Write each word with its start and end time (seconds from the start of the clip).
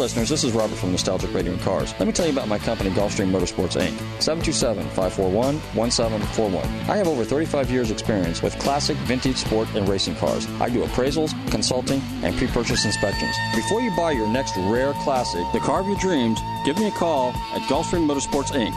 listeners, 0.00 0.30
this 0.30 0.44
is 0.44 0.52
Robert 0.52 0.76
from 0.76 0.92
Nostalgic 0.92 1.32
Radio 1.34 1.52
and 1.52 1.60
Cars. 1.60 1.92
Let 1.98 2.06
me 2.06 2.12
tell 2.14 2.24
you 2.24 2.32
about 2.32 2.48
my 2.48 2.58
company, 2.58 2.88
Gulfstream 2.88 3.30
Motorsports 3.30 3.76
Inc. 3.78 3.92
727-541-1741. 4.94 6.64
I 6.88 6.96
have 6.96 7.06
over 7.06 7.22
35 7.22 7.70
years 7.70 7.90
experience 7.90 8.40
with 8.40 8.58
classic, 8.58 8.96
vintage, 8.98 9.36
sport, 9.36 9.68
and 9.74 9.86
racing 9.86 10.16
cars. 10.16 10.46
I 10.58 10.70
do 10.70 10.82
appraisals, 10.82 11.34
consulting, 11.50 12.00
and 12.22 12.34
pre-purchase 12.34 12.86
inspections. 12.86 13.36
Before 13.54 13.82
you 13.82 13.94
buy 13.94 14.12
your 14.12 14.26
next 14.26 14.56
rare 14.56 14.94
classic, 15.04 15.44
the 15.52 15.60
car 15.60 15.80
of 15.80 15.86
your 15.86 15.98
dreams, 15.98 16.40
give 16.70 16.78
me 16.78 16.86
a 16.86 16.90
call 16.92 17.30
at 17.52 17.62
Gulfstream 17.62 18.06
Motorsports 18.06 18.52
Inc. 18.52 18.72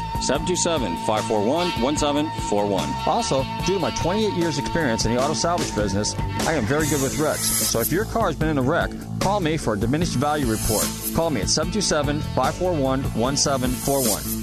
727-541-1741. 1.06 3.08
Also, 3.08 3.44
due 3.68 3.76
to 3.76 3.80
my 3.80 3.92
28 3.92 4.34
years 4.34 4.58
experience 4.58 5.06
in 5.06 5.14
the 5.14 5.22
auto 5.22 5.36
salvage 5.36 5.76
business, 5.76 6.16
I 6.48 6.54
am 6.54 6.66
very 6.66 6.88
good 6.88 7.04
with 7.04 7.20
wrecks. 7.20 7.42
So 7.42 7.82
if 7.82 7.92
your 7.92 8.06
car 8.06 8.26
has 8.28 8.36
been 8.36 8.50
in 8.50 8.58
a 8.58 8.64
wreck, 8.64 8.90
call 9.20 9.42
me 9.42 9.58
for 9.58 9.74
a 9.74 9.78
diminished 9.78 10.16
value 10.16 10.48
report. 10.48 10.88
Call 11.14 11.30
me 11.30 11.42
at 11.42 11.50
727 11.50 12.22
541 12.34 13.04
1741. 13.14 14.43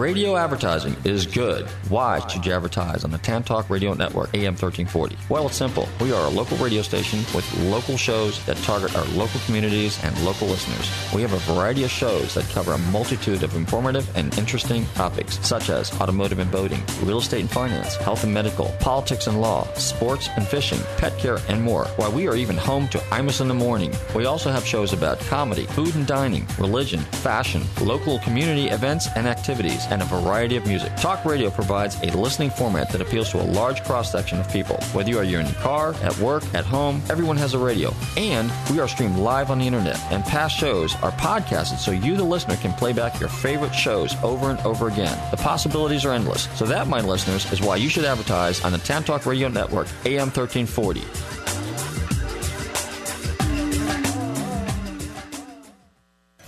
Radio 0.00 0.34
advertising 0.34 0.96
is 1.04 1.26
good. 1.26 1.68
Why 1.90 2.26
should 2.26 2.46
you 2.46 2.54
advertise 2.54 3.04
on 3.04 3.10
the 3.10 3.18
Tan 3.18 3.42
Talk 3.42 3.68
Radio 3.68 3.92
Network, 3.92 4.32
AM 4.32 4.54
1340? 4.54 5.14
Well, 5.28 5.46
it's 5.46 5.56
simple. 5.56 5.86
We 6.00 6.10
are 6.10 6.26
a 6.26 6.30
local 6.30 6.56
radio 6.56 6.80
station 6.80 7.18
with 7.34 7.44
local 7.64 7.98
shows 7.98 8.42
that 8.46 8.56
target 8.58 8.96
our 8.96 9.04
local 9.08 9.40
communities 9.40 10.02
and 10.02 10.18
local 10.24 10.48
listeners. 10.48 10.90
We 11.14 11.20
have 11.20 11.34
a 11.34 11.52
variety 11.52 11.84
of 11.84 11.90
shows 11.90 12.32
that 12.32 12.48
cover 12.48 12.72
a 12.72 12.78
multitude 12.78 13.42
of 13.42 13.54
informative 13.54 14.08
and 14.16 14.36
interesting 14.38 14.86
topics, 14.94 15.38
such 15.46 15.68
as 15.68 15.92
automotive 16.00 16.38
and 16.38 16.50
boating, 16.50 16.82
real 17.02 17.18
estate 17.18 17.42
and 17.42 17.50
finance, 17.50 17.96
health 17.96 18.24
and 18.24 18.32
medical, 18.32 18.74
politics 18.80 19.26
and 19.26 19.38
law, 19.38 19.70
sports 19.74 20.30
and 20.34 20.48
fishing, 20.48 20.80
pet 20.96 21.18
care, 21.18 21.40
and 21.50 21.62
more. 21.62 21.84
Why 21.96 22.08
we 22.08 22.26
are 22.26 22.36
even 22.36 22.56
home 22.56 22.88
to 22.88 22.98
Imus 23.10 23.42
in 23.42 23.48
the 23.48 23.54
Morning. 23.54 23.94
We 24.16 24.24
also 24.24 24.50
have 24.50 24.64
shows 24.64 24.94
about 24.94 25.20
comedy, 25.20 25.66
food 25.66 25.94
and 25.94 26.06
dining, 26.06 26.46
religion, 26.58 27.00
fashion, 27.00 27.64
local 27.82 28.18
community 28.20 28.68
events 28.68 29.06
and 29.14 29.28
activities 29.28 29.89
and 29.90 30.02
a 30.02 30.04
variety 30.04 30.56
of 30.56 30.66
music. 30.66 30.94
Talk 30.96 31.24
radio 31.24 31.50
provides 31.50 31.96
a 32.02 32.16
listening 32.16 32.50
format 32.50 32.90
that 32.90 33.00
appeals 33.00 33.30
to 33.30 33.40
a 33.40 33.44
large 33.44 33.82
cross 33.84 34.10
section 34.10 34.38
of 34.38 34.50
people. 34.50 34.76
Whether 34.92 35.10
you 35.10 35.18
are 35.18 35.24
in 35.24 35.30
your 35.30 35.44
car, 35.54 35.94
at 36.02 36.16
work, 36.18 36.42
at 36.54 36.64
home, 36.64 37.02
everyone 37.10 37.36
has 37.36 37.54
a 37.54 37.58
radio. 37.58 37.92
And 38.16 38.50
we 38.70 38.80
are 38.80 38.88
streamed 38.88 39.16
live 39.16 39.50
on 39.50 39.58
the 39.58 39.66
internet, 39.66 39.98
and 40.10 40.24
past 40.24 40.56
shows 40.56 40.94
are 40.96 41.12
podcasted 41.12 41.78
so 41.78 41.90
you, 41.90 42.16
the 42.16 42.24
listener, 42.24 42.56
can 42.56 42.72
play 42.74 42.92
back 42.92 43.18
your 43.20 43.28
favorite 43.28 43.74
shows 43.74 44.14
over 44.22 44.50
and 44.50 44.58
over 44.60 44.88
again. 44.88 45.18
The 45.30 45.36
possibilities 45.36 46.04
are 46.04 46.12
endless. 46.12 46.48
So, 46.56 46.66
that, 46.66 46.88
my 46.88 47.00
listeners, 47.00 47.50
is 47.52 47.60
why 47.60 47.76
you 47.76 47.88
should 47.88 48.04
advertise 48.04 48.62
on 48.64 48.72
the 48.72 48.78
Tan 48.78 49.04
Talk 49.04 49.26
Radio 49.26 49.48
Network, 49.48 49.88
AM 50.04 50.30
1340. 50.30 51.39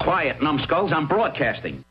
Quiet, 0.00 0.42
numbskulls. 0.42 0.92
I'm 0.92 1.08
broadcasting. 1.08 1.84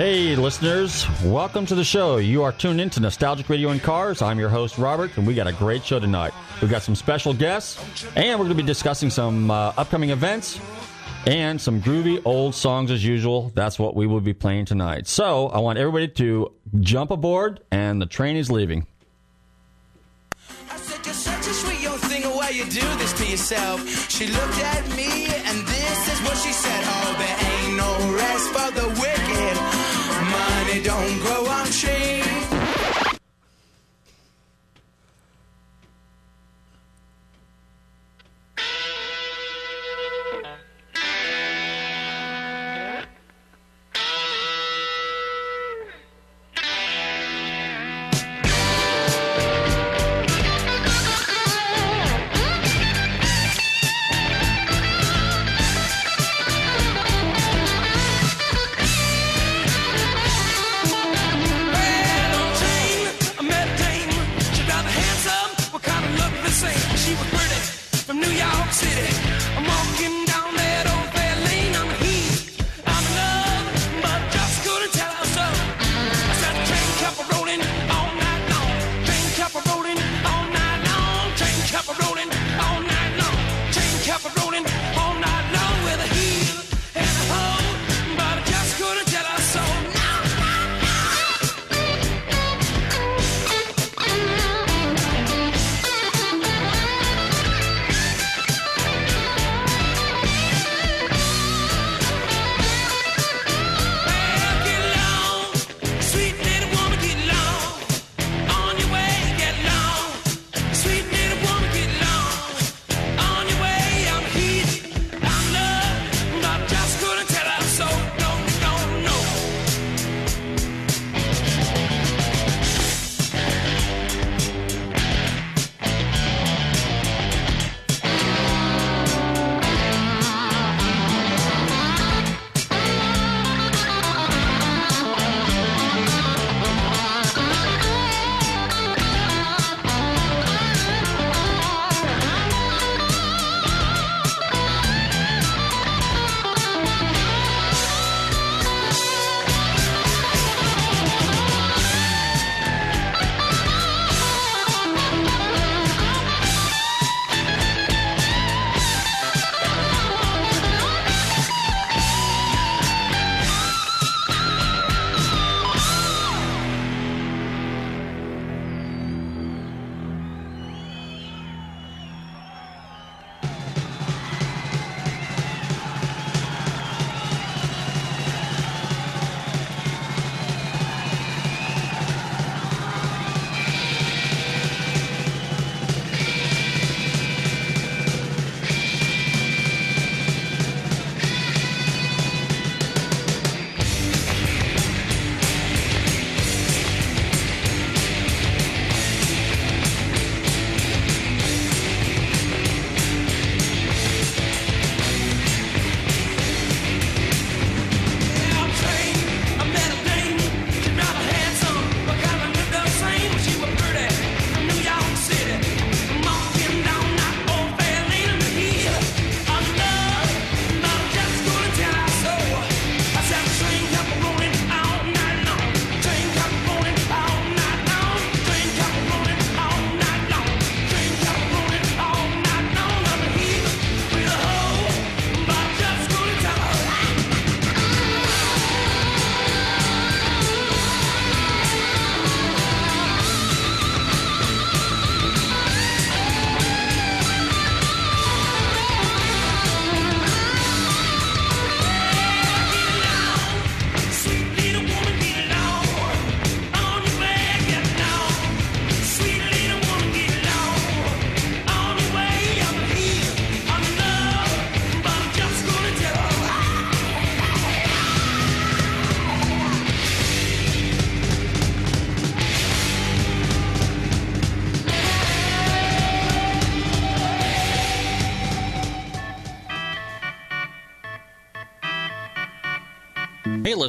Hey, 0.00 0.34
listeners, 0.34 1.06
welcome 1.22 1.66
to 1.66 1.74
the 1.74 1.84
show. 1.84 2.16
You 2.16 2.42
are 2.42 2.52
tuned 2.52 2.80
in 2.80 2.88
to 2.88 3.00
Nostalgic 3.00 3.50
Radio 3.50 3.68
and 3.68 3.82
Cars. 3.82 4.22
I'm 4.22 4.38
your 4.38 4.48
host, 4.48 4.78
Robert, 4.78 5.14
and 5.18 5.26
we 5.26 5.34
got 5.34 5.46
a 5.46 5.52
great 5.52 5.84
show 5.84 6.00
tonight. 6.00 6.32
We've 6.62 6.70
got 6.70 6.80
some 6.80 6.94
special 6.94 7.34
guests, 7.34 7.78
and 8.16 8.40
we're 8.40 8.46
going 8.46 8.56
to 8.56 8.62
be 8.62 8.66
discussing 8.66 9.10
some 9.10 9.50
uh, 9.50 9.74
upcoming 9.76 10.08
events 10.08 10.58
and 11.26 11.60
some 11.60 11.82
groovy 11.82 12.22
old 12.24 12.54
songs 12.54 12.90
as 12.90 13.04
usual. 13.04 13.52
That's 13.54 13.78
what 13.78 13.94
we 13.94 14.06
will 14.06 14.22
be 14.22 14.32
playing 14.32 14.64
tonight. 14.64 15.06
So 15.06 15.48
I 15.48 15.58
want 15.58 15.78
everybody 15.78 16.08
to 16.08 16.50
jump 16.80 17.10
aboard, 17.10 17.60
and 17.70 18.00
the 18.00 18.06
train 18.06 18.36
is 18.36 18.50
leaving. 18.50 18.86
you 22.50 22.64
do 22.64 22.80
this 22.98 23.12
to 23.12 23.24
yourself. 23.30 24.10
She 24.10 24.26
looked 24.26 24.58
at 24.58 24.88
me, 24.96 25.26
and 25.26 25.58
this 25.68 26.12
is 26.12 26.20
what 26.22 26.36
she 26.36 26.52
said. 26.52 26.82
Oh, 26.84 27.14
there 27.16 27.36
ain't 27.52 27.76
no 27.76 28.16
rest 28.16 28.48
for 28.48 28.70
the 28.72 28.88
wicked 29.00 29.69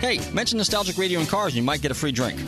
Hey, 0.00 0.20
mention 0.32 0.58
Nostalgic 0.58 0.96
Radio 0.96 1.18
and 1.18 1.28
Cars 1.28 1.48
and 1.48 1.56
you 1.56 1.62
might 1.62 1.82
get 1.82 1.90
a 1.90 1.94
free 1.94 2.12
drink. 2.12 2.40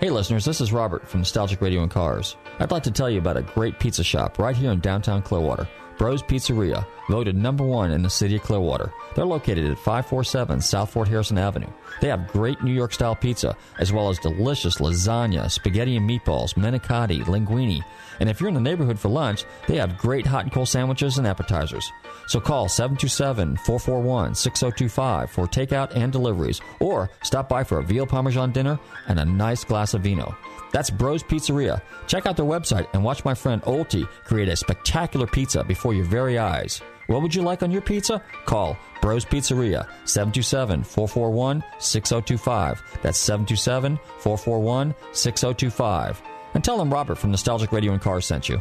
Hey, 0.00 0.10
listeners, 0.10 0.44
this 0.44 0.60
is 0.60 0.72
Robert 0.72 1.08
from 1.08 1.20
Nostalgic 1.20 1.60
Radio 1.60 1.82
and 1.82 1.90
Cars. 1.90 2.36
I'd 2.60 2.70
like 2.70 2.84
to 2.84 2.92
tell 2.92 3.10
you 3.10 3.18
about 3.18 3.36
a 3.36 3.42
great 3.42 3.80
pizza 3.80 4.04
shop 4.04 4.38
right 4.38 4.54
here 4.56 4.70
in 4.70 4.78
downtown 4.78 5.22
Clearwater. 5.22 5.68
Bros 5.98 6.22
Pizzeria, 6.22 6.86
voted 7.08 7.36
number 7.36 7.64
one 7.64 7.90
in 7.90 8.02
the 8.02 8.08
city 8.10 8.36
of 8.36 8.42
Clearwater. 8.42 8.92
They're 9.14 9.26
located 9.26 9.68
at 9.68 9.78
547 9.78 10.60
South 10.60 10.90
Fort 10.90 11.08
Harrison 11.08 11.38
Avenue. 11.38 11.66
They 12.00 12.08
have 12.08 12.28
great 12.28 12.62
New 12.62 12.72
York 12.72 12.92
style 12.92 13.16
pizza, 13.16 13.56
as 13.80 13.92
well 13.92 14.08
as 14.08 14.20
delicious 14.20 14.76
lasagna, 14.76 15.50
spaghetti 15.50 15.96
and 15.96 16.08
meatballs, 16.08 16.54
manicotti, 16.54 17.24
linguine. 17.24 17.82
And 18.20 18.30
if 18.30 18.40
you're 18.40 18.48
in 18.48 18.54
the 18.54 18.60
neighborhood 18.60 18.98
for 18.98 19.08
lunch, 19.08 19.44
they 19.66 19.76
have 19.76 19.98
great 19.98 20.24
hot 20.24 20.44
and 20.44 20.52
cold 20.52 20.68
sandwiches 20.68 21.18
and 21.18 21.26
appetizers. 21.26 21.90
So 22.28 22.38
call 22.38 22.68
727 22.68 23.56
441 23.56 24.36
6025 24.36 25.30
for 25.30 25.46
takeout 25.48 25.96
and 25.96 26.12
deliveries, 26.12 26.60
or 26.78 27.10
stop 27.22 27.48
by 27.48 27.64
for 27.64 27.78
a 27.78 27.84
veal 27.84 28.06
parmesan 28.06 28.52
dinner 28.52 28.78
and 29.08 29.18
a 29.18 29.24
nice 29.24 29.64
glass 29.64 29.94
of 29.94 30.02
vino. 30.02 30.36
That's 30.72 30.90
Bros 30.90 31.22
Pizzeria. 31.22 31.80
Check 32.06 32.26
out 32.26 32.36
their 32.36 32.46
website 32.46 32.86
and 32.92 33.02
watch 33.02 33.24
my 33.24 33.34
friend 33.34 33.62
Olti 33.62 34.08
create 34.24 34.48
a 34.48 34.56
spectacular 34.56 35.26
pizza 35.26 35.64
before 35.64 35.94
your 35.94 36.04
very 36.04 36.38
eyes. 36.38 36.80
What 37.06 37.22
would 37.22 37.34
you 37.34 37.42
like 37.42 37.62
on 37.62 37.70
your 37.70 37.80
pizza? 37.80 38.22
Call 38.44 38.76
Bros 39.00 39.24
Pizzeria 39.24 39.88
727 40.04 40.84
441 40.84 41.64
6025. 41.78 42.82
That's 43.02 43.18
727 43.18 43.98
441 44.18 44.94
6025. 45.12 46.22
And 46.54 46.64
tell 46.64 46.76
them 46.78 46.92
Robert 46.92 47.16
from 47.16 47.30
Nostalgic 47.30 47.72
Radio 47.72 47.92
and 47.92 48.00
Cars 48.00 48.26
sent 48.26 48.48
you. 48.48 48.60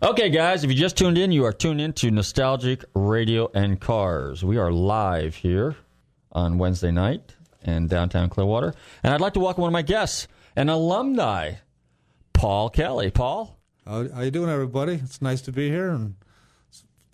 Okay, 0.00 0.30
guys, 0.30 0.62
if 0.62 0.70
you 0.70 0.76
just 0.76 0.96
tuned 0.96 1.18
in, 1.18 1.32
you 1.32 1.44
are 1.44 1.52
tuned 1.52 1.80
in 1.80 1.92
to 1.94 2.10
Nostalgic 2.10 2.84
Radio 2.94 3.50
and 3.52 3.80
Cars. 3.80 4.44
We 4.44 4.56
are 4.56 4.70
live 4.70 5.34
here 5.34 5.76
on 6.30 6.56
Wednesday 6.56 6.92
night 6.92 7.34
in 7.62 7.86
downtown 7.86 8.28
Clearwater. 8.28 8.74
And 9.02 9.12
I'd 9.12 9.20
like 9.20 9.34
to 9.34 9.40
welcome 9.40 9.62
one 9.62 9.68
of 9.68 9.72
my 9.72 9.82
guests, 9.82 10.28
an 10.56 10.68
alumni, 10.68 11.54
Paul 12.32 12.70
Kelly. 12.70 13.10
Paul? 13.10 13.58
How, 13.86 14.08
how 14.08 14.20
you 14.22 14.30
doing, 14.30 14.50
everybody? 14.50 14.94
It's 14.94 15.22
nice 15.22 15.40
to 15.42 15.52
be 15.52 15.68
here. 15.68 15.90
And 15.90 16.14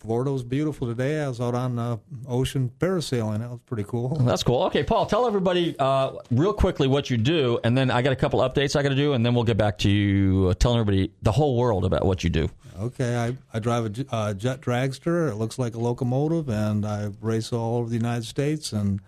Florida 0.04 0.30
was 0.30 0.42
beautiful 0.42 0.86
today. 0.86 1.22
I 1.22 1.28
was 1.28 1.40
out 1.40 1.54
on 1.54 1.76
the 1.76 1.98
ocean 2.28 2.70
parasailing. 2.78 3.38
That 3.38 3.48
was 3.48 3.60
pretty 3.64 3.84
cool. 3.84 4.16
That's 4.20 4.42
cool. 4.42 4.64
Okay, 4.64 4.84
Paul, 4.84 5.06
tell 5.06 5.26
everybody 5.26 5.74
uh, 5.78 6.12
real 6.30 6.52
quickly 6.52 6.86
what 6.88 7.08
you 7.08 7.16
do, 7.16 7.58
and 7.64 7.76
then 7.76 7.90
I 7.90 8.02
got 8.02 8.12
a 8.12 8.16
couple 8.16 8.40
updates 8.40 8.76
I 8.76 8.82
got 8.82 8.90
to 8.90 8.96
do, 8.96 9.14
and 9.14 9.24
then 9.24 9.34
we'll 9.34 9.44
get 9.44 9.56
back 9.56 9.78
to 9.78 9.88
you 9.88 10.48
uh, 10.50 10.54
telling 10.54 10.78
everybody, 10.78 11.10
the 11.22 11.32
whole 11.32 11.56
world, 11.56 11.86
about 11.86 12.04
what 12.04 12.22
you 12.22 12.28
do. 12.28 12.50
Okay, 12.78 13.16
I, 13.16 13.36
I 13.54 13.60
drive 13.60 13.86
a 13.86 14.14
uh, 14.14 14.34
jet 14.34 14.60
dragster. 14.60 15.30
It 15.30 15.36
looks 15.36 15.58
like 15.58 15.74
a 15.74 15.78
locomotive, 15.78 16.50
and 16.50 16.84
I 16.84 17.10
race 17.22 17.50
all 17.50 17.78
over 17.78 17.88
the 17.88 17.96
United 17.96 18.26
States. 18.26 18.74
And 18.74 19.00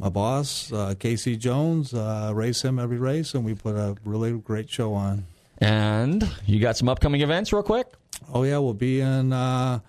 my 0.00 0.08
boss, 0.08 0.72
uh, 0.72 0.94
Casey 0.98 1.36
Jones, 1.36 1.92
uh, 1.92 2.32
race 2.34 2.64
him 2.64 2.78
every 2.78 2.96
race, 2.96 3.34
and 3.34 3.44
we 3.44 3.52
put 3.54 3.76
a 3.76 3.94
really 4.04 4.32
great 4.32 4.70
show 4.70 4.94
on. 4.94 5.26
And 5.58 6.26
you 6.46 6.58
got 6.58 6.78
some 6.78 6.88
upcoming 6.88 7.20
events, 7.20 7.52
real 7.52 7.62
quick? 7.62 7.86
Oh 8.32 8.44
yeah, 8.44 8.56
we'll 8.58 8.72
be 8.72 9.02
in 9.02 9.34
uh, 9.34 9.80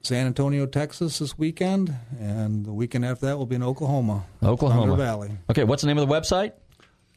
San 0.00 0.26
Antonio, 0.26 0.64
Texas 0.64 1.18
this 1.18 1.36
weekend, 1.36 1.94
and 2.18 2.64
the 2.64 2.72
weekend 2.72 3.04
after 3.04 3.26
that 3.26 3.36
we'll 3.36 3.44
be 3.44 3.56
in 3.56 3.62
Oklahoma, 3.62 4.24
Oklahoma 4.42 4.86
Thunder 4.86 4.96
Valley. 4.96 5.32
Okay, 5.50 5.64
what's 5.64 5.82
the 5.82 5.88
name 5.88 5.98
of 5.98 6.08
the 6.08 6.14
website? 6.14 6.52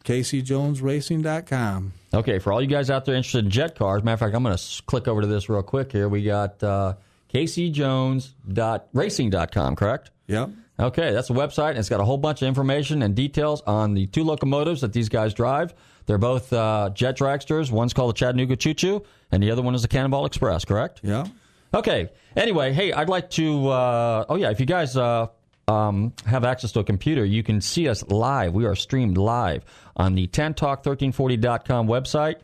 CaseyJonesRacing.com. 0.04 1.94
Okay, 2.14 2.40
for 2.40 2.52
all 2.52 2.62
you 2.62 2.68
guys 2.68 2.90
out 2.90 3.06
there 3.06 3.16
interested 3.16 3.46
in 3.46 3.52
jet 3.52 3.78
cars, 3.78 4.04
matter 4.04 4.16
of 4.16 4.20
fact, 4.20 4.36
I'm 4.36 4.44
going 4.44 4.58
to 4.58 4.84
click 4.84 5.08
over 5.08 5.22
to 5.22 5.28
this 5.28 5.48
real 5.48 5.64
quick 5.64 5.94
here. 5.94 6.10
We 6.10 6.24
got 6.24 6.62
uh, 6.64 6.96
CaseyJones.racing.com, 7.34 9.76
correct? 9.76 10.12
Yep. 10.28 10.50
Okay, 10.80 11.12
that's 11.12 11.30
a 11.30 11.34
website, 11.34 11.72
and 11.72 11.80
it's 11.80 11.90
got 11.90 12.00
a 12.00 12.06
whole 12.06 12.18
bunch 12.18 12.42
of 12.42 12.48
information 12.48 13.02
and 13.02 13.14
details 13.14 13.62
on 13.68 13.96
the 13.96 14.08
two 14.08 14.24
locomotives 14.24 14.82
that 14.82 14.94
these 14.94 15.10
guys 15.10 15.34
drive. 15.34 15.74
They're 16.06 16.18
both 16.18 16.54
uh, 16.54 16.90
jet 16.94 17.18
dragsters. 17.18 17.70
One's 17.70 17.94
called 17.94 18.12
the 18.12 18.18
Chattanooga 18.18 18.56
Choo 18.56 18.74
Choo, 18.74 19.04
and 19.32 19.44
the 19.44 19.52
other 19.52 19.62
one 19.62 19.76
is 19.76 19.82
the 19.82 19.90
Cannonball 19.90 20.26
Express, 20.26 20.64
correct? 20.64 21.02
Yeah. 21.04 21.26
Okay. 21.74 22.10
Anyway, 22.36 22.72
hey, 22.72 22.94
I'd 22.94 23.10
like 23.10 23.30
to. 23.32 23.68
Uh, 23.68 24.26
oh 24.30 24.36
yeah, 24.36 24.52
if 24.52 24.60
you 24.60 24.66
guys 24.66 24.96
uh, 24.96 25.28
um, 25.68 26.14
have 26.26 26.46
access 26.46 26.72
to 26.72 26.80
a 26.80 26.84
computer, 26.84 27.26
you 27.26 27.44
can 27.44 27.60
see 27.60 27.90
us 27.90 28.04
live. 28.08 28.54
We 28.54 28.66
are 28.66 28.76
streamed 28.76 29.18
live 29.18 29.66
on 29.98 30.16
the 30.16 30.28
tantalk1340.com 30.28 31.88
website, 31.88 32.38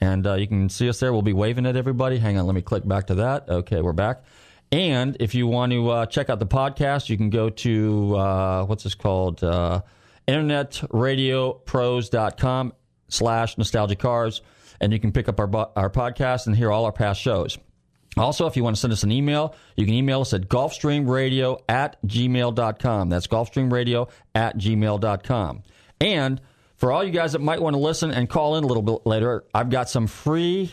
and 0.00 0.26
uh, 0.26 0.34
you 0.34 0.48
can 0.48 0.68
see 0.68 0.88
us 0.88 0.98
there. 0.98 1.12
We'll 1.12 1.22
be 1.22 1.32
waving 1.32 1.66
at 1.66 1.76
everybody. 1.76 2.18
Hang 2.18 2.36
on, 2.36 2.46
let 2.46 2.54
me 2.54 2.62
click 2.62 2.86
back 2.86 3.06
to 3.06 3.14
that. 3.14 3.48
Okay, 3.48 3.80
we're 3.80 3.92
back. 3.92 4.24
And 4.72 5.16
if 5.20 5.34
you 5.34 5.46
want 5.46 5.72
to 5.72 5.90
uh, 5.90 6.06
check 6.06 6.28
out 6.28 6.38
the 6.38 6.46
podcast, 6.46 7.08
you 7.08 7.16
can 7.16 7.30
go 7.30 7.48
to 7.50 8.16
uh, 8.16 8.64
what's 8.64 8.84
this 8.84 8.94
called? 8.94 9.42
Uh, 9.44 9.82
internetradiopros.com 10.26 12.72
slash 13.08 13.58
nostalgic 13.58 14.00
cars, 14.00 14.42
and 14.80 14.92
you 14.92 14.98
can 14.98 15.12
pick 15.12 15.28
up 15.28 15.38
our, 15.38 15.48
our 15.76 15.90
podcast 15.90 16.46
and 16.46 16.56
hear 16.56 16.72
all 16.72 16.84
our 16.84 16.92
past 16.92 17.20
shows. 17.20 17.58
Also, 18.16 18.46
if 18.46 18.56
you 18.56 18.64
want 18.64 18.74
to 18.74 18.80
send 18.80 18.92
us 18.92 19.02
an 19.02 19.12
email, 19.12 19.54
you 19.76 19.84
can 19.84 19.94
email 19.94 20.22
us 20.22 20.32
at 20.32 20.48
gulfstreamradio 20.48 21.60
at 21.68 22.02
gmail.com. 22.04 23.08
That's 23.10 23.26
gulfstreamradio 23.26 24.08
at 24.34 24.56
gmail.com. 24.56 25.62
And 26.00 26.40
for 26.76 26.92
all 26.92 27.04
you 27.04 27.10
guys 27.10 27.32
that 27.32 27.40
might 27.40 27.60
want 27.60 27.74
to 27.74 27.80
listen 27.80 28.10
and 28.10 28.28
call 28.28 28.56
in 28.56 28.64
a 28.64 28.66
little 28.66 28.82
bit 28.82 29.06
later, 29.06 29.44
I've 29.54 29.68
got 29.68 29.90
some 29.90 30.06
free, 30.06 30.72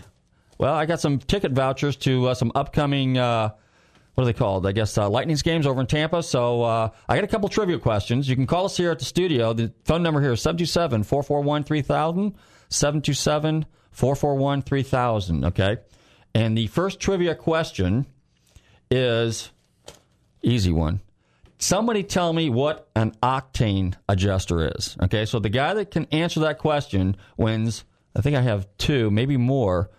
well, 0.58 0.74
I 0.74 0.86
got 0.86 1.02
some 1.02 1.20
ticket 1.20 1.52
vouchers 1.52 1.98
to 1.98 2.30
uh, 2.30 2.34
some 2.34 2.54
upcoming, 2.56 3.18
uh, 3.18 3.50
what 4.16 4.24
are 4.24 4.26
they 4.26 4.34
called? 4.34 4.68
I 4.68 4.72
guess 4.72 4.98
uh, 4.98 5.10
Lightning's 5.10 5.42
games 5.42 5.66
over 5.66 5.82
in 5.82 5.88
Tampa. 5.88 6.22
So 6.22 6.62
uh, 6.62 6.90
I 7.10 7.16
got 7.16 7.24
a 7.24 7.28
couple 7.28 7.50
trivia 7.50 7.80
questions. 7.80 8.30
You 8.30 8.36
can 8.36 8.46
call 8.46 8.66
us 8.66 8.78
here 8.78 8.92
at 8.92 9.00
the 9.00 9.06
studio. 9.06 9.54
The 9.54 9.74
phone 9.86 10.04
number 10.04 10.22
here 10.22 10.34
is 10.34 10.42
727 10.42 11.04
441 11.04 11.64
3000. 11.64 12.36
727 12.70 13.66
441 13.92 14.62
3000. 14.62 15.46
Okay. 15.46 15.78
And 16.36 16.58
the 16.58 16.68
first 16.68 17.00
trivia 17.00 17.36
question 17.36 18.06
is 18.90 19.52
easy 20.42 20.72
one. 20.72 21.02
Somebody 21.58 22.04
tell 22.04 22.34
me 22.34 22.50
what 22.50 22.90
an 22.96 23.12
octane 23.24 23.96
adjuster 24.10 24.72
is. 24.76 24.98
Okay, 25.04 25.26
so 25.26 25.40
the 25.40 25.50
guy 25.50 25.74
that 25.76 25.92
can 25.92 26.08
answer 26.12 26.42
that 26.42 26.58
question 26.58 27.16
wins. 27.38 27.86
I 28.16 28.22
think 28.22 28.36
I 28.36 28.42
have 28.42 28.68
two, 28.78 29.10
maybe 29.10 29.38
more, 29.38 29.90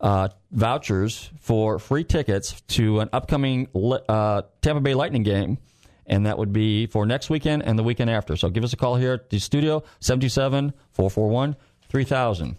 uh, 0.00 0.28
vouchers 0.50 1.30
for 1.40 1.78
free 1.78 2.04
tickets 2.04 2.60
to 2.68 3.00
an 3.00 3.08
upcoming 3.12 3.68
uh, 4.08 4.42
Tampa 4.62 4.80
Bay 4.80 4.94
Lightning 4.94 5.22
game, 5.22 5.58
and 6.06 6.26
that 6.26 6.38
would 6.38 6.52
be 6.52 6.86
for 6.86 7.04
next 7.06 7.30
weekend 7.30 7.62
and 7.64 7.78
the 7.78 7.82
weekend 7.82 8.10
after. 8.10 8.36
So 8.36 8.48
give 8.48 8.64
us 8.64 8.72
a 8.72 8.76
call 8.76 8.96
here 8.96 9.14
at 9.14 9.30
the 9.30 9.38
studio, 9.38 9.82
727 10.00 10.72
441 10.92 11.56
3000. 11.88 12.56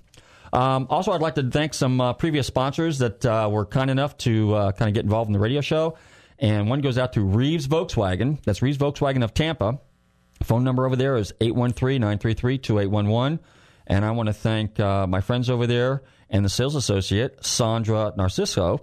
Um, 0.51 0.87
also, 0.89 1.11
I'd 1.11 1.21
like 1.21 1.35
to 1.35 1.49
thank 1.49 1.73
some 1.73 2.01
uh, 2.01 2.13
previous 2.13 2.47
sponsors 2.47 2.97
that 2.99 3.25
uh, 3.25 3.47
were 3.51 3.65
kind 3.65 3.91
enough 3.91 4.17
to 4.19 4.53
uh, 4.55 4.71
kind 4.71 4.89
of 4.89 4.95
get 4.95 5.03
involved 5.03 5.29
in 5.29 5.33
the 5.33 5.39
radio 5.39 5.61
show. 5.61 5.97
And 6.39 6.69
one 6.69 6.81
goes 6.81 6.97
out 6.97 7.13
to 7.13 7.21
Reeves 7.21 7.67
Volkswagen. 7.67 8.41
That's 8.43 8.61
Reeves 8.61 8.77
Volkswagen 8.77 9.23
of 9.23 9.33
Tampa. 9.33 9.79
Phone 10.43 10.63
number 10.63 10.85
over 10.85 10.95
there 10.95 11.17
is 11.17 11.33
813 11.41 12.01
933 12.01 12.57
2811. 12.57 13.39
And 13.87 14.05
I 14.05 14.11
want 14.11 14.27
to 14.27 14.33
thank 14.33 14.79
uh, 14.79 15.05
my 15.05 15.21
friends 15.21 15.49
over 15.49 15.67
there 15.67 16.03
and 16.29 16.45
the 16.45 16.49
sales 16.49 16.75
associate, 16.75 17.43
Sandra 17.45 18.13
Narciso. 18.17 18.79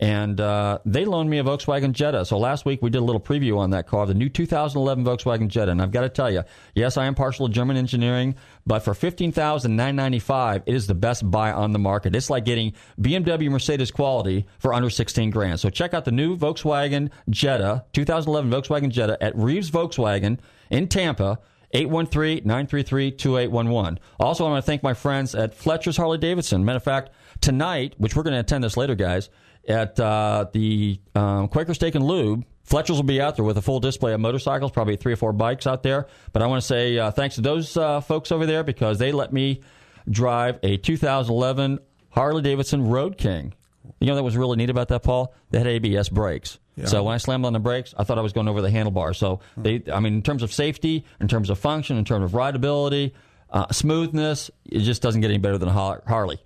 and 0.00 0.40
uh, 0.40 0.78
they 0.84 1.04
loaned 1.04 1.30
me 1.30 1.38
a 1.38 1.44
Volkswagen 1.44 1.92
Jetta. 1.92 2.24
So 2.24 2.36
last 2.36 2.66
week 2.66 2.82
we 2.82 2.90
did 2.90 2.98
a 2.98 3.04
little 3.04 3.20
preview 3.20 3.58
on 3.58 3.70
that 3.70 3.86
car, 3.86 4.06
the 4.06 4.14
new 4.14 4.28
2011 4.28 5.04
Volkswagen 5.04 5.48
Jetta. 5.48 5.70
And 5.70 5.80
I've 5.80 5.92
got 5.92 6.00
to 6.00 6.08
tell 6.08 6.30
you, 6.30 6.42
yes, 6.74 6.96
I 6.96 7.06
am 7.06 7.14
partial 7.14 7.46
to 7.46 7.54
German 7.54 7.76
engineering, 7.76 8.34
but 8.66 8.80
for 8.80 8.92
15995 8.92 10.62
it 10.66 10.74
is 10.74 10.88
the 10.88 10.94
best 10.94 11.30
buy 11.30 11.52
on 11.52 11.72
the 11.72 11.78
market. 11.78 12.16
It's 12.16 12.28
like 12.28 12.44
getting 12.44 12.72
BMW 13.00 13.48
Mercedes 13.50 13.92
quality 13.92 14.46
for 14.58 14.74
under 14.74 14.90
16 14.90 15.30
grand. 15.30 15.60
So 15.60 15.70
check 15.70 15.94
out 15.94 16.04
the 16.04 16.12
new 16.12 16.36
Volkswagen 16.36 17.10
Jetta, 17.30 17.84
2011 17.92 18.50
Volkswagen 18.50 18.90
Jetta 18.90 19.16
at 19.22 19.36
Reeves 19.36 19.70
Volkswagen 19.70 20.38
in 20.70 20.88
Tampa. 20.88 21.38
813-933-2811. 21.74 23.98
Also, 24.20 24.46
I 24.46 24.50
want 24.50 24.64
to 24.64 24.66
thank 24.66 24.82
my 24.82 24.94
friends 24.94 25.34
at 25.34 25.54
Fletcher's 25.54 25.96
Harley 25.96 26.18
Davidson. 26.18 26.64
Matter 26.64 26.76
of 26.76 26.84
fact, 26.84 27.10
tonight, 27.40 27.94
which 27.98 28.14
we're 28.14 28.22
going 28.22 28.34
to 28.34 28.40
attend 28.40 28.62
this 28.62 28.76
later, 28.76 28.94
guys, 28.94 29.28
at 29.68 29.98
uh, 29.98 30.46
the 30.52 31.00
um, 31.14 31.48
Quaker 31.48 31.74
Steak 31.74 31.94
and 31.94 32.06
Lube. 32.06 32.44
Fletcher's 32.62 32.96
will 32.96 33.02
be 33.02 33.20
out 33.20 33.36
there 33.36 33.44
with 33.44 33.58
a 33.58 33.62
full 33.62 33.80
display 33.80 34.14
of 34.14 34.20
motorcycles, 34.20 34.70
probably 34.70 34.96
three 34.96 35.12
or 35.12 35.16
four 35.16 35.32
bikes 35.32 35.66
out 35.66 35.82
there. 35.82 36.06
But 36.32 36.42
I 36.42 36.46
want 36.46 36.62
to 36.62 36.66
say 36.66 36.98
uh, 36.98 37.10
thanks 37.10 37.34
to 37.34 37.42
those 37.42 37.76
uh, 37.76 38.00
folks 38.00 38.32
over 38.32 38.46
there 38.46 38.62
because 38.62 38.98
they 38.98 39.12
let 39.12 39.32
me 39.32 39.60
drive 40.08 40.58
a 40.62 40.78
2011 40.78 41.78
Harley 42.10 42.42
Davidson 42.42 42.88
Road 42.88 43.18
King. 43.18 43.52
You 44.00 44.06
know 44.06 44.14
that 44.14 44.22
was 44.22 44.36
really 44.36 44.56
neat 44.56 44.70
about 44.70 44.88
that, 44.88 45.02
Paul? 45.02 45.34
They 45.50 45.58
had 45.58 45.66
ABS 45.66 46.08
brakes. 46.08 46.58
So 46.84 47.04
when 47.04 47.14
I 47.14 47.18
slammed 47.18 47.44
on 47.44 47.52
the 47.52 47.60
brakes, 47.60 47.94
I 47.96 48.04
thought 48.04 48.18
I 48.18 48.22
was 48.22 48.32
going 48.32 48.48
over 48.48 48.60
the 48.60 48.68
handlebar. 48.68 49.14
So 49.14 49.40
they, 49.56 49.82
I 49.92 50.00
mean, 50.00 50.14
in 50.14 50.22
terms 50.22 50.42
of 50.42 50.52
safety, 50.52 51.04
in 51.20 51.28
terms 51.28 51.50
of 51.50 51.58
function, 51.58 51.96
in 51.96 52.04
terms 52.04 52.24
of 52.24 52.32
rideability, 52.32 53.12
uh, 53.50 53.70
smoothness, 53.70 54.50
it 54.66 54.80
just 54.80 55.00
doesn't 55.00 55.20
get 55.20 55.30
any 55.30 55.38
better 55.38 55.58
than 55.58 55.68
a 55.68 55.72
Harley. 55.72 56.40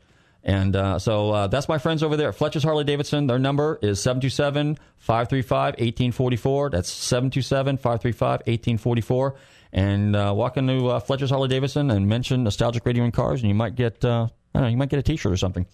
And 0.44 0.76
uh, 0.76 0.98
so 0.98 1.30
uh, 1.30 1.46
that's 1.48 1.68
my 1.68 1.78
friends 1.78 2.02
over 2.02 2.16
there. 2.16 2.32
Fletcher's 2.32 2.62
Harley 2.62 2.84
Davidson. 2.84 3.26
Their 3.26 3.38
number 3.38 3.78
is 3.82 4.00
727 4.00 4.78
535 4.98 5.72
1844. 5.72 6.70
That's 6.70 6.90
727 6.90 7.76
535 7.76 8.30
1844. 8.46 9.34
And 9.72 10.16
uh, 10.16 10.32
walk 10.34 10.56
into 10.56 10.88
uh, 10.88 11.00
Fletcher's 11.00 11.30
Harley 11.30 11.48
Davidson 11.48 11.90
and 11.90 12.08
mention 12.08 12.44
Nostalgic 12.44 12.86
Radio 12.86 13.04
and 13.04 13.12
Cars, 13.12 13.40
and 13.40 13.48
you 13.48 13.54
might 13.54 13.74
get, 13.74 14.02
uh, 14.04 14.28
I 14.54 14.58
don't 14.58 14.62
know, 14.62 14.68
you 14.68 14.76
might 14.76 14.88
get 14.88 14.98
a 14.98 15.02
t 15.02 15.16
shirt 15.16 15.32
or 15.32 15.36
something. 15.36 15.66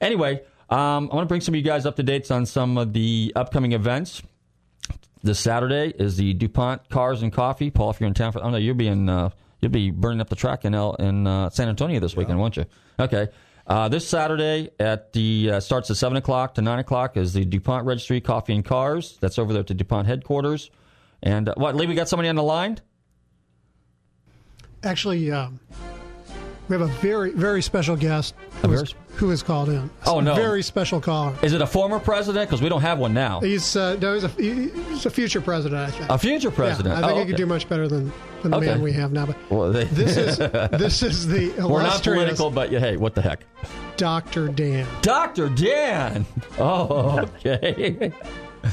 Anyway, 0.00 0.42
um, 0.74 1.08
I 1.12 1.14
want 1.14 1.24
to 1.24 1.28
bring 1.28 1.40
some 1.40 1.54
of 1.54 1.56
you 1.56 1.62
guys 1.62 1.86
up 1.86 1.94
to 1.96 2.02
date 2.02 2.28
on 2.32 2.46
some 2.46 2.76
of 2.78 2.92
the 2.92 3.32
upcoming 3.36 3.72
events. 3.72 4.22
This 5.22 5.38
Saturday 5.38 5.94
is 5.96 6.16
the 6.16 6.34
DuPont 6.34 6.88
Cars 6.88 7.22
and 7.22 7.32
Coffee. 7.32 7.70
Paul, 7.70 7.90
if 7.90 8.00
you're 8.00 8.08
in 8.08 8.14
town 8.14 8.32
for, 8.32 8.42
oh 8.42 8.50
no, 8.50 8.56
you'll 8.56 8.74
be 8.74 8.88
in, 8.88 9.08
uh, 9.08 9.30
you'll 9.60 9.70
be 9.70 9.92
burning 9.92 10.20
up 10.20 10.28
the 10.28 10.34
track 10.36 10.64
in 10.64 10.74
El, 10.74 10.94
in 10.94 11.28
uh, 11.28 11.48
San 11.50 11.68
Antonio 11.68 12.00
this 12.00 12.14
yeah. 12.14 12.18
weekend, 12.18 12.40
won't 12.40 12.56
you? 12.56 12.64
Okay. 12.98 13.28
Uh, 13.68 13.88
this 13.88 14.06
Saturday 14.06 14.70
at 14.80 15.12
the 15.12 15.52
uh, 15.52 15.60
starts 15.60 15.90
at 15.90 15.96
seven 15.96 16.16
o'clock 16.16 16.54
to 16.54 16.62
nine 16.62 16.80
o'clock 16.80 17.16
is 17.16 17.32
the 17.32 17.44
DuPont 17.44 17.86
Registry 17.86 18.20
Coffee 18.20 18.54
and 18.54 18.64
Cars. 18.64 19.16
That's 19.20 19.38
over 19.38 19.52
there 19.52 19.60
at 19.60 19.68
the 19.68 19.74
DuPont 19.74 20.08
headquarters. 20.08 20.70
And 21.22 21.48
uh, 21.48 21.54
what, 21.56 21.76
Lee? 21.76 21.86
We 21.86 21.94
got 21.94 22.08
somebody 22.08 22.28
on 22.28 22.34
the 22.34 22.42
line. 22.42 22.80
Actually, 24.82 25.30
um, 25.30 25.60
we 26.68 26.74
have 26.76 26.82
a 26.82 26.92
very 26.94 27.30
very 27.30 27.62
special 27.62 27.96
guest 27.96 28.34
who, 28.62 28.72
is, 28.72 28.94
who 29.16 29.28
has 29.30 29.42
called 29.42 29.68
in. 29.68 29.90
Oh 30.06 30.20
no, 30.20 30.34
very 30.34 30.62
special 30.62 31.00
caller. 31.00 31.34
Is 31.42 31.52
it 31.52 31.60
a 31.60 31.66
former 31.66 31.98
president? 31.98 32.48
Because 32.48 32.62
we 32.62 32.68
don't 32.68 32.80
have 32.80 32.98
one 32.98 33.12
now. 33.14 33.40
He's 33.40 33.76
uh, 33.76 33.96
no, 34.00 34.14
he's 34.14 34.24
a, 34.24 34.28
he's 34.28 35.06
a 35.06 35.10
future 35.10 35.40
president. 35.40 35.80
I 35.82 35.90
think 35.90 36.10
a 36.10 36.18
future 36.18 36.50
president. 36.50 36.94
Yeah, 36.94 36.98
I 36.98 37.02
think 37.02 37.12
oh, 37.12 37.14
he 37.16 37.20
okay. 37.22 37.30
could 37.30 37.36
do 37.36 37.46
much 37.46 37.68
better 37.68 37.88
than, 37.88 38.12
than 38.42 38.52
the 38.52 38.56
okay. 38.58 38.66
man 38.66 38.82
we 38.82 38.92
have 38.92 39.12
now. 39.12 39.26
But 39.26 39.36
well, 39.50 39.72
they, 39.72 39.84
this 39.84 40.16
is 40.16 40.38
this 40.78 41.02
is 41.02 41.26
the 41.26 41.52
we're 41.66 41.82
not 41.82 42.02
political, 42.02 42.50
but 42.50 42.70
yeah, 42.70 42.80
hey, 42.80 42.96
what 42.96 43.14
the 43.14 43.22
heck? 43.22 43.44
Dr. 43.96 44.48
Dan. 44.48 44.86
Dr. 45.02 45.48
Dan. 45.48 46.26
Oh, 46.56 47.18
okay. 47.18 48.12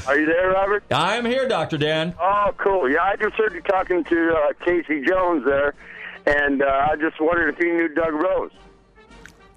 Are 0.06 0.18
you 0.18 0.26
there, 0.26 0.50
Robert? 0.50 0.84
I'm 0.90 1.24
here, 1.24 1.48
Dr. 1.48 1.76
Dan. 1.76 2.14
Oh, 2.20 2.54
cool. 2.58 2.88
Yeah, 2.88 3.02
I 3.02 3.16
just 3.16 3.34
heard 3.34 3.52
you 3.54 3.60
talking 3.60 4.04
to 4.04 4.34
uh, 4.34 4.52
Casey 4.64 5.04
Jones 5.04 5.44
there, 5.44 5.74
and 6.26 6.62
uh, 6.62 6.66
I 6.66 6.96
just 6.96 7.20
wondered 7.20 7.54
if 7.54 7.60
you 7.64 7.74
knew 7.76 7.88
Doug 7.88 8.12
Rose. 8.14 8.50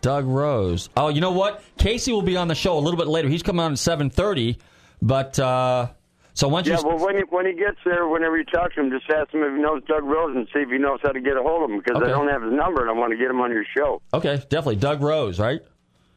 Doug 0.01 0.25
Rose. 0.25 0.89
Oh, 0.95 1.07
you 1.09 1.21
know 1.21 1.31
what? 1.31 1.63
Casey 1.77 2.11
will 2.11 2.21
be 2.21 2.37
on 2.37 2.47
the 2.47 2.55
show 2.55 2.77
a 2.77 2.79
little 2.79 2.97
bit 2.97 3.07
later. 3.07 3.27
He's 3.27 3.43
coming 3.43 3.61
on 3.61 3.71
at 3.71 3.77
7.30, 3.77 4.57
but... 5.01 5.39
Uh, 5.39 5.87
so 6.35 6.49
once 6.49 6.67
yeah, 6.67 6.77
you... 6.77 6.85
well, 6.85 6.99
when 6.99 7.15
he, 7.15 7.23
when 7.29 7.45
he 7.45 7.53
gets 7.53 7.77
there, 7.85 8.07
whenever 8.09 8.37
you 8.37 8.43
talk 8.43 8.73
to 8.73 8.81
him, 8.81 8.91
just 8.91 9.09
ask 9.09 9.33
him 9.33 9.41
if 9.41 9.53
he 9.55 9.61
knows 9.61 9.81
Doug 9.87 10.03
Rose 10.03 10.35
and 10.35 10.45
see 10.53 10.59
if 10.59 10.69
he 10.69 10.77
knows 10.77 10.99
how 11.01 11.13
to 11.13 11.21
get 11.21 11.37
a 11.37 11.41
hold 11.41 11.63
of 11.63 11.71
him 11.71 11.79
because 11.79 11.95
Okay. 11.95 12.07
I 12.07 12.09
don't 12.09 12.27
have 12.27 12.43
his 12.43 12.51
number 12.51 12.81
and 12.81 12.89
I 12.89 12.93
want 12.93 13.11
to 13.13 13.17
get 13.17 13.29
him 13.31 13.39
on 13.39 13.51
your 13.51 13.63
show. 13.75 14.01
Okay, 14.13 14.35
definitely. 14.49 14.75
Doug 14.75 15.01
Rose, 15.01 15.39
right? 15.39 15.61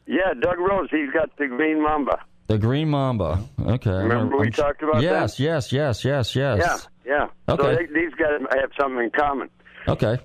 Yeah, 0.07 0.33
Doug 0.39 0.59
Rose. 0.59 0.89
He's 0.91 1.09
got 1.11 1.35
the 1.37 1.47
Green 1.47 1.81
Mamba. 1.81 2.19
The 2.47 2.57
Green 2.57 2.89
Mamba. 2.89 3.43
Okay. 3.61 3.91
I'm 3.91 4.09
Remember 4.09 4.37
we 4.37 4.43
I'm- 4.47 4.51
talked 4.51 4.83
about 4.83 5.01
yes, 5.01 5.37
that? 5.37 5.43
Yes, 5.43 5.71
yes, 5.71 6.03
yes, 6.03 6.35
yes, 6.35 6.59
yes, 6.59 6.87
Yeah, 7.05 7.27
yeah. 7.47 7.53
Okay. 7.53 7.63
So 7.63 7.75
they, 7.75 7.85
these 7.85 8.13
guys 8.15 8.41
have 8.59 8.71
something 8.77 9.03
in 9.03 9.11
common. 9.11 9.49
Okay. 9.87 10.17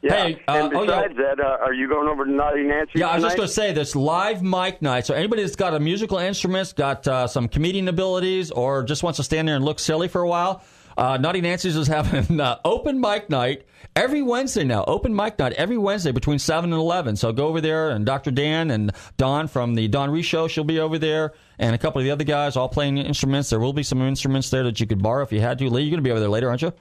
Yeah. 0.00 0.12
Hey, 0.12 0.42
uh, 0.46 0.52
and 0.52 0.74
oh, 0.74 0.82
yeah. 0.82 0.86
besides 0.86 1.16
that, 1.16 1.40
uh, 1.40 1.58
are 1.60 1.72
you 1.72 1.88
going 1.88 2.08
over 2.08 2.24
to 2.24 2.30
Naughty 2.30 2.62
Nancy? 2.62 2.92
Yeah, 2.96 3.08
I 3.08 3.16
was 3.16 3.24
just 3.24 3.36
going 3.36 3.48
to 3.48 3.52
say 3.52 3.72
this 3.72 3.96
live 3.96 4.42
mic 4.42 4.80
night. 4.80 5.06
So 5.06 5.14
anybody 5.14 5.42
that's 5.42 5.56
got 5.56 5.74
a 5.74 5.80
musical 5.80 6.18
instrument, 6.18 6.72
got 6.76 7.06
uh, 7.08 7.26
some 7.26 7.48
comedian 7.48 7.88
abilities, 7.88 8.52
or 8.52 8.84
just 8.84 9.02
wants 9.02 9.16
to 9.16 9.24
stand 9.24 9.48
there 9.48 9.56
and 9.56 9.64
look 9.64 9.80
silly 9.80 10.06
for 10.06 10.20
a 10.20 10.28
while, 10.28 10.62
uh, 10.96 11.16
Naughty 11.16 11.40
Nancy's 11.40 11.74
is 11.74 11.86
having 11.88 12.40
uh, 12.40 12.58
open 12.64 13.00
mic 13.00 13.28
night 13.28 13.66
every 13.96 14.22
Wednesday 14.22 14.62
now. 14.62 14.84
Open 14.84 15.14
mic 15.14 15.36
night 15.38 15.52
every 15.54 15.78
Wednesday 15.78 16.12
between 16.12 16.38
seven 16.38 16.72
and 16.72 16.80
eleven. 16.80 17.16
So 17.16 17.32
go 17.32 17.48
over 17.48 17.60
there, 17.60 17.90
and 17.90 18.06
Dr. 18.06 18.30
Dan 18.30 18.70
and 18.70 18.92
Don 19.16 19.48
from 19.48 19.74
the 19.74 19.88
Don 19.88 20.10
Reese 20.10 20.26
Show, 20.26 20.46
she'll 20.46 20.62
be 20.62 20.78
over 20.78 20.98
there, 20.98 21.32
and 21.58 21.74
a 21.74 21.78
couple 21.78 22.00
of 22.00 22.04
the 22.04 22.12
other 22.12 22.24
guys 22.24 22.56
all 22.56 22.68
playing 22.68 22.98
instruments. 22.98 23.50
There 23.50 23.58
will 23.58 23.72
be 23.72 23.82
some 23.82 24.00
instruments 24.02 24.50
there 24.50 24.62
that 24.62 24.78
you 24.78 24.86
could 24.86 25.02
borrow 25.02 25.24
if 25.24 25.32
you 25.32 25.40
had 25.40 25.58
to. 25.58 25.68
Lee, 25.68 25.82
you're 25.82 25.90
going 25.90 26.04
to 26.04 26.06
be 26.06 26.12
over 26.12 26.20
there 26.20 26.28
later, 26.28 26.48
aren't 26.48 26.62
you? 26.62 26.72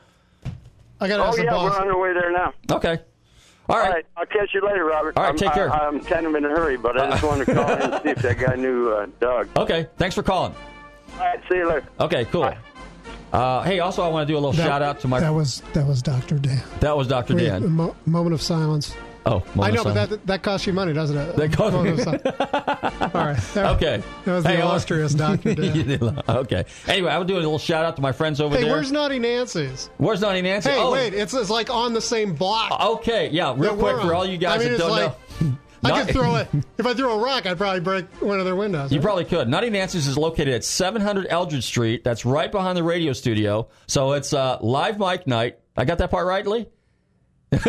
I 0.99 1.07
got 1.07 1.17
to 1.17 1.23
Oh, 1.23 1.27
ask 1.27 1.37
the 1.37 1.43
yeah, 1.43 1.51
boss. 1.51 1.71
we're 1.71 1.79
on 1.81 1.87
our 1.89 1.99
way 1.99 2.13
there 2.13 2.31
now. 2.31 2.53
Okay. 2.71 2.99
All 3.69 3.75
All 3.75 3.81
right. 3.81 3.91
right, 3.95 4.05
I'll 4.15 4.25
catch 4.25 4.53
you 4.53 4.61
later, 4.65 4.85
Robert. 4.85 5.17
All 5.17 5.23
right, 5.23 5.29
I'm, 5.31 5.37
take 5.37 5.51
care. 5.53 5.69
I, 5.71 5.87
I'm 5.87 5.99
kind 5.99 6.25
of 6.25 6.33
in 6.35 6.45
a 6.45 6.49
hurry, 6.49 6.77
but 6.77 6.97
I 6.99 7.09
just 7.11 7.23
wanted 7.23 7.45
to 7.47 7.53
call 7.53 7.69
in 7.69 7.81
and 7.81 8.01
see 8.03 8.09
if 8.11 8.21
that 8.21 8.37
guy 8.39 8.55
knew 8.55 8.89
uh, 8.91 9.07
Doug. 9.19 9.49
Okay. 9.57 9.87
Thanks 9.97 10.15
for 10.15 10.23
calling. 10.23 10.55
All 11.13 11.19
right, 11.19 11.39
see 11.49 11.57
you 11.57 11.67
later. 11.67 11.85
Okay. 11.99 12.23
Cool. 12.25 12.41
Bye. 12.43 12.57
Uh, 13.33 13.61
hey, 13.63 13.79
also 13.79 14.03
I 14.03 14.07
want 14.07 14.25
to 14.25 14.31
do 14.33 14.37
a 14.37 14.39
little 14.39 14.53
That- 14.53 14.65
shout 14.65 14.81
out 14.81 15.01
to 15.01 15.07
my. 15.09 15.19
That 15.19 15.33
was 15.33 15.61
that 15.73 15.85
was 15.85 16.01
Dr. 16.01 16.39
Dan. 16.39 16.63
That 16.79 16.95
was 16.95 17.07
Dr. 17.09 17.33
Dan. 17.33 17.61
a 17.63 17.67
mo- 17.67 17.95
moment 18.05 18.33
of 18.33 18.41
silence. 18.41 18.95
Oh, 19.27 19.43
I 19.61 19.71
know, 19.71 19.83
but 19.83 19.93
that 19.93 20.25
that 20.27 20.41
costs 20.43 20.65
you 20.65 20.73
money, 20.73 20.93
doesn't 20.93 21.17
it? 21.17 21.35
That 21.35 21.51
costs 21.53 21.77
me- 21.77 21.91
All 23.13 23.25
right. 23.25 23.37
That, 23.53 23.75
Okay. 23.75 24.01
That 24.25 24.31
was 24.31 24.43
the 24.43 24.49
Hey, 24.49 24.61
I'll- 24.61 24.69
illustrious. 24.69 25.13
Dan. 25.13 25.39
okay. 26.29 26.65
Anyway, 26.87 27.11
I 27.11 27.17
would 27.17 27.27
do 27.27 27.35
a 27.35 27.37
little 27.37 27.59
shout 27.59 27.83
out 27.85 27.95
to 27.97 28.01
my 28.01 28.11
friends 28.11 28.39
over 28.39 28.53
there. 28.53 28.61
Hey, 28.63 28.67
there. 28.69 28.75
where's 28.75 28.91
Naughty 28.91 29.19
Nancy's? 29.19 29.89
Where's 29.97 30.21
Naughty 30.21 30.41
Nancy? 30.41 30.69
Hey, 30.69 30.77
oh, 30.79 30.91
wait, 30.91 31.13
it's, 31.13 31.33
it's 31.33 31.49
like 31.49 31.69
on 31.69 31.93
the 31.93 32.01
same 32.01 32.33
block. 32.33 32.79
Okay, 32.79 33.29
yeah, 33.29 33.53
real 33.55 33.75
quick 33.75 33.99
for 34.01 34.13
all 34.13 34.25
you 34.25 34.37
guys 34.37 34.61
I 34.61 34.63
mean, 34.63 34.71
that 34.73 34.77
don't 34.79 34.89
like, 34.91 35.41
know. 35.41 35.57
I 35.83 35.89
Not- 35.89 36.05
could 36.07 36.15
throw 36.15 36.35
it. 36.37 36.47
If 36.77 36.85
I 36.85 36.93
threw 36.93 37.11
a 37.11 37.17
rock, 37.17 37.45
I'd 37.47 37.57
probably 37.57 37.79
break 37.81 38.05
one 38.21 38.39
of 38.39 38.45
their 38.45 38.55
windows. 38.55 38.91
You 38.91 38.99
right? 38.99 39.03
probably 39.03 39.25
could. 39.25 39.49
Naughty 39.49 39.69
Nancy's 39.71 40.07
is 40.07 40.15
located 40.17 40.49
at 40.53 40.63
700 40.63 41.27
Eldridge 41.29 41.65
Street. 41.65 42.03
That's 42.03 42.23
right 42.25 42.51
behind 42.51 42.77
the 42.77 42.83
radio 42.83 43.13
studio. 43.13 43.67
So 43.87 44.13
it's 44.13 44.31
uh, 44.31 44.57
live 44.61 44.99
mic 44.99 45.25
night. 45.27 45.57
I 45.75 45.85
got 45.85 45.97
that 45.97 46.11
part 46.11 46.27
right, 46.27 46.45
Lee? 46.45 46.67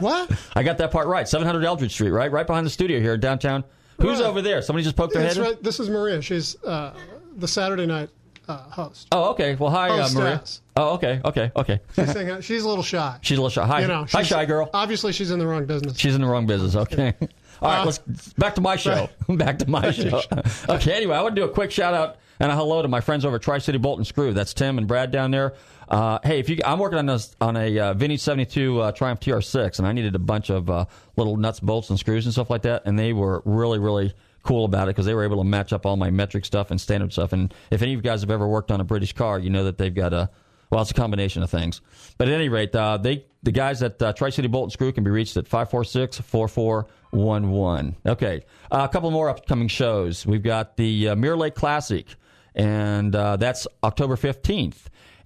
what? 0.00 0.30
I 0.54 0.62
got 0.62 0.78
that 0.78 0.90
part 0.90 1.06
right. 1.06 1.28
700 1.28 1.64
Eldridge 1.64 1.92
Street, 1.92 2.10
right? 2.10 2.30
Right 2.30 2.46
behind 2.46 2.66
the 2.66 2.70
studio 2.70 3.00
here 3.00 3.14
in 3.14 3.20
downtown. 3.20 3.64
Who's 4.00 4.20
Right. 4.20 4.26
over 4.28 4.42
there? 4.42 4.62
Somebody 4.62 4.84
just 4.84 4.96
poked 4.96 5.12
their 5.14 5.22
head 5.22 5.36
in? 5.36 5.42
right, 5.42 5.62
this 5.62 5.80
is 5.80 5.88
Maria. 5.90 6.22
She's 6.22 6.62
uh, 6.64 6.94
the 7.36 7.48
Saturday 7.48 7.86
night 7.86 8.10
uh, 8.48 8.58
host. 8.70 9.08
Oh, 9.12 9.30
okay. 9.30 9.54
Well, 9.56 9.70
hi, 9.70 9.88
uh, 9.90 10.08
Maria. 10.14 10.36
Hostess. 10.36 10.62
Oh, 10.76 10.94
okay, 10.94 11.20
okay, 11.24 11.50
okay. 11.56 11.80
She's, 11.96 12.12
saying, 12.12 12.40
she's 12.42 12.62
a 12.62 12.68
little 12.68 12.84
shy. 12.84 13.18
She's 13.22 13.38
a 13.38 13.40
little 13.42 13.50
shy. 13.50 13.66
Hi, 13.66 13.80
you 13.80 13.88
know, 13.88 14.00
hi, 14.02 14.22
she's- 14.22 14.26
shy 14.28 14.44
girl. 14.46 14.70
Obviously, 14.72 15.12
she's 15.12 15.30
in 15.32 15.38
the 15.40 15.46
wrong 15.46 15.66
business. 15.66 15.98
She's 15.98 16.14
in 16.14 16.20
the 16.20 16.28
wrong 16.28 16.46
business. 16.46 16.76
Okay. 16.76 17.14
All 17.60 17.68
right, 17.70 17.80
Uh, 17.80 17.86
let's 17.86 17.98
back 18.34 18.54
to 18.54 18.60
my 18.60 18.76
show. 18.76 19.08
back 19.28 19.58
to 19.58 19.68
my 19.68 19.90
show. 19.90 20.22
Okay. 20.68 20.92
Anyway, 20.92 21.16
I 21.16 21.22
want 21.22 21.34
to 21.34 21.40
do 21.42 21.44
a 21.44 21.52
quick 21.52 21.72
shout 21.72 21.92
out 21.92 22.18
and 22.38 22.52
a 22.52 22.54
hello 22.54 22.80
to 22.82 22.86
my 22.88 23.00
friends 23.00 23.24
over 23.24 23.34
at 23.36 23.42
Tri 23.42 23.58
City 23.58 23.78
Bolt 23.78 23.98
and 23.98 24.06
Screw. 24.06 24.32
That's 24.32 24.54
Tim 24.54 24.78
and 24.78 24.86
Brad 24.86 25.10
down 25.10 25.32
there. 25.32 25.54
Uh, 25.88 26.18
hey, 26.22 26.38
if 26.38 26.48
you, 26.50 26.58
I'm 26.64 26.78
working 26.78 26.98
on 26.98 27.06
this 27.06 27.34
on 27.40 27.56
a 27.56 27.78
uh, 27.78 27.94
Vintage 27.94 28.20
72 28.20 28.80
uh, 28.80 28.92
Triumph 28.92 29.20
TR6, 29.20 29.78
and 29.78 29.88
I 29.88 29.92
needed 29.92 30.14
a 30.14 30.18
bunch 30.18 30.50
of 30.50 30.68
uh, 30.68 30.84
little 31.16 31.36
nuts, 31.36 31.60
bolts, 31.60 31.88
and 31.88 31.98
screws 31.98 32.26
and 32.26 32.32
stuff 32.32 32.50
like 32.50 32.62
that, 32.62 32.82
and 32.84 32.98
they 32.98 33.12
were 33.12 33.42
really, 33.46 33.78
really 33.78 34.12
cool 34.42 34.64
about 34.64 34.88
it 34.88 34.90
because 34.90 35.06
they 35.06 35.14
were 35.14 35.24
able 35.24 35.38
to 35.38 35.44
match 35.44 35.72
up 35.72 35.86
all 35.86 35.96
my 35.96 36.10
metric 36.10 36.44
stuff 36.44 36.70
and 36.70 36.80
standard 36.80 37.12
stuff. 37.12 37.32
And 37.32 37.52
if 37.70 37.82
any 37.82 37.92
of 37.94 37.98
you 37.98 38.02
guys 38.02 38.20
have 38.20 38.30
ever 38.30 38.46
worked 38.46 38.70
on 38.70 38.80
a 38.80 38.84
British 38.84 39.14
car, 39.14 39.38
you 39.38 39.50
know 39.50 39.64
that 39.64 39.78
they've 39.78 39.94
got 39.94 40.12
a 40.12 40.30
well, 40.70 40.82
it's 40.82 40.90
a 40.90 40.94
combination 40.94 41.42
of 41.42 41.50
things. 41.50 41.80
But 42.18 42.28
at 42.28 42.34
any 42.34 42.50
rate, 42.50 42.74
uh, 42.76 42.98
they 42.98 43.24
the 43.42 43.52
guys 43.52 43.82
at 43.82 44.02
uh, 44.02 44.12
Tri 44.12 44.30
City 44.30 44.48
Bolt 44.48 44.64
and 44.64 44.72
Screw 44.72 44.92
can 44.92 45.04
be 45.04 45.10
reached 45.10 45.36
at 45.36 45.48
546 45.48 46.20
4411. 46.20 47.96
Okay, 48.04 48.44
uh, 48.70 48.86
a 48.88 48.92
couple 48.92 49.10
more 49.10 49.30
upcoming 49.30 49.68
shows. 49.68 50.26
We've 50.26 50.42
got 50.42 50.76
the 50.76 51.10
uh, 51.10 51.16
Mirror 51.16 51.38
Lake 51.38 51.54
Classic, 51.54 52.06
and 52.54 53.14
uh, 53.16 53.36
that's 53.36 53.66
October 53.82 54.16
15th. 54.16 54.76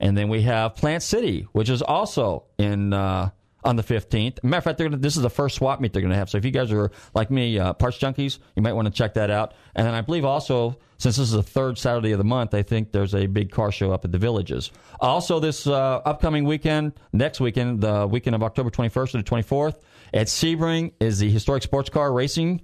And 0.02 0.18
then 0.18 0.28
we 0.28 0.42
have 0.42 0.74
Plant 0.74 1.02
City, 1.02 1.46
which 1.52 1.70
is 1.70 1.80
also 1.80 2.44
in 2.58 2.92
uh, 2.92 3.30
on 3.64 3.76
the 3.76 3.84
15th. 3.84 4.42
Matter 4.42 4.58
of 4.58 4.64
fact, 4.64 4.78
gonna, 4.80 4.96
this 4.96 5.16
is 5.16 5.22
the 5.22 5.30
first 5.30 5.56
swap 5.56 5.80
meet 5.80 5.92
they're 5.92 6.02
going 6.02 6.10
to 6.10 6.16
have. 6.16 6.28
So 6.28 6.38
if 6.38 6.44
you 6.44 6.50
guys 6.50 6.72
are 6.72 6.90
like 7.14 7.30
me, 7.30 7.56
uh, 7.58 7.72
parts 7.74 7.98
junkies, 7.98 8.38
you 8.56 8.62
might 8.62 8.72
want 8.72 8.86
to 8.86 8.92
check 8.92 9.14
that 9.14 9.30
out. 9.30 9.54
And 9.76 9.86
then 9.86 9.94
I 9.94 10.00
believe 10.00 10.24
also, 10.24 10.76
since 10.98 11.16
this 11.16 11.28
is 11.28 11.32
the 11.32 11.42
third 11.42 11.78
Saturday 11.78 12.10
of 12.10 12.18
the 12.18 12.24
month, 12.24 12.52
I 12.52 12.62
think 12.62 12.90
there's 12.90 13.14
a 13.14 13.26
big 13.26 13.52
car 13.52 13.70
show 13.70 13.92
up 13.92 14.04
at 14.04 14.10
the 14.10 14.18
villages. 14.18 14.72
Also, 15.00 15.38
this 15.38 15.68
uh, 15.68 16.00
upcoming 16.04 16.44
weekend, 16.44 16.94
next 17.12 17.40
weekend, 17.40 17.80
the 17.80 18.06
weekend 18.06 18.34
of 18.34 18.42
October 18.42 18.70
21st 18.70 19.10
to 19.12 19.16
the 19.18 19.22
24th, 19.22 19.76
at 20.12 20.26
Sebring 20.26 20.92
is 20.98 21.20
the 21.20 21.30
Historic 21.30 21.62
Sports 21.62 21.90
Car 21.90 22.12
Racing 22.12 22.60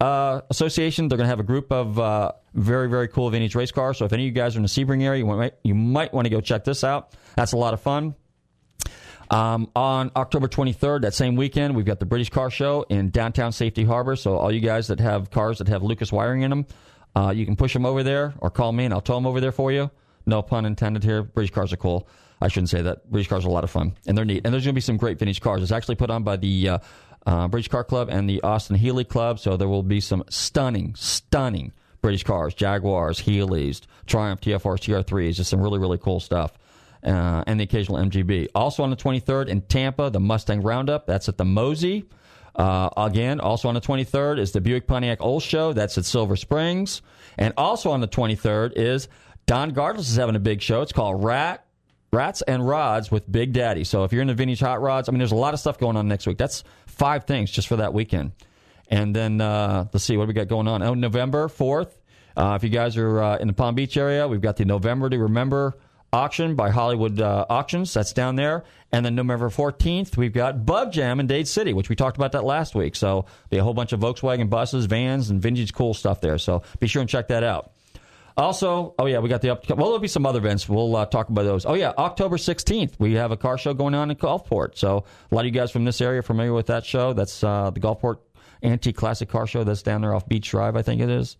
uh, 0.00 0.42
Association. 0.50 1.08
They're 1.08 1.16
going 1.16 1.26
to 1.26 1.30
have 1.30 1.40
a 1.40 1.44
group 1.44 1.72
of 1.72 1.98
uh, 1.98 2.32
very, 2.54 2.88
very 2.88 3.08
cool 3.08 3.30
vintage 3.30 3.54
race 3.54 3.72
cars. 3.72 3.98
So 3.98 4.04
if 4.04 4.12
any 4.12 4.24
of 4.24 4.26
you 4.26 4.32
guys 4.32 4.56
are 4.56 4.58
in 4.58 4.62
the 4.62 4.68
Sebring 4.68 5.02
area, 5.02 5.24
you 5.24 5.26
might, 5.26 5.54
you 5.62 5.74
might 5.74 6.12
want 6.12 6.26
to 6.26 6.30
go 6.30 6.40
check 6.40 6.64
this 6.64 6.84
out. 6.84 7.12
That's 7.34 7.52
a 7.52 7.56
lot 7.56 7.74
of 7.74 7.80
fun. 7.80 8.14
Um, 9.30 9.70
on 9.74 10.12
October 10.14 10.46
23rd, 10.46 11.02
that 11.02 11.14
same 11.14 11.34
weekend, 11.34 11.74
we've 11.74 11.84
got 11.84 11.98
the 11.98 12.06
British 12.06 12.30
Car 12.30 12.50
Show 12.50 12.86
in 12.88 13.10
downtown 13.10 13.52
Safety 13.52 13.84
Harbor. 13.84 14.14
So 14.16 14.36
all 14.36 14.52
you 14.52 14.60
guys 14.60 14.88
that 14.88 15.00
have 15.00 15.30
cars 15.30 15.58
that 15.58 15.68
have 15.68 15.82
Lucas 15.82 16.12
wiring 16.12 16.42
in 16.42 16.50
them, 16.50 16.66
uh, 17.16 17.32
you 17.34 17.44
can 17.44 17.56
push 17.56 17.72
them 17.72 17.86
over 17.86 18.02
there 18.02 18.34
or 18.38 18.50
call 18.50 18.72
me 18.72 18.84
and 18.84 18.94
I'll 18.94 19.00
tow 19.00 19.14
them 19.14 19.26
over 19.26 19.40
there 19.40 19.52
for 19.52 19.72
you. 19.72 19.90
No 20.26 20.42
pun 20.42 20.66
intended 20.66 21.02
here. 21.02 21.22
British 21.22 21.50
cars 21.52 21.72
are 21.72 21.76
cool. 21.76 22.08
I 22.40 22.48
shouldn't 22.48 22.68
say 22.68 22.82
that. 22.82 23.10
British 23.10 23.28
cars 23.28 23.44
are 23.44 23.48
a 23.48 23.52
lot 23.52 23.64
of 23.64 23.70
fun 23.70 23.94
and 24.06 24.16
they're 24.16 24.24
neat. 24.24 24.42
And 24.44 24.52
there's 24.52 24.64
going 24.64 24.74
to 24.74 24.76
be 24.76 24.80
some 24.82 24.96
great 24.96 25.18
vintage 25.18 25.40
cars. 25.40 25.62
It's 25.62 25.72
actually 25.72 25.94
put 25.96 26.10
on 26.10 26.22
by 26.22 26.36
the 26.36 26.68
uh, 26.68 26.78
uh, 27.26 27.48
British 27.48 27.68
Car 27.68 27.84
Club 27.84 28.08
and 28.10 28.28
the 28.30 28.40
Austin 28.42 28.76
Healey 28.76 29.04
Club. 29.04 29.38
So 29.38 29.56
there 29.56 29.68
will 29.68 29.82
be 29.82 30.00
some 30.00 30.24
stunning, 30.30 30.94
stunning 30.94 31.72
British 32.00 32.24
cars, 32.24 32.54
Jaguars, 32.54 33.20
Healeys, 33.20 33.82
Triumph, 34.06 34.40
TFRs, 34.40 35.04
TR3s, 35.04 35.34
just 35.34 35.50
some 35.50 35.60
really, 35.60 35.78
really 35.78 35.98
cool 35.98 36.20
stuff 36.20 36.52
uh, 37.06 37.44
and 37.46 37.58
the 37.58 37.64
occasional 37.64 37.98
MGB. 37.98 38.48
Also 38.54 38.82
on 38.82 38.90
the 38.90 38.96
23rd 38.96 39.48
in 39.48 39.62
Tampa, 39.62 40.10
the 40.10 40.20
Mustang 40.20 40.62
Roundup. 40.62 41.06
That's 41.06 41.28
at 41.28 41.38
the 41.38 41.44
MOSI. 41.44 42.04
Uh, 42.54 42.88
again, 42.96 43.38
also 43.38 43.68
on 43.68 43.74
the 43.74 43.80
23rd 43.80 44.38
is 44.38 44.52
the 44.52 44.60
Buick 44.60 44.86
Pontiac 44.86 45.18
Old 45.20 45.42
Show. 45.42 45.72
That's 45.72 45.96
at 45.98 46.04
Silver 46.04 46.36
Springs. 46.36 47.02
And 47.38 47.52
also 47.56 47.90
on 47.90 48.00
the 48.00 48.08
23rd 48.08 48.72
is 48.76 49.08
Don 49.46 49.72
Garlits 49.72 50.00
is 50.00 50.16
having 50.16 50.36
a 50.36 50.40
big 50.40 50.60
show. 50.60 50.82
It's 50.82 50.92
called 50.92 51.22
Rat 51.22 51.64
Rats 52.12 52.42
and 52.42 52.66
Rods 52.66 53.10
with 53.10 53.30
Big 53.30 53.52
Daddy. 53.52 53.84
So 53.84 54.04
if 54.04 54.12
you're 54.12 54.22
in 54.22 54.28
the 54.28 54.34
vintage 54.34 54.60
hot 54.60 54.80
rods, 54.80 55.08
I 55.08 55.12
mean, 55.12 55.18
there's 55.18 55.32
a 55.32 55.36
lot 55.36 55.54
of 55.54 55.60
stuff 55.60 55.78
going 55.78 55.96
on 55.96 56.08
next 56.08 56.26
week. 56.26 56.38
That's 56.38 56.64
five 56.96 57.24
things 57.24 57.50
just 57.50 57.68
for 57.68 57.76
that 57.76 57.94
weekend. 57.94 58.32
And 58.88 59.14
then 59.14 59.40
uh, 59.40 59.86
let's 59.92 60.04
see 60.04 60.16
what 60.16 60.28
we 60.28 60.34
got 60.34 60.48
going 60.48 60.68
on. 60.68 60.82
Oh, 60.82 60.94
November 60.94 61.48
4th. 61.48 61.92
Uh, 62.36 62.54
if 62.56 62.62
you 62.62 62.70
guys 62.70 62.96
are 62.96 63.22
uh, 63.22 63.38
in 63.38 63.48
the 63.48 63.54
Palm 63.54 63.74
Beach 63.74 63.96
area, 63.96 64.28
we've 64.28 64.40
got 64.40 64.56
the 64.56 64.64
November 64.64 65.08
to 65.08 65.18
Remember 65.18 65.78
auction 66.12 66.54
by 66.54 66.70
Hollywood 66.70 67.20
uh, 67.20 67.46
Auctions. 67.48 67.92
That's 67.92 68.12
down 68.12 68.36
there. 68.36 68.64
And 68.92 69.04
then 69.04 69.14
November 69.14 69.50
14th, 69.50 70.16
we've 70.16 70.32
got 70.32 70.64
Bug 70.64 70.92
Jam 70.92 71.20
in 71.20 71.26
Dade 71.26 71.48
City, 71.48 71.72
which 71.72 71.88
we 71.88 71.96
talked 71.96 72.16
about 72.16 72.32
that 72.32 72.44
last 72.44 72.74
week. 72.74 72.94
So 72.96 73.26
be 73.50 73.58
a 73.58 73.64
whole 73.64 73.74
bunch 73.74 73.92
of 73.92 74.00
Volkswagen 74.00 74.48
buses, 74.48 74.86
vans, 74.86 75.30
and 75.30 75.42
vintage 75.42 75.72
cool 75.74 75.94
stuff 75.94 76.20
there. 76.20 76.38
So 76.38 76.62
be 76.78 76.86
sure 76.86 77.00
and 77.00 77.10
check 77.10 77.28
that 77.28 77.42
out. 77.42 77.72
Also, 78.36 78.94
oh 78.98 79.06
yeah, 79.06 79.18
we 79.18 79.30
got 79.30 79.40
the 79.40 79.50
up. 79.50 79.66
Well, 79.68 79.86
there'll 79.86 79.98
be 79.98 80.08
some 80.08 80.26
other 80.26 80.38
events. 80.38 80.68
We'll 80.68 80.94
uh, 80.94 81.06
talk 81.06 81.30
about 81.30 81.44
those. 81.44 81.64
Oh 81.64 81.72
yeah, 81.72 81.92
October 81.96 82.36
16th, 82.36 82.92
we 82.98 83.14
have 83.14 83.30
a 83.30 83.36
car 83.36 83.56
show 83.56 83.72
going 83.72 83.94
on 83.94 84.10
in 84.10 84.16
Gulfport. 84.16 84.76
So 84.76 85.04
a 85.30 85.34
lot 85.34 85.40
of 85.40 85.46
you 85.46 85.52
guys 85.52 85.70
from 85.70 85.84
this 85.84 86.02
area 86.02 86.18
are 86.18 86.22
familiar 86.22 86.52
with 86.52 86.66
that 86.66 86.84
show. 86.84 87.14
That's 87.14 87.42
uh, 87.42 87.70
the 87.70 87.80
Gulfport 87.80 88.18
Antique 88.62 88.96
Classic 88.96 89.28
Car 89.28 89.46
Show. 89.46 89.64
That's 89.64 89.82
down 89.82 90.02
there 90.02 90.14
off 90.14 90.28
Beach 90.28 90.50
Drive, 90.50 90.76
I 90.76 90.82
think 90.82 91.00
it 91.00 91.08
is. 91.08 91.38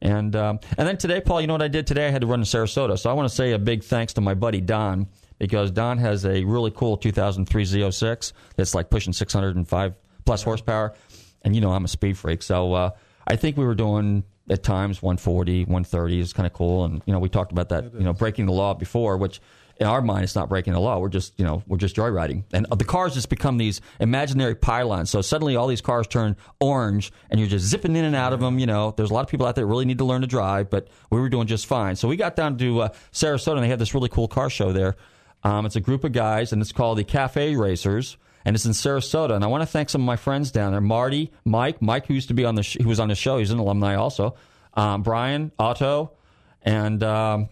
And 0.00 0.34
um, 0.34 0.60
and 0.78 0.88
then 0.88 0.96
today, 0.96 1.20
Paul, 1.20 1.42
you 1.42 1.46
know 1.46 1.54
what 1.54 1.62
I 1.62 1.68
did 1.68 1.86
today? 1.86 2.06
I 2.06 2.10
had 2.10 2.22
to 2.22 2.26
run 2.26 2.42
to 2.42 2.46
Sarasota, 2.46 2.98
so 2.98 3.10
I 3.10 3.12
want 3.12 3.28
to 3.28 3.34
say 3.34 3.52
a 3.52 3.58
big 3.58 3.84
thanks 3.84 4.14
to 4.14 4.22
my 4.22 4.32
buddy 4.32 4.62
Don 4.62 5.08
because 5.38 5.70
Don 5.70 5.98
has 5.98 6.24
a 6.24 6.42
really 6.44 6.70
cool 6.70 6.96
2003 6.96 7.64
Z06 7.64 8.32
that's 8.56 8.74
like 8.74 8.88
pushing 8.88 9.12
605 9.12 9.94
plus 10.24 10.42
horsepower, 10.42 10.94
and 11.42 11.54
you 11.54 11.60
know 11.60 11.72
I'm 11.72 11.84
a 11.84 11.88
speed 11.88 12.16
freak, 12.16 12.42
so 12.42 12.72
uh, 12.72 12.90
I 13.26 13.36
think 13.36 13.58
we 13.58 13.64
were 13.66 13.74
doing 13.74 14.24
at 14.50 14.62
times 14.62 15.00
140, 15.00 15.60
130 15.60 16.20
is 16.20 16.32
kind 16.32 16.46
of 16.46 16.52
cool, 16.52 16.84
and 16.84 17.02
you 17.06 17.12
know 17.12 17.18
we 17.18 17.28
talked 17.28 17.52
about 17.52 17.68
that, 17.70 17.94
you 17.94 18.00
know, 18.00 18.12
breaking 18.12 18.46
the 18.46 18.52
law 18.52 18.74
before, 18.74 19.16
which 19.16 19.40
in 19.80 19.86
our 19.86 20.02
mind, 20.02 20.24
it's 20.24 20.34
not 20.34 20.50
breaking 20.50 20.74
the 20.74 20.78
law. 20.78 20.98
We're 20.98 21.08
just, 21.08 21.32
you 21.38 21.44
know, 21.44 21.62
we're 21.66 21.78
just 21.78 21.96
joyriding. 21.96 22.44
And 22.52 22.66
the 22.66 22.84
cars 22.84 23.14
just 23.14 23.30
become 23.30 23.56
these 23.56 23.80
imaginary 23.98 24.54
pylons. 24.54 25.08
So 25.08 25.22
suddenly 25.22 25.56
all 25.56 25.66
these 25.66 25.80
cars 25.80 26.06
turn 26.06 26.36
orange 26.60 27.10
and 27.30 27.40
you're 27.40 27.48
just 27.48 27.64
zipping 27.64 27.96
in 27.96 28.04
and 28.04 28.14
out 28.14 28.34
of 28.34 28.40
them. 28.40 28.58
You 28.58 28.66
know, 28.66 28.92
there's 28.94 29.10
a 29.10 29.14
lot 29.14 29.22
of 29.22 29.28
people 29.28 29.46
out 29.46 29.54
there 29.54 29.64
that 29.64 29.68
really 29.68 29.86
need 29.86 29.96
to 29.96 30.04
learn 30.04 30.20
to 30.20 30.26
drive, 30.26 30.68
but 30.68 30.88
we 31.08 31.18
were 31.18 31.30
doing 31.30 31.46
just 31.46 31.64
fine. 31.64 31.96
So 31.96 32.08
we 32.08 32.16
got 32.16 32.36
down 32.36 32.58
to 32.58 32.80
uh, 32.82 32.88
Sarasota 33.10 33.54
and 33.54 33.64
they 33.64 33.68
had 33.68 33.78
this 33.78 33.94
really 33.94 34.10
cool 34.10 34.28
car 34.28 34.50
show 34.50 34.70
there. 34.70 34.96
Um, 35.44 35.64
it's 35.64 35.76
a 35.76 35.80
group 35.80 36.04
of 36.04 36.12
guys 36.12 36.52
and 36.52 36.60
it's 36.60 36.72
called 36.72 36.98
the 36.98 37.04
Cafe 37.04 37.56
Racers 37.56 38.18
and 38.44 38.56
it's 38.56 38.64
in 38.64 38.72
Sarasota. 38.72 39.34
And 39.34 39.44
I 39.44 39.46
want 39.48 39.62
to 39.62 39.66
thank 39.66 39.90
some 39.90 40.02
of 40.02 40.06
my 40.06 40.16
friends 40.16 40.50
down 40.50 40.72
there, 40.72 40.80
Marty, 40.80 41.32
Mike, 41.44 41.80
Mike 41.82 42.06
who 42.06 42.14
used 42.14 42.28
to 42.28 42.34
be 42.34 42.44
on 42.44 42.54
the 42.54 42.62
sh- 42.62 42.78
who 42.80 42.88
was 42.88 43.00
on 43.00 43.08
the 43.08 43.14
show. 43.14 43.38
He's 43.38 43.50
an 43.50 43.58
alumni 43.58 43.94
also. 43.96 44.34
Um, 44.74 45.02
Brian, 45.02 45.52
Otto, 45.58 46.12
and 46.62 47.02
um, 47.02 47.48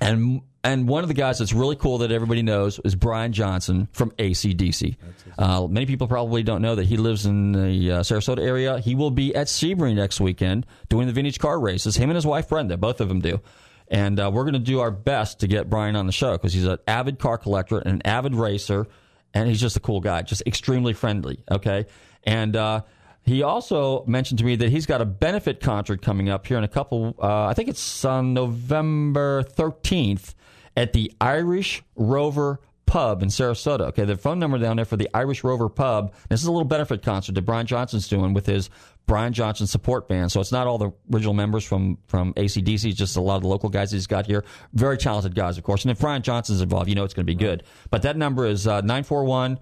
and 0.00 0.42
and 0.64 0.86
one 0.86 1.02
of 1.02 1.08
the 1.08 1.14
guys 1.14 1.38
that's 1.38 1.52
really 1.52 1.74
cool 1.74 1.98
that 1.98 2.12
everybody 2.12 2.42
knows 2.42 2.78
is 2.84 2.94
Brian 2.94 3.32
Johnson 3.32 3.88
from 3.92 4.12
ACDC. 4.12 4.96
Uh, 5.36 5.66
many 5.66 5.86
people 5.86 6.06
probably 6.06 6.44
don't 6.44 6.62
know 6.62 6.76
that 6.76 6.86
he 6.86 6.96
lives 6.96 7.26
in 7.26 7.52
the 7.52 7.90
uh, 7.92 8.00
Sarasota 8.00 8.38
area. 8.38 8.78
He 8.78 8.94
will 8.94 9.10
be 9.10 9.34
at 9.34 9.48
Sebring 9.48 9.96
next 9.96 10.20
weekend 10.20 10.66
doing 10.88 11.08
the 11.08 11.12
vintage 11.12 11.40
car 11.40 11.58
races. 11.58 11.96
Him 11.96 12.10
and 12.10 12.16
his 12.16 12.26
wife 12.26 12.48
Brenda, 12.48 12.76
both 12.76 13.00
of 13.00 13.08
them 13.08 13.20
do. 13.20 13.40
And 13.88 14.20
uh, 14.20 14.30
we're 14.32 14.44
going 14.44 14.54
to 14.54 14.60
do 14.60 14.80
our 14.80 14.92
best 14.92 15.40
to 15.40 15.48
get 15.48 15.68
Brian 15.68 15.96
on 15.96 16.06
the 16.06 16.12
show 16.12 16.32
because 16.32 16.52
he's 16.52 16.64
an 16.64 16.78
avid 16.86 17.18
car 17.18 17.38
collector 17.38 17.78
and 17.78 17.94
an 17.94 18.02
avid 18.06 18.34
racer, 18.34 18.86
and 19.34 19.48
he's 19.48 19.60
just 19.60 19.76
a 19.76 19.80
cool 19.80 20.00
guy, 20.00 20.22
just 20.22 20.42
extremely 20.46 20.92
friendly. 20.92 21.42
Okay, 21.50 21.86
and 22.24 22.56
uh, 22.56 22.82
he 23.22 23.42
also 23.42 24.04
mentioned 24.06 24.38
to 24.38 24.44
me 24.44 24.56
that 24.56 24.70
he's 24.70 24.86
got 24.86 25.00
a 25.00 25.04
benefit 25.04 25.60
concert 25.60 26.02
coming 26.02 26.28
up 26.28 26.46
here 26.46 26.58
in 26.58 26.64
a 26.64 26.68
couple. 26.68 27.14
Uh, 27.22 27.46
I 27.46 27.54
think 27.54 27.68
it's 27.68 28.04
on 28.04 28.34
November 28.34 29.42
thirteenth 29.42 30.34
at 30.76 30.92
the 30.92 31.12
Irish 31.20 31.82
Rover 31.96 32.60
Pub 32.86 33.22
in 33.22 33.28
Sarasota. 33.28 33.88
Okay, 33.88 34.04
the 34.04 34.16
phone 34.16 34.38
number 34.38 34.58
down 34.58 34.76
there 34.76 34.84
for 34.84 34.96
the 34.96 35.08
Irish 35.14 35.44
Rover 35.44 35.68
Pub. 35.68 36.12
This 36.28 36.40
is 36.40 36.46
a 36.46 36.52
little 36.52 36.66
benefit 36.66 37.02
concert 37.02 37.34
that 37.34 37.42
Brian 37.42 37.66
Johnson's 37.66 38.08
doing 38.08 38.34
with 38.34 38.44
his 38.44 38.68
Brian 39.06 39.32
Johnson 39.32 39.66
support 39.66 40.08
band. 40.08 40.32
So 40.32 40.40
it's 40.40 40.52
not 40.52 40.66
all 40.66 40.78
the 40.78 40.92
original 41.12 41.34
members 41.34 41.64
from 41.64 41.98
from 42.06 42.34
ACDC. 42.34 42.90
It's 42.90 42.98
just 42.98 43.16
a 43.16 43.20
lot 43.20 43.36
of 43.36 43.42
the 43.42 43.48
local 43.48 43.68
guys 43.68 43.90
he's 43.90 44.06
got 44.06 44.26
here. 44.26 44.44
Very 44.72 44.96
talented 44.96 45.34
guys, 45.34 45.58
of 45.58 45.64
course. 45.64 45.84
And 45.84 45.90
if 45.90 45.98
Brian 46.00 46.22
Johnson's 46.22 46.60
involved, 46.60 46.88
you 46.88 46.94
know 46.94 47.04
it's 47.04 47.14
going 47.14 47.26
to 47.26 47.32
be 47.32 47.38
good. 47.38 47.64
But 47.90 48.02
that 48.02 48.16
number 48.16 48.46
is 48.46 48.66
uh, 48.66 48.80
nine 48.80 49.04
four 49.04 49.24
one. 49.24 49.58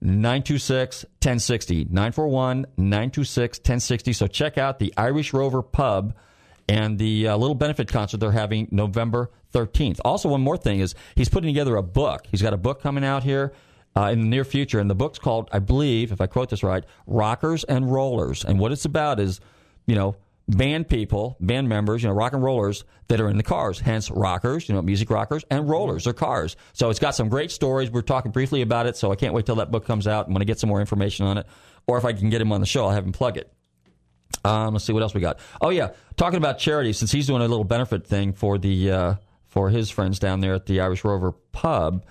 926 0.00 1.04
1060. 1.04 1.86
941 1.86 2.66
926 2.76 3.58
1060. 3.58 4.12
So 4.12 4.26
check 4.28 4.56
out 4.56 4.78
the 4.78 4.94
Irish 4.96 5.32
Rover 5.32 5.60
Pub 5.60 6.14
and 6.68 6.98
the 6.98 7.28
uh, 7.28 7.36
little 7.36 7.54
benefit 7.54 7.88
concert 7.88 8.18
they're 8.18 8.30
having 8.30 8.68
November 8.70 9.30
13th. 9.54 9.98
Also, 10.04 10.28
one 10.28 10.40
more 10.40 10.56
thing 10.56 10.80
is 10.80 10.94
he's 11.16 11.28
putting 11.28 11.48
together 11.48 11.76
a 11.76 11.82
book. 11.82 12.26
He's 12.30 12.42
got 12.42 12.52
a 12.52 12.58
book 12.58 12.80
coming 12.80 13.04
out 13.04 13.24
here 13.24 13.52
uh, 13.96 14.10
in 14.10 14.20
the 14.20 14.26
near 14.26 14.44
future, 14.44 14.78
and 14.78 14.88
the 14.88 14.94
book's 14.94 15.18
called, 15.18 15.48
I 15.52 15.58
believe, 15.58 16.12
if 16.12 16.20
I 16.20 16.26
quote 16.26 16.50
this 16.50 16.62
right, 16.62 16.84
Rockers 17.06 17.64
and 17.64 17.90
Rollers. 17.90 18.44
And 18.44 18.58
what 18.58 18.72
it's 18.72 18.84
about 18.84 19.18
is, 19.20 19.40
you 19.86 19.94
know, 19.94 20.16
band 20.48 20.88
people, 20.88 21.36
band 21.40 21.68
members, 21.68 22.02
you 22.02 22.08
know, 22.08 22.14
rock 22.14 22.32
and 22.32 22.42
rollers 22.42 22.84
that 23.08 23.20
are 23.20 23.28
in 23.28 23.36
the 23.36 23.42
cars. 23.42 23.80
Hence, 23.80 24.10
rockers, 24.10 24.68
you 24.68 24.74
know, 24.74 24.82
music 24.82 25.10
rockers, 25.10 25.44
and 25.50 25.68
rollers 25.68 26.06
are 26.06 26.12
cars. 26.12 26.56
So 26.72 26.90
it's 26.90 26.98
got 26.98 27.14
some 27.14 27.28
great 27.28 27.50
stories. 27.50 27.90
We're 27.90 28.02
talking 28.02 28.32
briefly 28.32 28.62
about 28.62 28.86
it, 28.86 28.96
so 28.96 29.12
I 29.12 29.16
can't 29.16 29.34
wait 29.34 29.46
till 29.46 29.56
that 29.56 29.70
book 29.70 29.84
comes 29.84 30.06
out. 30.06 30.26
I'm 30.26 30.32
going 30.32 30.40
to 30.40 30.46
get 30.46 30.58
some 30.58 30.68
more 30.68 30.80
information 30.80 31.26
on 31.26 31.38
it, 31.38 31.46
or 31.86 31.98
if 31.98 32.04
I 32.04 32.12
can 32.12 32.30
get 32.30 32.40
him 32.40 32.52
on 32.52 32.60
the 32.60 32.66
show, 32.66 32.86
I'll 32.86 32.92
have 32.92 33.04
him 33.04 33.12
plug 33.12 33.36
it. 33.36 33.52
Um, 34.44 34.74
let's 34.74 34.84
see 34.84 34.92
what 34.92 35.02
else 35.02 35.14
we 35.14 35.20
got. 35.20 35.40
Oh 35.60 35.70
yeah, 35.70 35.90
talking 36.16 36.36
about 36.36 36.58
charity, 36.58 36.92
since 36.92 37.10
he's 37.10 37.26
doing 37.26 37.42
a 37.42 37.48
little 37.48 37.64
benefit 37.64 38.06
thing 38.06 38.32
for 38.32 38.58
the 38.58 38.90
uh, 38.90 39.14
for 39.46 39.70
his 39.70 39.90
friends 39.90 40.18
down 40.18 40.40
there 40.40 40.54
at 40.54 40.66
the 40.66 40.80
Irish 40.80 41.04
Rover 41.04 41.32
Pub. 41.32 42.04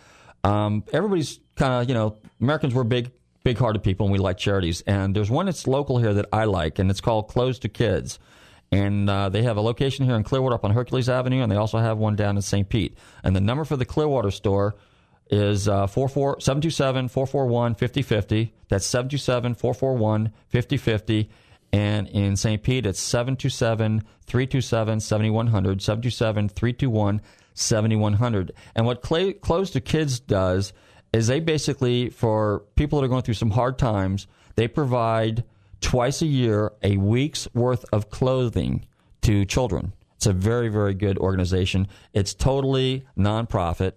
Um, 0.47 0.83
everybody's 0.93 1.39
kind 1.55 1.73
of 1.73 1.89
you 1.89 1.93
know 1.93 2.17
Americans 2.39 2.73
were 2.73 2.83
big 2.83 3.11
big 3.43 3.57
hearted 3.57 3.81
people 3.81 4.05
and 4.05 4.11
we 4.11 4.19
like 4.19 4.37
charities. 4.37 4.81
And 4.81 5.15
there's 5.15 5.31
one 5.31 5.45
that's 5.45 5.67
local 5.67 5.99
here 5.99 6.13
that 6.13 6.25
I 6.33 6.45
like, 6.45 6.79
and 6.79 6.89
it's 6.91 7.01
called 7.01 7.29
Clothes 7.29 7.59
to 7.59 7.69
Kids. 7.69 8.19
And 8.73 9.09
uh, 9.09 9.29
they 9.29 9.43
have 9.43 9.55
a 9.55 9.61
location 9.61 10.03
here 10.05 10.15
in 10.15 10.23
Clearwater 10.23 10.55
up 10.55 10.65
on 10.65 10.71
Hercules 10.71 11.07
Avenue, 11.07 11.41
and 11.41 11.49
they 11.49 11.55
also 11.55 11.77
have 11.77 11.97
one 11.97 12.17
down 12.17 12.35
in 12.35 12.41
St. 12.41 12.67
Pete. 12.67 12.97
And 13.23 13.33
the 13.33 13.39
number 13.39 13.63
for 13.63 13.77
the 13.77 13.85
Clearwater 13.85 14.31
store 14.31 14.75
is 15.29 15.69
uh, 15.69 15.87
727 15.87 17.07
441 17.07 17.75
5050. 17.75 18.53
That's 18.67 18.85
727 18.85 19.55
441 19.55 20.33
5050. 20.49 21.29
And 21.71 22.07
in 22.09 22.35
St. 22.35 22.61
Pete, 22.61 22.85
it's 22.85 22.99
727 22.99 24.03
327 24.25 24.99
7100, 24.99 25.81
727 25.81 26.49
321 26.49 27.21
7100. 27.57 28.53
And 28.75 28.85
what 28.85 29.01
Clay, 29.01 29.33
Clothes 29.33 29.71
to 29.71 29.81
Kids 29.81 30.19
does 30.19 30.73
is 31.13 31.27
they 31.27 31.39
basically, 31.39 32.09
for 32.09 32.63
people 32.75 32.99
that 32.99 33.05
are 33.05 33.09
going 33.09 33.23
through 33.23 33.33
some 33.33 33.51
hard 33.51 33.77
times, 33.77 34.27
they 34.55 34.67
provide 34.67 35.43
twice 35.81 36.21
a 36.21 36.25
year 36.25 36.73
a 36.83 36.97
week's 36.97 37.47
worth 37.53 37.85
of 37.91 38.09
clothing 38.09 38.85
to 39.21 39.45
children. 39.45 39.93
It's 40.15 40.25
a 40.25 40.33
very, 40.33 40.69
very 40.69 40.93
good 40.93 41.17
organization. 41.17 41.87
It's 42.13 42.33
totally 42.33 43.05
nonprofit. 43.17 43.93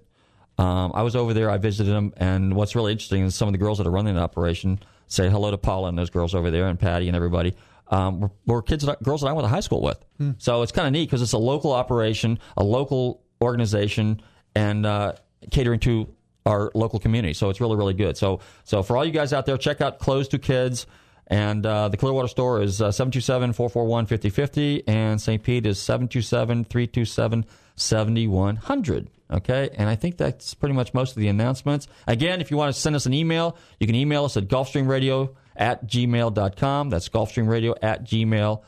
Um, 0.59 0.93
I 0.95 1.03
was 1.03 1.17
over 1.17 1.33
there. 1.33 1.51
I 1.51 1.57
visited 1.57 1.91
them, 1.91 2.13
and 2.19 2.55
what's 2.55 2.75
really 2.75 2.93
interesting 2.93 3.25
is 3.25 3.35
some 3.35 3.49
of 3.49 3.53
the 3.53 3.59
girls 3.59 3.79
that 3.79 3.87
are 3.87 3.91
running 3.91 4.15
the 4.15 4.21
operation 4.21 4.81
say 5.07 5.31
hello 5.31 5.51
to 5.51 5.59
Paula 5.59 5.89
and 5.89 5.99
those 5.99 6.11
girls 6.11 6.35
over 6.35 6.51
there, 6.51 6.67
and 6.69 6.79
Patty 6.79 7.09
and 7.09 7.17
everybody. 7.17 7.55
Um, 7.89 8.21
were, 8.21 8.31
were 8.47 8.63
kids, 8.63 8.85
that, 8.85 9.03
girls 9.03 9.23
that 9.23 9.29
I 9.29 9.33
went 9.33 9.45
to 9.45 9.49
high 9.49 9.61
school 9.61 9.81
with. 9.81 9.99
Hmm. 10.19 10.33
So 10.39 10.63
it's 10.63 10.71
kind 10.71 10.87
of 10.87 10.93
neat 10.93 11.07
because 11.07 11.23
it's 11.23 11.33
a 11.33 11.39
local 11.39 11.73
operation, 11.73 12.39
a 12.57 12.63
local 12.63 13.23
organization, 13.43 14.21
and 14.55 14.87
uh, 14.87 15.13
catering 15.51 15.81
to 15.81 16.09
our 16.47 16.71
local 16.75 16.99
community. 16.99 17.35
So 17.35 17.51
it's 17.51 17.61
really, 17.61 17.77
really 17.77 17.95
good. 17.95 18.17
So, 18.17 18.41
so 18.65 18.83
for 18.83 18.97
all 18.97 19.05
you 19.05 19.13
guys 19.13 19.33
out 19.33 19.47
there, 19.47 19.57
check 19.57 19.81
out 19.81 19.99
Clothes 19.99 20.29
to 20.29 20.39
Kids. 20.39 20.87
And 21.27 21.65
uh, 21.65 21.89
the 21.89 21.97
Clearwater 21.97 22.27
store 22.27 22.61
is 22.61 22.79
727 22.79 23.53
441 23.53 24.07
5050, 24.07 24.89
and 24.89 25.21
St. 25.21 25.41
Pete 25.41 25.65
is 25.65 25.81
727 25.81 26.65
327 26.65 27.47
7100. 27.77 29.11
Okay, 29.33 29.71
and 29.75 29.89
I 29.89 29.95
think 29.95 30.17
that's 30.17 30.55
pretty 30.55 30.75
much 30.75 30.93
most 30.93 31.17
of 31.17 31.21
the 31.21 31.29
announcements. 31.29 31.87
Again, 32.09 32.41
if 32.41 32.51
you 32.51 32.57
want 32.57 32.75
to 32.75 32.81
send 32.81 32.97
us 32.97 33.07
an 33.07 33.15
email, 33.15 33.57
you 33.79 33.87
can 33.87 33.95
email 33.95 34.25
us 34.25 34.37
at 34.37 34.49
gulfstreamradio 34.49 35.37
at 35.55 35.87
gmail.com. 35.87 36.91
That's 36.91 37.09
gulfstreamradio 37.09 37.77
at 37.81 38.03
gmail.com. 38.05 38.63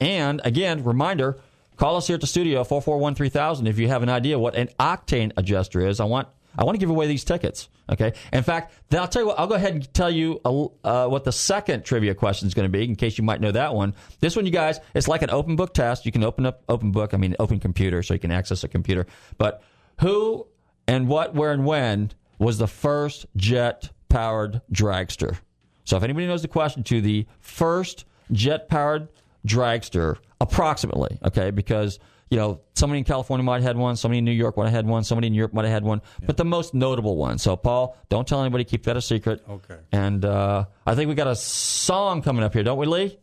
And 0.00 0.40
again, 0.42 0.84
reminder 0.84 1.38
call 1.80 1.96
us 1.96 2.06
here 2.06 2.14
at 2.14 2.20
the 2.20 2.26
studio, 2.26 2.62
441 2.62 3.14
3000, 3.14 3.66
if 3.66 3.78
you 3.78 3.88
have 3.88 4.02
an 4.02 4.10
idea 4.10 4.38
what 4.38 4.54
an 4.54 4.68
octane 4.78 5.32
adjuster 5.38 5.86
is. 5.86 5.98
I 5.98 6.04
want 6.04 6.28
I 6.56 6.64
want 6.64 6.74
to 6.74 6.78
give 6.78 6.90
away 6.90 7.06
these 7.06 7.24
tickets. 7.24 7.68
Okay. 7.88 8.12
In 8.32 8.42
fact, 8.42 8.74
I'll 8.92 9.08
tell 9.08 9.22
you 9.22 9.28
what. 9.28 9.38
I'll 9.38 9.46
go 9.46 9.54
ahead 9.54 9.74
and 9.74 9.94
tell 9.94 10.10
you 10.10 10.40
uh, 10.44 11.06
what 11.06 11.24
the 11.24 11.32
second 11.32 11.84
trivia 11.84 12.14
question 12.14 12.48
is 12.48 12.54
going 12.54 12.70
to 12.70 12.78
be, 12.78 12.84
in 12.84 12.96
case 12.96 13.16
you 13.16 13.24
might 13.24 13.40
know 13.40 13.52
that 13.52 13.74
one. 13.74 13.94
This 14.18 14.36
one, 14.36 14.44
you 14.44 14.52
guys, 14.52 14.78
it's 14.94 15.08
like 15.08 15.22
an 15.22 15.30
open 15.30 15.56
book 15.56 15.72
test. 15.72 16.04
You 16.04 16.12
can 16.12 16.22
open 16.22 16.44
up 16.44 16.62
open 16.68 16.90
book. 16.90 17.14
I 17.14 17.16
mean, 17.16 17.34
open 17.38 17.60
computer, 17.60 18.02
so 18.02 18.14
you 18.14 18.20
can 18.20 18.32
access 18.32 18.62
a 18.62 18.68
computer. 18.68 19.06
But 19.38 19.62
who 20.00 20.46
and 20.86 21.08
what, 21.08 21.34
where, 21.34 21.52
and 21.52 21.64
when 21.64 22.12
was 22.38 22.58
the 22.58 22.68
first 22.68 23.26
jet 23.36 23.90
powered 24.08 24.60
dragster? 24.72 25.38
So 25.84 25.96
if 25.96 26.02
anybody 26.02 26.26
knows 26.26 26.42
the 26.42 26.48
question 26.48 26.82
to 26.84 27.00
the 27.00 27.26
first 27.38 28.04
jet 28.32 28.68
powered 28.68 29.08
dragster, 29.46 30.16
approximately, 30.40 31.18
okay, 31.24 31.50
because 31.50 31.98
you 32.30 32.36
know, 32.36 32.60
somebody 32.74 32.98
in 32.98 33.04
California 33.04 33.42
might 33.42 33.56
have 33.56 33.64
had 33.64 33.76
one, 33.76 33.96
somebody 33.96 34.18
in 34.18 34.24
New 34.24 34.30
York 34.30 34.56
might 34.56 34.66
have 34.66 34.72
had 34.72 34.86
one, 34.86 35.02
somebody 35.02 35.26
in 35.26 35.34
Europe 35.34 35.52
might 35.52 35.64
have 35.64 35.72
had 35.72 35.82
one, 35.82 36.00
yeah. 36.20 36.26
but 36.26 36.36
the 36.36 36.44
most 36.44 36.74
notable 36.74 37.16
one. 37.16 37.38
So, 37.38 37.56
Paul, 37.56 37.96
don't 38.08 38.26
tell 38.26 38.40
anybody, 38.40 38.62
keep 38.62 38.84
that 38.84 38.96
a 38.96 39.02
secret. 39.02 39.42
Okay. 39.48 39.76
And 39.90 40.24
uh, 40.24 40.66
I 40.86 40.94
think 40.94 41.08
we 41.08 41.16
got 41.16 41.26
a 41.26 41.34
song 41.34 42.22
coming 42.22 42.44
up 42.44 42.54
here, 42.54 42.62
don't 42.62 42.78
we, 42.78 42.86
Lee? 42.86 43.18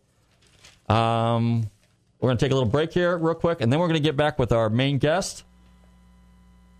Um, 0.90 1.70
we're 2.20 2.28
going 2.28 2.38
to 2.38 2.46
take 2.46 2.52
a 2.52 2.56
little 2.56 2.70
break 2.70 2.92
here, 2.92 3.18
real 3.18 3.36
quick, 3.36 3.62
and 3.62 3.72
then 3.72 3.80
we're 3.80 3.88
going 3.88 4.02
to 4.02 4.06
get 4.06 4.18
back 4.18 4.38
with 4.38 4.52
our 4.52 4.70
main 4.70 4.98
guest. 4.98 5.46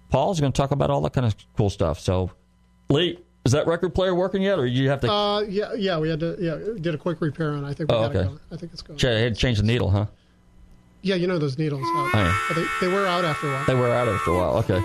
Paul's 0.10 0.42
going 0.42 0.52
to 0.52 0.58
talk 0.58 0.72
about 0.72 0.90
all 0.90 1.02
that 1.02 1.14
kind 1.14 1.26
of 1.26 1.36
cool 1.56 1.70
stuff. 1.70 2.00
So, 2.00 2.32
Lee, 2.90 3.20
is 3.48 3.54
that 3.54 3.66
record 3.66 3.96
player 3.96 4.14
working 4.14 4.42
yet, 4.42 4.60
or 4.60 4.66
you 4.66 4.90
have 4.90 5.00
to? 5.02 5.12
Uh, 5.12 5.40
yeah, 5.42 5.74
yeah, 5.74 5.98
we 5.98 6.10
had 6.10 6.20
to. 6.20 6.36
Yeah, 6.40 6.80
did 6.82 6.94
a 6.94 6.98
quick 6.98 7.22
repair 7.22 7.54
on. 7.54 7.64
it. 7.64 7.68
I 7.70 7.74
think. 7.74 7.90
We 7.90 7.96
oh, 7.96 8.04
okay. 8.04 8.24
Go. 8.24 8.40
I 8.52 8.58
think 8.58 8.74
it's 8.74 8.82
going. 8.82 9.00
Ch- 9.00 9.06
I 9.06 9.20
had 9.20 9.36
to 9.36 9.40
change 9.40 9.58
the 9.58 9.64
needle, 9.64 9.90
huh? 9.90 10.06
Yeah, 11.02 11.16
you 11.16 11.28
know 11.28 11.38
those 11.38 11.58
needles. 11.58 11.82
Oh, 11.84 12.12
yeah. 12.14 12.38
they, 12.56 12.88
they 12.88 12.94
wear 12.94 13.08
out 13.08 13.24
after 13.24 13.48
a 13.48 13.54
while. 13.54 13.66
They 13.66 13.76
wear 13.76 13.94
out 13.94 14.10
after 14.10 14.32
a 14.32 14.36
while. 14.36 14.58
Okay. 14.58 14.82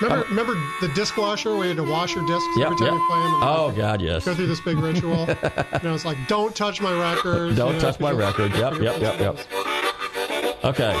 Remember, 0.00 0.24
um, 0.24 0.30
remember 0.30 0.54
the 0.80 0.88
disc 0.94 1.16
washer 1.16 1.56
where 1.56 1.64
you 1.64 1.74
had 1.74 1.78
to 1.78 1.90
wash 1.90 2.14
your 2.14 2.24
discs 2.26 2.46
yep, 2.56 2.66
every 2.66 2.76
time 2.76 2.86
yep. 2.86 2.94
you 2.94 3.06
play 3.08 3.22
them? 3.22 3.34
oh, 3.42 3.74
God, 3.74 4.00
yes. 4.02 4.24
Go 4.26 4.34
through 4.34 4.46
this 4.46 4.60
big 4.60 4.76
ritual. 4.76 5.26
you 5.26 5.80
know, 5.82 5.94
it's 5.94 6.04
like, 6.04 6.18
don't 6.28 6.54
touch 6.54 6.80
my 6.80 6.92
record. 6.92 7.56
Don't 7.56 7.68
you 7.68 7.72
know, 7.74 7.80
touch 7.80 7.98
my 7.98 8.12
record. 8.12 8.52
Yep, 8.52 8.80
yep, 8.80 9.00
yep, 9.00 9.18
yep. 9.18 9.38
Okay. 10.64 11.00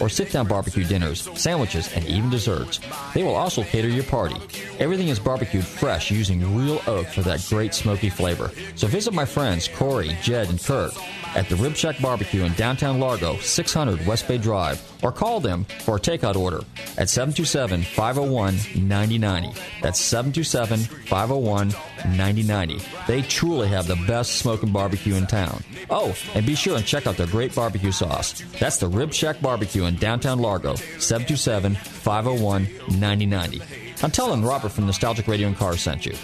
or 0.00 0.08
sit 0.08 0.30
down 0.30 0.46
barbecue 0.46 0.84
dinners, 0.84 1.28
sandwiches, 1.38 1.92
and 1.94 2.04
even 2.06 2.30
desserts. 2.30 2.80
They 3.14 3.22
will 3.22 3.34
also 3.34 3.62
cater 3.62 3.88
your 3.88 4.04
party. 4.04 4.36
Everything 4.78 5.08
is 5.08 5.18
barbecued 5.18 5.64
fresh 5.64 6.10
using 6.10 6.56
real 6.56 6.80
oak 6.86 7.06
for 7.08 7.22
that 7.22 7.44
great 7.48 7.74
smoky 7.74 8.10
flavor. 8.10 8.50
So 8.74 8.86
visit 8.86 9.14
my 9.14 9.24
friends 9.24 9.68
Corey, 9.68 10.16
Jed, 10.22 10.50
and 10.50 10.62
Kurt 10.62 10.92
at 11.34 11.48
the 11.48 11.56
Rib 11.56 11.74
Shack 11.74 12.00
Barbecue 12.00 12.44
in 12.44 12.52
downtown 12.54 13.00
Largo, 13.00 13.36
600 13.38 14.06
West 14.06 14.28
Bay 14.28 14.38
Drive, 14.38 14.80
or 15.02 15.12
call 15.12 15.40
them 15.40 15.64
for 15.80 15.96
a 15.96 16.00
takeout 16.00 16.36
order 16.36 16.60
at 16.96 17.08
727 17.08 17.82
501 17.82 18.54
9090. 18.88 19.60
That's 19.82 20.00
727 20.00 20.80
501 21.06 21.68
9090. 22.16 22.80
They 23.06 23.22
truly 23.22 23.68
have 23.68 23.86
the 23.86 23.96
best 24.06 24.36
smoking 24.36 24.72
barbecue 24.72 25.14
in 25.14 25.26
town. 25.26 25.62
Oh, 25.90 26.14
and 26.34 26.46
be 26.46 26.54
sure 26.54 26.76
and 26.76 26.86
check 26.86 27.06
out 27.06 27.16
their 27.16 27.26
great 27.26 27.54
barbecue 27.54 27.92
sauce. 27.92 28.42
That's 28.58 28.78
the 28.78 28.88
Rib 28.88 29.12
Shack 29.12 29.40
Barbecue 29.40 29.83
in 29.86 29.96
downtown 29.96 30.38
Largo, 30.38 30.74
727 30.74 31.74
501 31.74 32.64
9090. 32.98 33.62
I'm 34.02 34.10
telling 34.10 34.44
Robert 34.44 34.70
from 34.70 34.86
Nostalgic 34.86 35.26
Radio 35.28 35.48
and 35.48 35.56
Cars 35.56 35.80
sent 35.80 36.04
you. 36.06 36.14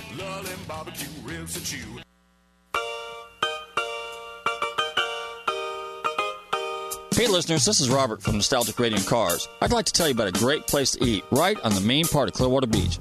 Hey 7.15 7.27
listeners, 7.27 7.67
this 7.67 7.81
is 7.81 7.91
Robert 7.91 8.23
from 8.23 8.37
Nostalgic 8.37 8.79
Radio 8.79 8.97
and 8.97 9.07
Cars. 9.07 9.47
I'd 9.61 9.73
like 9.73 9.85
to 9.85 9.93
tell 9.93 10.09
you 10.09 10.15
about 10.15 10.29
a 10.29 10.33
great 10.33 10.67
place 10.67 10.93
to 10.93 11.05
eat 11.05 11.23
right 11.31 11.61
on 11.61 11.75
the 11.75 11.81
main 11.83 12.07
part 12.07 12.29
of 12.29 12.35
Clearwater 12.35 12.67
Beach. 12.67 12.99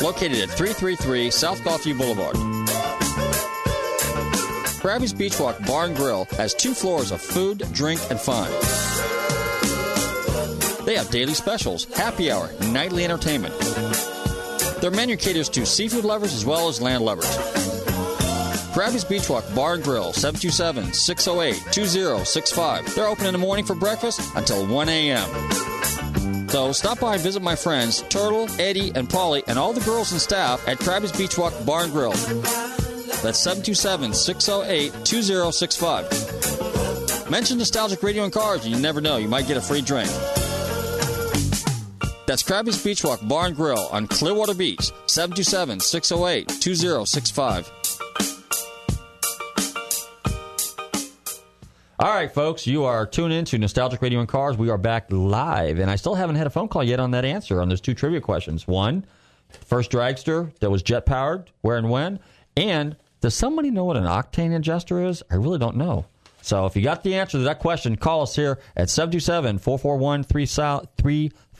Located 0.00 0.38
at 0.38 0.48
333 0.48 1.30
South 1.30 1.58
Gulfview 1.60 1.98
Boulevard. 1.98 2.36
Krabby's 4.80 5.12
Beach 5.12 5.38
Walk 5.38 5.64
Bar 5.66 5.84
and 5.86 5.96
Grill 5.96 6.24
has 6.32 6.54
two 6.54 6.74
floors 6.74 7.12
of 7.12 7.20
food, 7.20 7.68
drink, 7.72 8.00
and 8.10 8.18
fun. 8.18 8.50
They 10.84 10.96
have 10.96 11.10
daily 11.10 11.34
specials, 11.34 11.84
happy 11.84 12.30
hour, 12.30 12.50
nightly 12.70 13.04
entertainment. 13.04 13.58
Their 14.80 14.90
menu 14.90 15.16
caters 15.16 15.48
to 15.50 15.64
seafood 15.64 16.04
lovers 16.04 16.34
as 16.34 16.44
well 16.44 16.68
as 16.68 16.80
land 16.80 17.04
lovers. 17.04 17.28
Krabby's 18.74 19.04
Beach 19.04 19.28
Walk 19.28 19.44
Bar 19.54 19.74
and 19.74 19.84
Grill, 19.84 20.12
727 20.12 20.92
608 20.92 21.72
2065. 21.72 22.94
They're 22.94 23.06
open 23.06 23.26
in 23.26 23.32
the 23.32 23.38
morning 23.38 23.64
for 23.64 23.74
breakfast 23.74 24.20
until 24.34 24.66
1 24.66 24.88
a.m. 24.88 26.48
So 26.48 26.72
stop 26.72 27.00
by 27.00 27.14
and 27.14 27.22
visit 27.22 27.42
my 27.42 27.54
friends 27.54 28.02
Turtle, 28.08 28.48
Eddie, 28.58 28.92
and 28.94 29.08
Polly, 29.08 29.42
and 29.46 29.58
all 29.58 29.72
the 29.72 29.80
girls 29.82 30.12
and 30.12 30.20
staff 30.20 30.66
at 30.66 30.78
Krabby's 30.78 31.12
Beach 31.12 31.38
Walk 31.38 31.52
Bar 31.64 31.84
and 31.84 31.92
Grill. 31.92 32.12
That's 33.22 33.38
727 33.38 34.14
608 34.14 35.04
2065. 35.04 37.30
Mention 37.30 37.58
Nostalgic 37.58 38.02
Radio 38.02 38.24
and 38.24 38.32
Cars, 38.32 38.64
and 38.64 38.74
you 38.74 38.80
never 38.80 39.00
know, 39.00 39.16
you 39.16 39.28
might 39.28 39.46
get 39.46 39.56
a 39.56 39.60
free 39.60 39.80
drink. 39.80 40.10
That's 42.32 42.42
Krabby's 42.42 42.82
Beach 42.82 43.04
Walk 43.04 43.20
Bar 43.28 43.48
and 43.48 43.54
Grill 43.54 43.88
on 43.92 44.06
Clearwater 44.06 44.54
Beach, 44.54 44.90
727 45.04 45.80
608 45.80 46.48
2065. 46.62 47.70
All 51.98 52.08
right, 52.08 52.32
folks, 52.32 52.66
you 52.66 52.84
are 52.84 53.04
tuned 53.04 53.34
in 53.34 53.44
to 53.44 53.58
Nostalgic 53.58 54.00
Radio 54.00 54.20
and 54.20 54.28
Cars. 54.30 54.56
We 54.56 54.70
are 54.70 54.78
back 54.78 55.12
live, 55.12 55.78
and 55.78 55.90
I 55.90 55.96
still 55.96 56.14
haven't 56.14 56.36
had 56.36 56.46
a 56.46 56.50
phone 56.50 56.68
call 56.68 56.82
yet 56.82 57.00
on 57.00 57.10
that 57.10 57.26
answer 57.26 57.60
on 57.60 57.68
those 57.68 57.82
two 57.82 57.92
trivia 57.92 58.22
questions. 58.22 58.66
One, 58.66 59.04
first 59.66 59.90
dragster 59.90 60.58
that 60.60 60.70
was 60.70 60.82
jet 60.82 61.04
powered, 61.04 61.50
where 61.60 61.76
and 61.76 61.90
when, 61.90 62.18
and 62.56 62.96
does 63.20 63.34
somebody 63.34 63.70
know 63.70 63.84
what 63.84 63.98
an 63.98 64.04
octane 64.04 64.58
ingester 64.58 65.06
is? 65.06 65.22
I 65.30 65.34
really 65.34 65.58
don't 65.58 65.76
know. 65.76 66.06
So 66.40 66.66
if 66.66 66.74
you 66.76 66.82
got 66.82 67.04
the 67.04 67.14
answer 67.14 67.38
to 67.38 67.44
that 67.44 67.60
question, 67.60 67.96
call 67.96 68.22
us 68.22 68.34
here 68.34 68.58
at 68.74 68.88
727 68.90 69.58
441 69.58 70.24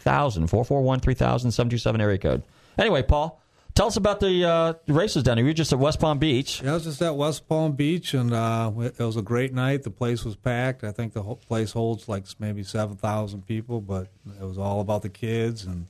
3000, 0.02 0.48
441 0.48 1.00
3000, 1.00 1.50
727 1.52 2.00
area 2.00 2.18
code. 2.18 2.42
Anyway, 2.78 3.02
Paul, 3.02 3.38
Tell 3.74 3.86
us 3.86 3.96
about 3.96 4.20
the 4.20 4.44
uh, 4.44 4.74
races 4.86 5.22
down 5.22 5.38
here. 5.38 5.46
You 5.46 5.50
were 5.50 5.54
just 5.54 5.72
at 5.72 5.78
West 5.78 5.98
Palm 5.98 6.18
Beach. 6.18 6.60
Yeah, 6.62 6.72
I 6.72 6.74
was 6.74 6.84
just 6.84 7.00
at 7.00 7.16
West 7.16 7.48
Palm 7.48 7.72
Beach, 7.72 8.12
and 8.12 8.30
uh, 8.34 8.70
it 8.78 8.98
was 8.98 9.16
a 9.16 9.22
great 9.22 9.54
night. 9.54 9.82
The 9.82 9.90
place 9.90 10.26
was 10.26 10.36
packed. 10.36 10.84
I 10.84 10.92
think 10.92 11.14
the 11.14 11.22
whole 11.22 11.36
place 11.36 11.72
holds 11.72 12.06
like 12.06 12.26
maybe 12.38 12.64
7,000 12.64 13.46
people, 13.46 13.80
but 13.80 14.08
it 14.38 14.44
was 14.44 14.58
all 14.58 14.80
about 14.80 15.00
the 15.00 15.08
kids, 15.08 15.64
and 15.64 15.86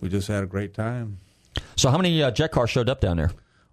we 0.00 0.08
just 0.08 0.28
had 0.28 0.44
a 0.44 0.46
great 0.46 0.72
time. 0.72 1.18
So, 1.76 1.90
how 1.90 1.98
many 1.98 2.22
uh, 2.22 2.30
jet 2.30 2.52
cars 2.52 2.70
showed 2.70 2.88
up 2.88 3.02
down 3.02 3.18
there? 3.18 3.32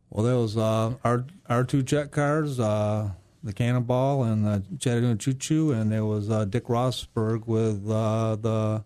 Well, 0.10 0.26
there 0.26 0.36
was 0.36 0.58
uh, 0.58 0.96
our 1.06 1.26
our 1.48 1.64
two 1.64 1.84
jet 1.84 2.12
cars, 2.12 2.60
uh, 2.60 3.12
the 3.44 3.54
Cannonball 3.54 4.24
and 4.24 4.46
the 4.46 4.64
Chattanooga 4.78 5.18
Choo 5.18 5.34
Choo, 5.34 5.72
and 5.72 5.90
there 5.90 6.04
was 6.04 6.30
uh, 6.30 6.44
Dick 6.44 6.66
Rosberg 6.66 7.48
with 7.48 7.90
uh, 7.90 8.36
the 8.36 8.84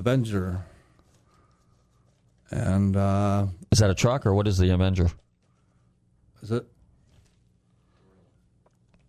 Avenger. 0.00 0.64
And 2.50 2.96
uh, 2.96 3.46
is 3.70 3.78
that 3.78 3.90
a 3.90 3.94
truck 3.94 4.26
or 4.26 4.34
what 4.34 4.48
is 4.48 4.58
the 4.58 4.70
Avenger? 4.70 5.08
Is 6.42 6.50
it? 6.50 6.66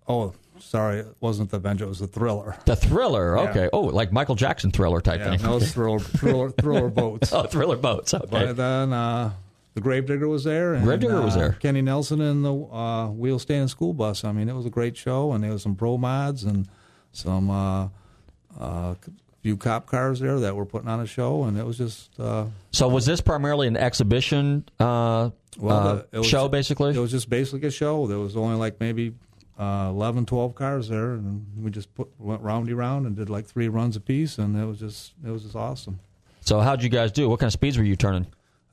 Oh, 0.07 0.33
sorry, 0.59 0.99
it 0.99 1.15
wasn't 1.21 1.49
the 1.49 1.57
Avenger. 1.57 1.85
It 1.85 1.87
was 1.87 1.99
the 1.99 2.07
Thriller. 2.07 2.57
The 2.65 2.75
Thriller. 2.75 3.39
Okay. 3.39 3.63
Yeah. 3.63 3.69
Oh, 3.71 3.81
like 3.81 4.11
Michael 4.11 4.35
Jackson 4.35 4.69
Thriller 4.71 4.99
type 4.99 5.21
yeah, 5.21 5.37
thing. 5.37 5.41
No, 5.43 5.59
thriller, 5.59 5.99
thriller, 5.99 6.49
thriller 6.51 6.89
boats. 7.01 7.31
oh, 7.31 7.43
Thriller 7.43 7.77
boats. 7.77 8.13
Okay. 8.13 8.27
But 8.29 8.57
then 8.57 8.91
uh, 8.91 9.31
the 9.73 9.81
Gravedigger 9.81 10.27
was 10.27 10.43
there. 10.43 10.73
And, 10.73 10.83
Gravedigger 10.83 11.21
uh, 11.21 11.25
was 11.25 11.35
there. 11.35 11.53
Kenny 11.53 11.81
Nelson 11.81 12.19
in 12.19 12.41
the 12.41 12.53
uh, 12.53 13.07
wheel 13.07 13.39
stand 13.39 13.69
school 13.69 13.93
bus. 13.93 14.25
I 14.25 14.33
mean, 14.33 14.49
it 14.49 14.55
was 14.55 14.65
a 14.65 14.69
great 14.69 14.97
show, 14.97 15.31
and 15.31 15.41
there 15.41 15.51
was 15.53 15.63
some 15.63 15.75
pro 15.75 15.97
mods 15.97 16.43
and 16.43 16.67
some 17.13 17.49
uh, 17.49 17.87
uh, 18.59 18.95
few 19.41 19.57
cop 19.57 19.87
cars 19.87 20.19
there 20.19 20.39
that 20.39 20.55
were 20.55 20.65
putting 20.65 20.87
on 20.87 20.99
a 20.99 21.05
show, 21.05 21.43
and 21.43 21.57
it 21.57 21.65
was 21.65 21.77
just. 21.77 22.19
Uh, 22.19 22.45
so 22.71 22.87
was 22.87 23.05
this 23.05 23.21
primarily 23.21 23.67
an 23.67 23.75
exhibition 23.75 24.65
uh, 24.79 25.31
well, 25.57 26.05
uh, 26.13 26.19
was, 26.19 26.27
show, 26.27 26.47
basically? 26.47 26.95
It 26.95 26.99
was 26.99 27.11
just 27.11 27.29
basically 27.29 27.67
a 27.67 27.71
show. 27.71 28.07
There 28.07 28.19
was 28.19 28.37
only 28.37 28.55
like 28.57 28.79
maybe 28.79 29.13
uh, 29.59 29.87
11, 29.89 30.25
12 30.25 30.55
cars 30.55 30.89
there, 30.89 31.13
and 31.13 31.45
we 31.59 31.71
just 31.71 31.93
put 31.95 32.09
went 32.19 32.41
roundy 32.41 32.73
round 32.73 33.05
and 33.05 33.15
did 33.15 33.29
like 33.29 33.45
three 33.45 33.67
runs 33.67 33.95
apiece, 33.95 34.37
and 34.37 34.55
it 34.55 34.65
was 34.65 34.79
just 34.79 35.13
it 35.25 35.31
was 35.31 35.43
just 35.43 35.55
awesome. 35.55 35.99
So 36.41 36.59
how'd 36.59 36.83
you 36.83 36.89
guys 36.89 37.11
do? 37.11 37.29
What 37.29 37.39
kind 37.39 37.47
of 37.47 37.53
speeds 37.53 37.77
were 37.77 37.83
you 37.83 37.95
turning? 37.95 38.27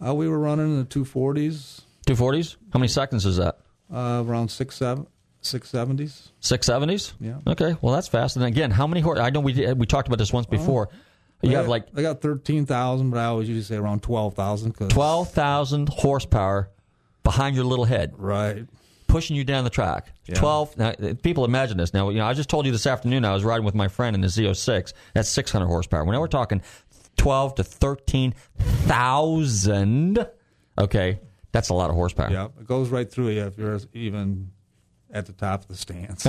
Uh, 0.04 0.14
we 0.14 0.28
were 0.28 0.38
running 0.38 0.66
in 0.66 0.78
the 0.78 0.84
two 0.84 1.04
forties. 1.04 1.82
Two 2.06 2.16
forties? 2.16 2.56
How 2.72 2.78
many 2.78 2.88
seconds 2.88 3.26
is 3.26 3.36
that? 3.36 3.58
Uh, 3.92 4.22
around 4.26 4.50
six 4.50 4.76
seven. 4.76 5.06
Six 5.40 5.68
seventies. 5.68 6.30
Six 6.40 6.66
seventies. 6.66 7.14
Yeah. 7.20 7.38
Okay. 7.46 7.76
Well, 7.80 7.94
that's 7.94 8.08
fast. 8.08 8.36
And 8.36 8.44
again, 8.44 8.70
how 8.70 8.86
many 8.86 9.00
horse? 9.00 9.18
I 9.18 9.30
know 9.30 9.40
we 9.40 9.72
we 9.74 9.86
talked 9.86 10.08
about 10.08 10.18
this 10.18 10.32
once 10.32 10.46
before. 10.46 10.88
you 11.42 11.56
have 11.56 11.68
like 11.68 11.92
they 11.92 12.02
got 12.02 12.20
thirteen 12.20 12.66
thousand, 12.66 13.10
but 13.10 13.18
I 13.20 13.26
always 13.26 13.48
usually 13.48 13.64
say 13.64 13.76
around 13.76 14.02
twelve 14.02 14.34
thousand. 14.34 14.72
Twelve 14.90 15.30
thousand 15.30 15.88
horsepower 15.88 16.70
behind 17.22 17.54
your 17.54 17.64
little 17.64 17.84
head. 17.84 18.14
Right. 18.16 18.66
Pushing 19.06 19.36
you 19.36 19.44
down 19.44 19.64
the 19.64 19.70
track. 19.70 20.12
Yeah. 20.26 20.34
Twelve. 20.34 20.76
Now, 20.76 20.92
people 21.22 21.44
imagine 21.44 21.78
this. 21.78 21.94
Now, 21.94 22.10
you 22.10 22.18
know, 22.18 22.26
I 22.26 22.34
just 22.34 22.50
told 22.50 22.66
you 22.66 22.72
this 22.72 22.86
afternoon. 22.86 23.24
I 23.24 23.32
was 23.32 23.44
riding 23.44 23.64
with 23.64 23.74
my 23.74 23.88
friend 23.88 24.14
in 24.14 24.20
the 24.20 24.26
Z06. 24.28 24.92
That's 25.14 25.28
six 25.28 25.50
hundred 25.50 25.66
horsepower. 25.68 26.04
Now 26.04 26.20
we're 26.20 26.26
talking 26.26 26.60
twelve 27.16 27.54
to 27.54 27.64
thirteen 27.64 28.34
thousand. 28.58 30.26
Okay, 30.78 31.20
that's 31.52 31.68
a 31.68 31.74
lot 31.74 31.90
of 31.90 31.96
horsepower. 31.96 32.30
Yeah, 32.30 32.46
it 32.60 32.66
goes 32.66 32.88
right 32.90 33.10
through 33.10 33.28
you 33.30 33.44
if 33.46 33.56
you're 33.56 33.80
even 33.94 34.50
at 35.10 35.26
the 35.26 35.32
top 35.32 35.62
of 35.62 35.68
the 35.68 35.76
stands. 35.76 36.26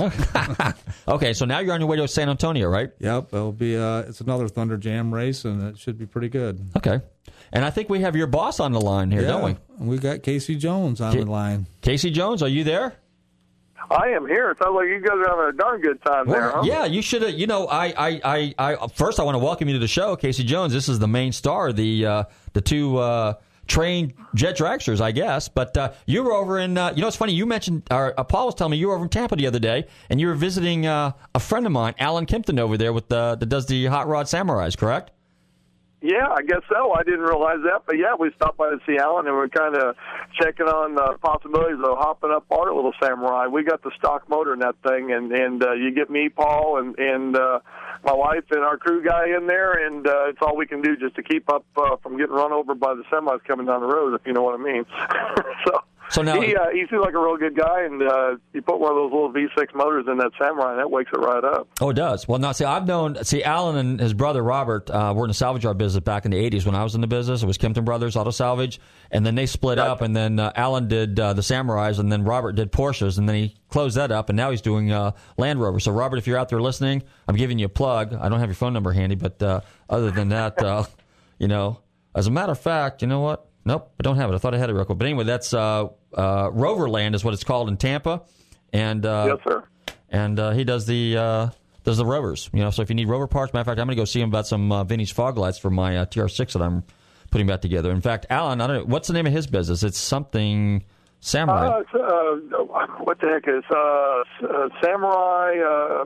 okay, 1.08 1.32
so 1.32 1.44
now 1.44 1.60
you're 1.60 1.74
on 1.74 1.80
your 1.80 1.88
way 1.88 1.96
to 1.96 2.08
San 2.08 2.28
Antonio, 2.28 2.68
right? 2.68 2.90
Yep, 2.98 3.28
it'll 3.32 3.52
be 3.52 3.76
uh, 3.76 4.00
it's 4.00 4.20
another 4.20 4.48
Thunder 4.48 4.76
Jam 4.76 5.12
race, 5.12 5.44
and 5.44 5.62
it 5.62 5.78
should 5.78 5.98
be 5.98 6.06
pretty 6.06 6.28
good. 6.28 6.70
Okay, 6.76 7.00
and 7.52 7.64
I 7.64 7.70
think 7.70 7.88
we 7.88 8.00
have 8.00 8.16
your 8.16 8.26
boss 8.26 8.60
on 8.60 8.72
the 8.72 8.80
line 8.80 9.10
here, 9.10 9.22
yeah, 9.22 9.28
don't 9.28 9.58
we? 9.78 9.86
We 9.86 9.98
got 9.98 10.22
Casey 10.22 10.56
Jones 10.56 11.00
on 11.00 11.12
K- 11.12 11.20
the 11.20 11.30
line. 11.30 11.66
Casey 11.82 12.10
Jones, 12.10 12.42
are 12.42 12.48
you 12.48 12.64
there? 12.64 12.94
I 13.90 14.08
am 14.10 14.26
here. 14.28 14.50
It 14.50 14.58
sounds 14.62 14.74
like 14.76 14.86
you 14.86 15.00
guys 15.00 15.16
are 15.16 15.28
having 15.28 15.54
a 15.54 15.58
darn 15.58 15.80
good 15.80 16.00
time 16.02 16.26
well, 16.26 16.40
there, 16.40 16.50
huh? 16.50 16.62
Yeah, 16.64 16.84
you 16.84 17.02
should 17.02 17.22
have. 17.22 17.32
You 17.32 17.48
know, 17.48 17.66
I, 17.66 17.86
I, 17.86 18.20
I, 18.24 18.54
I, 18.58 18.88
first 18.88 19.18
I 19.18 19.24
want 19.24 19.34
to 19.34 19.40
welcome 19.40 19.68
you 19.68 19.74
to 19.74 19.80
the 19.80 19.88
show, 19.88 20.14
Casey 20.14 20.44
Jones. 20.44 20.72
This 20.72 20.88
is 20.88 21.00
the 21.00 21.08
main 21.08 21.32
star, 21.32 21.72
the 21.72 22.06
uh, 22.06 22.24
the 22.52 22.60
two. 22.60 22.98
Uh, 22.98 23.34
trained 23.70 24.12
jet 24.34 24.56
dragsters, 24.56 25.00
I 25.00 25.12
guess. 25.12 25.48
But 25.48 25.76
uh, 25.76 25.92
you 26.04 26.22
were 26.22 26.32
over 26.32 26.58
in, 26.58 26.76
uh, 26.76 26.92
you 26.94 27.00
know, 27.00 27.08
it's 27.08 27.16
funny. 27.16 27.32
You 27.32 27.46
mentioned, 27.46 27.84
or 27.90 28.18
uh, 28.18 28.24
Paul 28.24 28.46
was 28.46 28.54
telling 28.56 28.72
me 28.72 28.76
you 28.76 28.88
were 28.88 28.94
over 28.94 29.04
in 29.04 29.08
Tampa 29.08 29.36
the 29.36 29.46
other 29.46 29.60
day, 29.60 29.86
and 30.10 30.20
you 30.20 30.26
were 30.26 30.34
visiting 30.34 30.86
uh, 30.86 31.12
a 31.34 31.40
friend 31.40 31.64
of 31.64 31.72
mine, 31.72 31.94
Alan 31.98 32.26
Kimpton, 32.26 32.58
over 32.58 32.76
there 32.76 32.92
with 32.92 33.08
the 33.08 33.36
that 33.36 33.46
does 33.46 33.66
the 33.66 33.86
hot 33.86 34.08
rod 34.08 34.26
samurais, 34.26 34.76
correct? 34.76 35.12
Yeah, 36.02 36.28
I 36.30 36.40
guess 36.40 36.62
so. 36.72 36.92
I 36.92 37.02
didn't 37.02 37.20
realize 37.20 37.58
that, 37.64 37.82
but 37.84 37.98
yeah, 37.98 38.14
we 38.18 38.32
stopped 38.34 38.56
by 38.56 38.70
to 38.70 38.78
see 38.86 38.96
Alan, 38.96 39.26
and 39.26 39.36
we're 39.36 39.48
kind 39.48 39.76
of 39.76 39.96
checking 40.40 40.64
on 40.66 40.94
the 40.94 41.18
possibilities 41.20 41.78
of 41.84 41.98
hopping 41.98 42.30
up 42.30 42.46
our 42.50 42.74
little 42.74 42.94
Samurai. 43.02 43.48
We 43.48 43.64
got 43.64 43.82
the 43.82 43.90
stock 43.98 44.26
motor 44.26 44.54
in 44.54 44.60
that 44.60 44.76
thing, 44.82 45.12
and 45.12 45.30
and 45.30 45.62
uh, 45.62 45.72
you 45.72 45.92
get 45.94 46.08
me, 46.08 46.30
Paul, 46.30 46.78
and 46.78 46.98
and 46.98 47.36
uh, 47.36 47.60
my 48.02 48.14
wife 48.14 48.44
and 48.50 48.60
our 48.60 48.78
crew 48.78 49.04
guy 49.04 49.36
in 49.36 49.46
there, 49.46 49.86
and 49.86 50.06
uh, 50.06 50.28
it's 50.28 50.38
all 50.40 50.56
we 50.56 50.66
can 50.66 50.80
do 50.80 50.96
just 50.96 51.16
to 51.16 51.22
keep 51.22 51.50
up 51.50 51.66
uh, 51.76 51.96
from 52.02 52.16
getting 52.16 52.34
run 52.34 52.52
over 52.52 52.74
by 52.74 52.94
the 52.94 53.02
semis 53.12 53.44
coming 53.44 53.66
down 53.66 53.82
the 53.82 53.86
road, 53.86 54.14
if 54.14 54.26
you 54.26 54.32
know 54.32 54.42
what 54.42 54.58
I 54.58 54.62
mean. 54.62 54.86
so 55.66 55.82
So 56.10 56.22
now 56.22 56.40
he 56.40 56.56
uh, 56.56 56.70
he 56.72 56.84
seems 56.90 57.02
like 57.02 57.14
a 57.14 57.18
real 57.18 57.36
good 57.36 57.56
guy, 57.56 57.82
and 57.84 58.02
uh, 58.02 58.36
he 58.52 58.60
put 58.60 58.80
one 58.80 58.90
of 58.90 58.96
those 58.96 59.12
little 59.12 59.32
V6 59.32 59.74
motors 59.74 60.06
in 60.08 60.18
that 60.18 60.32
Samurai, 60.40 60.72
and 60.72 60.80
that 60.80 60.90
wakes 60.90 61.10
it 61.12 61.18
right 61.18 61.44
up. 61.44 61.68
Oh, 61.80 61.90
it 61.90 61.94
does. 61.94 62.26
Well, 62.26 62.38
now, 62.38 62.52
see, 62.52 62.64
I've 62.64 62.86
known, 62.86 63.22
see, 63.24 63.42
Alan 63.42 63.76
and 63.76 64.00
his 64.00 64.12
brother 64.12 64.42
Robert 64.42 64.90
uh, 64.90 65.12
were 65.16 65.24
in 65.24 65.28
the 65.28 65.34
salvage 65.34 65.64
yard 65.64 65.78
business 65.78 66.02
back 66.02 66.24
in 66.24 66.32
the 66.32 66.50
80s 66.50 66.66
when 66.66 66.74
I 66.74 66.82
was 66.82 66.94
in 66.94 67.00
the 67.00 67.06
business. 67.06 67.42
It 67.42 67.46
was 67.46 67.58
Kempton 67.58 67.84
Brothers 67.84 68.16
Auto 68.16 68.30
Salvage. 68.30 68.80
And 69.10 69.24
then 69.24 69.34
they 69.34 69.46
split 69.46 69.78
up, 69.78 70.02
and 70.02 70.14
then 70.14 70.38
uh, 70.38 70.52
Alan 70.54 70.88
did 70.88 71.18
uh, 71.18 71.32
the 71.32 71.42
Samurais, 71.42 71.98
and 71.98 72.10
then 72.12 72.24
Robert 72.24 72.52
did 72.52 72.70
Porsches, 72.70 73.18
and 73.18 73.28
then 73.28 73.36
he 73.36 73.56
closed 73.68 73.96
that 73.96 74.12
up, 74.12 74.28
and 74.28 74.36
now 74.36 74.50
he's 74.50 74.60
doing 74.60 74.92
uh, 74.92 75.12
Land 75.36 75.60
Rover. 75.60 75.80
So, 75.80 75.90
Robert, 75.92 76.16
if 76.16 76.26
you're 76.26 76.38
out 76.38 76.48
there 76.48 76.60
listening, 76.60 77.02
I'm 77.26 77.36
giving 77.36 77.58
you 77.58 77.66
a 77.66 77.70
plug. 77.70 78.14
I 78.14 78.28
don't 78.28 78.38
have 78.38 78.48
your 78.48 78.54
phone 78.54 78.72
number 78.72 78.92
handy, 78.92 79.16
but 79.16 79.42
uh, 79.42 79.60
other 79.88 80.10
than 80.10 80.28
that, 80.28 80.62
uh, 80.62 80.84
you 81.38 81.48
know, 81.48 81.80
as 82.14 82.26
a 82.26 82.30
matter 82.30 82.52
of 82.52 82.60
fact, 82.60 83.02
you 83.02 83.08
know 83.08 83.20
what? 83.20 83.46
Nope, 83.64 83.92
I 83.98 84.02
don't 84.02 84.16
have 84.16 84.30
it. 84.30 84.34
I 84.34 84.38
thought 84.38 84.54
I 84.54 84.58
had 84.58 84.70
it 84.70 84.74
real 84.74 84.84
quick. 84.84 84.98
But 84.98 85.06
anyway, 85.06 85.24
that's 85.24 85.52
uh, 85.52 85.88
uh, 86.14 86.50
Roverland 86.52 87.14
is 87.14 87.24
what 87.24 87.34
it's 87.34 87.44
called 87.44 87.68
in 87.68 87.76
Tampa, 87.76 88.22
and 88.72 89.04
uh, 89.04 89.36
yes, 89.36 89.44
sir. 89.44 89.64
And 90.08 90.38
uh, 90.38 90.50
he 90.50 90.64
does 90.64 90.86
the 90.86 91.16
uh, 91.16 91.48
does 91.84 91.98
the 91.98 92.04
rovers. 92.04 92.50
You 92.52 92.60
know, 92.60 92.70
so 92.70 92.82
if 92.82 92.88
you 92.88 92.94
need 92.94 93.08
rover 93.08 93.26
parts, 93.26 93.52
matter 93.52 93.60
of 93.60 93.66
fact, 93.66 93.80
I'm 93.80 93.86
going 93.86 93.96
to 93.96 94.00
go 94.00 94.04
see 94.04 94.20
him 94.20 94.28
about 94.28 94.46
some 94.46 94.70
uh, 94.72 94.84
vintage 94.84 95.12
fog 95.12 95.38
lights 95.38 95.58
for 95.58 95.70
my 95.70 95.98
uh, 95.98 96.06
TR6 96.06 96.52
that 96.52 96.62
I'm 96.62 96.84
putting 97.30 97.46
back 97.46 97.60
together. 97.60 97.90
In 97.90 98.00
fact, 98.00 98.26
Alan, 98.28 98.60
I 98.60 98.66
don't 98.66 98.76
know 98.76 98.84
what's 98.84 99.08
the 99.08 99.14
name 99.14 99.26
of 99.26 99.32
his 99.32 99.46
business. 99.46 99.82
It's 99.82 99.98
something 99.98 100.84
samurai. 101.20 101.82
Uh, 101.94 101.98
uh, 101.98 102.86
what 103.04 103.20
the 103.20 103.28
heck 103.28 103.46
is 103.46 103.64
uh, 103.70 104.46
uh, 104.46 104.68
Samurai? 104.82 105.58
Uh, 105.58 106.04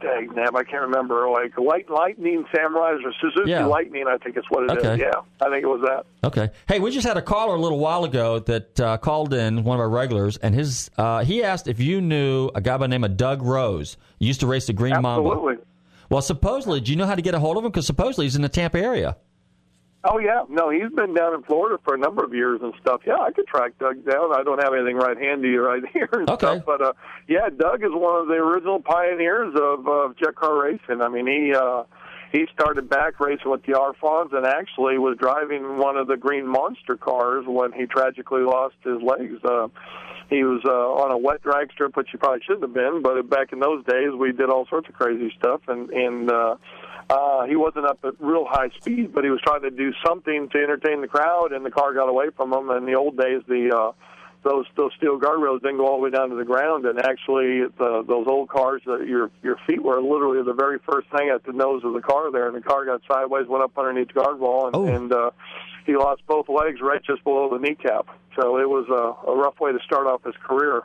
dang, 0.00 0.34
nab, 0.34 0.56
I 0.56 0.64
can't 0.64 0.82
remember. 0.82 1.28
Like 1.28 1.58
Light 1.58 1.90
Lightning 1.90 2.44
Samurais 2.54 3.04
or 3.04 3.12
Suzuki 3.20 3.50
Yeah. 3.50 3.66
Lightning, 3.66 4.04
I 4.08 4.16
think 4.18 4.36
it's 4.36 4.46
what 4.50 4.64
it 4.64 4.78
is. 4.78 4.84
Okay. 4.84 5.02
Yeah, 5.02 5.20
I 5.40 5.50
think 5.50 5.62
it 5.62 5.66
was 5.66 5.80
that. 5.82 6.26
Okay. 6.26 6.50
Hey, 6.68 6.80
we 6.80 6.90
just 6.90 7.06
had 7.06 7.16
a 7.16 7.22
caller 7.22 7.54
a 7.54 7.60
little 7.60 7.78
while 7.78 8.04
ago 8.04 8.38
that 8.40 8.80
uh, 8.80 8.96
called 8.98 9.34
in, 9.34 9.64
one 9.64 9.76
of 9.76 9.80
our 9.80 9.90
regulars, 9.90 10.36
and 10.38 10.54
his 10.54 10.90
uh, 10.96 11.24
he 11.24 11.42
asked 11.42 11.68
if 11.68 11.80
you 11.80 12.00
knew 12.00 12.50
a 12.54 12.60
guy 12.60 12.76
by 12.76 12.84
the 12.84 12.88
name 12.88 13.04
of 13.04 13.16
Doug 13.16 13.42
Rose. 13.42 13.96
He 14.18 14.26
used 14.26 14.40
to 14.40 14.46
race 14.46 14.66
the 14.66 14.72
Green 14.72 15.00
Mamba. 15.00 15.28
Absolutely. 15.28 15.64
Well, 16.10 16.22
supposedly, 16.22 16.80
do 16.80 16.90
you 16.92 16.96
know 16.96 17.06
how 17.06 17.14
to 17.14 17.22
get 17.22 17.34
a 17.34 17.38
hold 17.38 17.56
of 17.56 17.64
him? 17.64 17.70
Because 17.70 17.86
supposedly 17.86 18.26
he's 18.26 18.36
in 18.36 18.42
the 18.42 18.48
Tampa 18.48 18.78
area. 18.78 19.16
Oh 20.04 20.18
yeah, 20.18 20.42
no, 20.48 20.68
he's 20.70 20.90
been 20.90 21.14
down 21.14 21.34
in 21.34 21.42
Florida 21.44 21.78
for 21.84 21.94
a 21.94 21.98
number 21.98 22.24
of 22.24 22.34
years 22.34 22.60
and 22.60 22.74
stuff. 22.80 23.02
Yeah, 23.06 23.18
I 23.20 23.30
could 23.30 23.46
track 23.46 23.78
Doug 23.78 24.04
down. 24.04 24.34
I 24.34 24.42
don't 24.42 24.58
have 24.58 24.74
anything 24.74 24.96
right 24.96 25.16
handy 25.16 25.54
right 25.54 25.82
here 25.92 26.08
and 26.12 26.28
Okay. 26.28 26.46
stuff, 26.58 26.62
but 26.66 26.82
uh, 26.82 26.92
yeah, 27.28 27.48
Doug 27.56 27.84
is 27.84 27.90
one 27.92 28.20
of 28.20 28.26
the 28.26 28.34
original 28.34 28.80
pioneers 28.80 29.54
of 29.54 29.86
uh, 29.86 30.08
jet 30.18 30.34
car 30.34 30.60
racing. 30.60 31.02
I 31.02 31.08
mean, 31.08 31.26
he 31.28 31.54
uh, 31.54 31.84
he 32.32 32.46
started 32.52 32.88
back 32.88 33.20
racing 33.20 33.50
with 33.50 33.62
the 33.64 33.74
Arfons 33.74 34.34
and 34.34 34.44
actually 34.44 34.98
was 34.98 35.16
driving 35.18 35.78
one 35.78 35.96
of 35.96 36.08
the 36.08 36.16
Green 36.16 36.48
Monster 36.48 36.96
cars 36.96 37.44
when 37.46 37.72
he 37.72 37.86
tragically 37.86 38.42
lost 38.42 38.74
his 38.82 39.00
legs. 39.02 39.38
Uh, 39.44 39.68
he 40.30 40.42
was 40.42 40.62
uh, 40.64 40.70
on 40.70 41.12
a 41.12 41.18
wet 41.18 41.42
drag 41.42 41.70
strip, 41.72 41.94
which 41.94 42.08
he 42.10 42.16
probably 42.16 42.40
shouldn't 42.44 42.62
have 42.62 42.72
been. 42.74 43.02
But 43.02 43.28
back 43.28 43.52
in 43.52 43.60
those 43.60 43.84
days, 43.84 44.10
we 44.18 44.32
did 44.32 44.48
all 44.48 44.66
sorts 44.66 44.88
of 44.88 44.94
crazy 44.94 45.32
stuff, 45.38 45.60
and 45.68 45.90
and 45.90 46.28
uh, 46.30 46.56
uh, 47.10 47.44
he 47.46 47.56
wasn't 47.56 47.86
up 47.86 47.98
at 48.04 48.14
real 48.20 48.44
high 48.48 48.70
speed, 48.80 49.12
but 49.14 49.24
he 49.24 49.30
was 49.30 49.40
trying 49.44 49.62
to 49.62 49.70
do 49.70 49.92
something 50.06 50.48
to 50.50 50.58
entertain 50.58 51.00
the 51.00 51.08
crowd, 51.08 51.52
and 51.52 51.64
the 51.64 51.70
car 51.70 51.92
got 51.94 52.08
away 52.08 52.26
from 52.36 52.52
him. 52.52 52.70
In 52.70 52.86
the 52.86 52.94
old 52.94 53.16
days, 53.18 53.42
the 53.48 53.70
uh, 53.76 53.92
those 54.44 54.66
those 54.76 54.90
steel 54.96 55.20
guardrails 55.20 55.60
didn't 55.62 55.76
go 55.76 55.86
all 55.86 55.98
the 55.98 56.02
way 56.04 56.10
down 56.10 56.30
to 56.30 56.36
the 56.36 56.44
ground, 56.44 56.84
and 56.86 56.98
actually, 56.98 57.62
the, 57.78 58.02
those 58.06 58.26
old 58.26 58.48
cars, 58.48 58.82
uh, 58.88 58.98
your 59.00 59.30
your 59.42 59.56
feet 59.66 59.82
were 59.82 60.00
literally 60.02 60.42
the 60.44 60.54
very 60.54 60.78
first 60.90 61.08
thing 61.10 61.30
at 61.34 61.44
the 61.44 61.52
nose 61.52 61.82
of 61.84 61.92
the 61.92 62.00
car 62.00 62.30
there, 62.32 62.48
and 62.48 62.56
the 62.56 62.60
car 62.60 62.84
got 62.84 63.02
sideways, 63.10 63.46
went 63.46 63.62
up 63.62 63.76
underneath 63.78 64.08
the 64.08 64.14
guardrail, 64.14 64.66
and, 64.66 64.76
Oh. 64.76 64.84
and 64.84 65.12
uh, 65.12 65.30
he 65.86 65.96
lost 65.96 66.22
both 66.26 66.48
legs 66.48 66.80
right 66.80 67.02
just 67.04 67.22
below 67.24 67.50
the 67.50 67.58
kneecap. 67.58 68.06
So 68.36 68.58
it 68.58 68.68
was 68.68 68.86
a, 68.88 69.30
a 69.30 69.36
rough 69.36 69.60
way 69.60 69.72
to 69.72 69.78
start 69.84 70.06
off 70.06 70.24
his 70.24 70.34
career. 70.42 70.82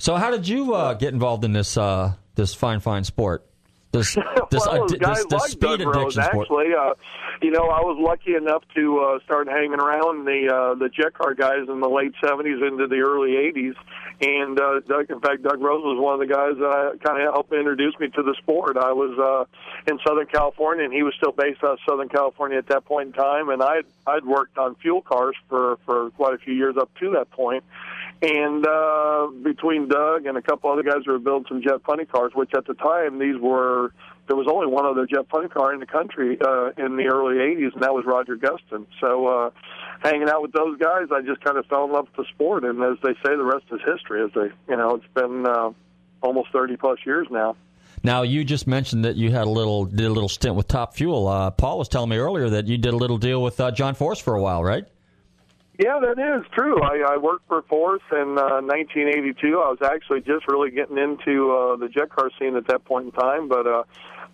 So, 0.00 0.14
how 0.14 0.30
did 0.30 0.46
you 0.46 0.74
uh, 0.74 0.94
get 0.94 1.12
involved 1.12 1.44
in 1.44 1.52
this 1.52 1.76
uh, 1.76 2.12
this 2.36 2.54
fine, 2.54 2.80
fine 2.80 3.04
sport? 3.04 3.44
This 3.98 4.14
this, 4.50 4.66
well, 4.66 4.86
this, 4.86 4.98
this 4.98 5.32
like 5.32 5.50
speed 5.50 5.60
Doug 5.60 5.80
Rose, 5.80 6.14
sport. 6.14 6.26
actually, 6.26 6.66
uh, 6.72 6.94
you 7.42 7.50
know, 7.50 7.68
I 7.68 7.80
was 7.80 7.98
lucky 7.98 8.36
enough 8.36 8.62
to 8.76 9.00
uh, 9.00 9.18
start 9.24 9.48
hanging 9.48 9.80
around 9.80 10.24
the 10.24 10.54
uh, 10.54 10.74
the 10.74 10.88
jet 10.88 11.14
car 11.14 11.34
guys 11.34 11.68
in 11.68 11.80
the 11.80 11.88
late 11.88 12.12
'70s 12.22 12.66
into 12.66 12.86
the 12.86 13.00
early 13.00 13.32
'80s, 13.32 13.74
and 14.20 14.58
uh, 14.60 14.80
Doug, 14.86 15.10
in 15.10 15.20
fact, 15.20 15.42
Doug 15.42 15.60
Rose 15.60 15.82
was 15.82 15.98
one 16.00 16.14
of 16.14 16.20
the 16.20 16.32
guys 16.32 16.56
that 16.58 17.00
kind 17.02 17.20
of 17.20 17.32
helped 17.32 17.52
introduce 17.52 17.98
me 17.98 18.08
to 18.08 18.22
the 18.22 18.34
sport. 18.38 18.76
I 18.76 18.92
was 18.92 19.18
uh, 19.18 19.90
in 19.90 19.98
Southern 20.06 20.26
California, 20.26 20.84
and 20.84 20.92
he 20.92 21.02
was 21.02 21.14
still 21.16 21.32
based 21.32 21.64
out 21.64 21.72
of 21.72 21.78
Southern 21.88 22.08
California 22.08 22.58
at 22.58 22.68
that 22.68 22.84
point 22.84 23.08
in 23.08 23.12
time, 23.14 23.48
and 23.48 23.62
I'd 23.62 23.86
I'd 24.06 24.24
worked 24.24 24.58
on 24.58 24.76
fuel 24.76 25.02
cars 25.02 25.34
for 25.48 25.78
for 25.84 26.10
quite 26.10 26.34
a 26.34 26.38
few 26.38 26.54
years 26.54 26.76
up 26.76 26.90
to 27.00 27.10
that 27.12 27.30
point. 27.32 27.64
And 28.20 28.66
uh, 28.66 29.28
between 29.44 29.88
Doug 29.88 30.26
and 30.26 30.36
a 30.36 30.42
couple 30.42 30.70
other 30.70 30.82
guys 30.82 31.02
who 31.06 31.12
were 31.12 31.18
building 31.20 31.46
some 31.48 31.62
jet 31.62 31.82
funny 31.86 32.04
cars, 32.04 32.32
which 32.34 32.50
at 32.56 32.66
the 32.66 32.74
time 32.74 33.18
these 33.18 33.40
were 33.40 33.92
there 34.26 34.36
was 34.36 34.46
only 34.50 34.66
one 34.66 34.84
other 34.84 35.06
jet 35.06 35.26
funny 35.30 35.48
car 35.48 35.72
in 35.72 35.80
the 35.80 35.86
country 35.86 36.38
uh, 36.40 36.70
in 36.76 36.96
the 36.96 37.06
early 37.06 37.36
'80s, 37.36 37.74
and 37.74 37.82
that 37.82 37.94
was 37.94 38.04
Roger 38.04 38.36
Gustin. 38.36 38.86
So, 39.00 39.26
uh, 39.26 39.50
hanging 40.00 40.28
out 40.28 40.42
with 40.42 40.52
those 40.52 40.78
guys, 40.78 41.06
I 41.12 41.22
just 41.22 41.40
kind 41.42 41.56
of 41.56 41.66
fell 41.66 41.84
in 41.84 41.92
love 41.92 42.06
with 42.06 42.26
the 42.26 42.30
sport, 42.34 42.64
and 42.64 42.82
as 42.82 42.98
they 43.02 43.14
say, 43.24 43.36
the 43.36 43.44
rest 43.44 43.64
is 43.72 43.80
history. 43.86 44.22
As 44.22 44.30
they, 44.34 44.50
you 44.68 44.76
know, 44.76 44.96
it's 44.96 45.14
been 45.14 45.46
uh, 45.46 45.70
almost 46.20 46.50
30 46.52 46.76
plus 46.76 46.98
years 47.06 47.26
now. 47.30 47.56
Now, 48.02 48.22
you 48.22 48.44
just 48.44 48.66
mentioned 48.66 49.04
that 49.04 49.16
you 49.16 49.30
had 49.30 49.46
a 49.46 49.50
little 49.50 49.86
did 49.86 50.06
a 50.06 50.12
little 50.12 50.28
stint 50.28 50.54
with 50.54 50.68
Top 50.68 50.94
Fuel. 50.96 51.26
Uh, 51.26 51.50
Paul 51.50 51.78
was 51.78 51.88
telling 51.88 52.10
me 52.10 52.16
earlier 52.16 52.50
that 52.50 52.66
you 52.66 52.78
did 52.78 52.92
a 52.92 52.96
little 52.96 53.18
deal 53.18 53.42
with 53.42 53.58
uh, 53.60 53.70
John 53.70 53.94
Force 53.94 54.18
for 54.18 54.34
a 54.34 54.42
while, 54.42 54.62
right? 54.62 54.84
Yeah, 55.78 56.00
that 56.02 56.18
is 56.18 56.44
true. 56.52 56.82
I, 56.82 57.14
I 57.14 57.16
worked 57.18 57.46
for 57.46 57.62
Force 57.62 58.02
in 58.10 58.36
uh, 58.36 58.58
1982. 58.66 59.46
I 59.46 59.70
was 59.70 59.78
actually 59.84 60.22
just 60.22 60.48
really 60.48 60.72
getting 60.72 60.98
into 60.98 61.52
uh, 61.54 61.76
the 61.76 61.88
jet 61.88 62.10
car 62.10 62.30
scene 62.36 62.56
at 62.56 62.66
that 62.66 62.84
point 62.84 63.06
in 63.06 63.12
time, 63.12 63.48
but 63.48 63.64
uh, 63.64 63.84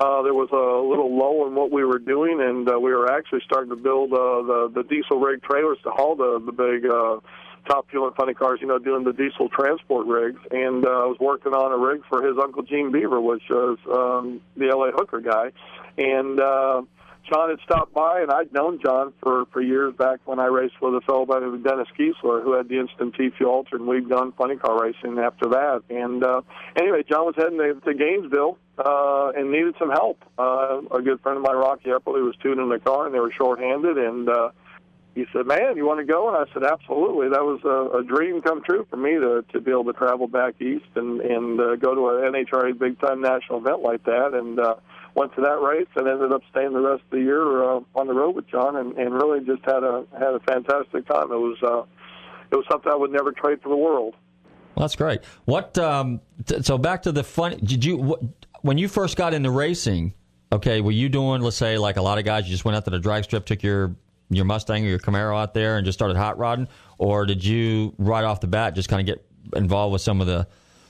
uh, 0.01 0.23
there 0.23 0.33
was 0.33 0.49
a 0.53 0.89
little 0.89 1.15
lull 1.15 1.47
in 1.47 1.55
what 1.55 1.71
we 1.71 1.85
were 1.85 1.99
doing, 1.99 2.41
and 2.41 2.67
uh, 2.67 2.81
we 2.81 2.93
were 2.93 3.13
actually 3.13 3.43
starting 3.45 3.69
to 3.69 3.77
build 3.77 4.15
uh, 4.15 4.17
the 4.17 4.73
the 4.75 4.83
diesel 4.85 5.21
rig 5.21 5.43
trailers 5.43 5.77
to 5.85 5.91
haul 5.91 6.17
the 6.17 6.41
the 6.45 6.53
big. 6.53 6.91
Uh, 6.91 7.21
Top 7.67 7.89
fuel 7.89 8.07
and 8.07 8.15
funny 8.15 8.35
cars, 8.35 8.59
you 8.61 8.67
know, 8.67 8.79
doing 8.79 9.05
the 9.05 9.13
diesel 9.15 9.49
transport 9.49 10.07
rigs, 10.07 10.39
and 10.51 10.85
uh, 10.85 10.91
I 10.91 11.07
was 11.07 11.17
working 11.19 11.55
on 11.55 11.73
a 11.73 11.79
rig 11.79 12.03
for 12.11 12.23
his 12.23 12.37
uncle 12.37 12.63
Gene 12.63 12.93
Beaver, 12.93 13.19
which 13.23 13.45
was 13.49 13.79
um, 13.91 14.43
the 14.55 14.67
LA 14.67 14.91
hooker 14.91 15.21
guy, 15.21 15.51
and 15.97 16.39
uh, 16.39 16.83
John 17.31 17.49
had 17.49 17.59
stopped 17.61 17.95
by, 17.95 18.21
and 18.21 18.31
I'd 18.31 18.53
known 18.53 18.81
John 18.85 19.13
for 19.23 19.47
for 19.47 19.63
years 19.63 19.95
back 19.95 20.21
when 20.27 20.39
I 20.39 20.47
raced 20.47 20.81
with 20.81 20.95
a 20.95 21.01
fellow 21.01 21.25
by 21.25 21.41
the 21.41 21.47
name 21.47 21.55
of 21.55 21.65
Dennis 21.65 21.89
Kiesler, 21.99 22.43
who 22.43 22.53
had 22.53 22.69
the 22.69 22.79
instant 22.79 23.15
T 23.15 23.31
fuel 23.37 23.51
altered, 23.51 23.81
and 23.81 23.89
we'd 23.89 24.09
done 24.09 24.33
funny 24.33 24.57
car 24.57 24.83
racing 24.83 25.19
after 25.19 25.49
that. 25.49 25.83
And 25.89 26.23
uh, 26.23 26.43
anyway, 26.77 27.03
John 27.09 27.27
was 27.27 27.35
heading 27.37 27.59
to, 27.59 27.81
to 27.81 27.95
Gainesville 27.95 28.59
uh, 28.79 29.33
and 29.37 29.51
needed 29.51 29.75
some 29.79 29.91
help. 29.91 30.23
Uh, 30.39 30.83
a 30.91 31.01
good 31.01 31.21
friend 31.21 31.39
of 31.39 31.43
mine, 31.43 31.57
Rocky 31.57 31.91
Eppley, 31.91 32.23
was 32.23 32.35
tuning 32.43 32.69
the 32.69 32.79
car, 32.79 33.07
and 33.07 33.15
they 33.15 33.21
were 33.21 33.33
shorthanded, 33.33 33.97
and 33.97 34.29
uh, 34.29 34.51
he 35.15 35.25
said, 35.33 35.47
"Man, 35.47 35.77
you 35.77 35.87
want 35.87 36.01
to 36.01 36.13
go?" 36.13 36.29
And 36.29 36.37
I 36.37 36.53
said, 36.53 36.65
"Absolutely." 36.65 37.29
That 37.29 37.43
was 37.43 37.61
a, 37.65 37.99
a 37.99 38.05
dream 38.05 38.43
come 38.43 38.63
true 38.63 38.87
for 38.91 38.97
me 38.97 39.13
to 39.13 39.45
to 39.53 39.61
be 39.61 39.71
able 39.71 39.85
to 39.85 39.93
travel 39.93 40.27
back 40.27 40.61
east 40.61 40.91
and 40.95 41.21
and 41.21 41.61
uh, 41.61 41.77
go 41.77 41.95
to 41.95 42.09
an 42.09 42.33
NHRA 42.33 42.79
big 42.79 43.01
time 43.01 43.21
national 43.23 43.59
event 43.59 43.81
like 43.81 44.05
that. 44.05 44.35
And 44.35 44.59
uh, 44.59 44.75
went 45.15 45.35
to 45.37 45.41
that 45.43 45.61
race 45.61 45.87
and 45.97 46.09
ended 46.09 46.33
up 46.33 46.43
staying 46.51 46.73
the 46.73 46.81
rest 46.81 47.03
of 47.05 47.11
the 47.11 47.21
year 47.21 47.65
uh, 47.65 47.81
on 47.95 48.07
the 48.07 48.15
road 48.15 48.35
with 48.35 48.49
John, 48.49 48.77
and, 48.77 48.97
and 48.99 49.15
really 49.15 49.41
just 49.45 49.65
had 49.65 49.83
a 49.83 50.05
had 50.19 50.35
a 50.35 50.41
fantastic 50.41 51.07
time. 51.07 51.31
It 51.33 51.37
was 51.37 51.59
uh, 51.63 51.83
it 52.51 52.57
was 52.57 52.65
something 52.71 52.91
I 52.91 52.97
would 52.97 53.13
never 53.13 53.33
trade 53.33 53.61
for 53.63 53.69
the 53.69 53.77
world. 53.77 54.15
Well, 54.75 54.85
that's 54.85 54.97
great. 54.97 55.25
What? 55.45 55.79
Um, 55.79 56.21
so 56.63 56.79
back 56.79 57.03
to 57.03 57.13
the 57.13 57.23
fun. 57.23 57.59
Did 57.63 57.85
you 57.85 58.17
when 58.63 58.79
you 58.79 58.89
first 58.89 59.17
got 59.17 59.35
into 59.35 59.51
racing? 59.51 60.15
Okay, 60.53 60.81
were 60.81 60.93
you 60.93 61.09
doing? 61.09 61.43
Let's 61.43 61.57
say 61.57 61.79
like 61.79 61.97
a 61.97 62.03
lot 62.03 62.19
of 62.19 62.25
guys, 62.25 62.45
you 62.45 62.51
just 62.51 62.65
went 62.65 62.77
out 62.77 62.85
to 62.85 62.91
the 62.91 62.99
drag 62.99 63.25
strip, 63.25 63.47
took 63.47 63.63
your 63.63 63.95
your 64.31 64.45
Mustang 64.45 64.85
or 64.85 64.89
your 64.89 64.99
Camaro 64.99 65.41
out 65.41 65.55
there, 65.55 65.77
and 65.77 65.85
just 65.85 65.99
started 65.99 66.17
hot 66.17 66.39
rodding, 66.39 66.69
or 66.99 67.27
did 67.27 67.45
you 67.45 67.95
right 67.99 68.25
off 68.25 68.41
the 68.41 68.47
bat 68.47 68.75
just 68.75 68.89
kind 68.89 69.01
of 69.01 69.07
get 69.07 69.25
involved 69.57 69.93
with 69.93 70.03
some 70.03 70.21
of 70.21 70.27
the 70.27 70.47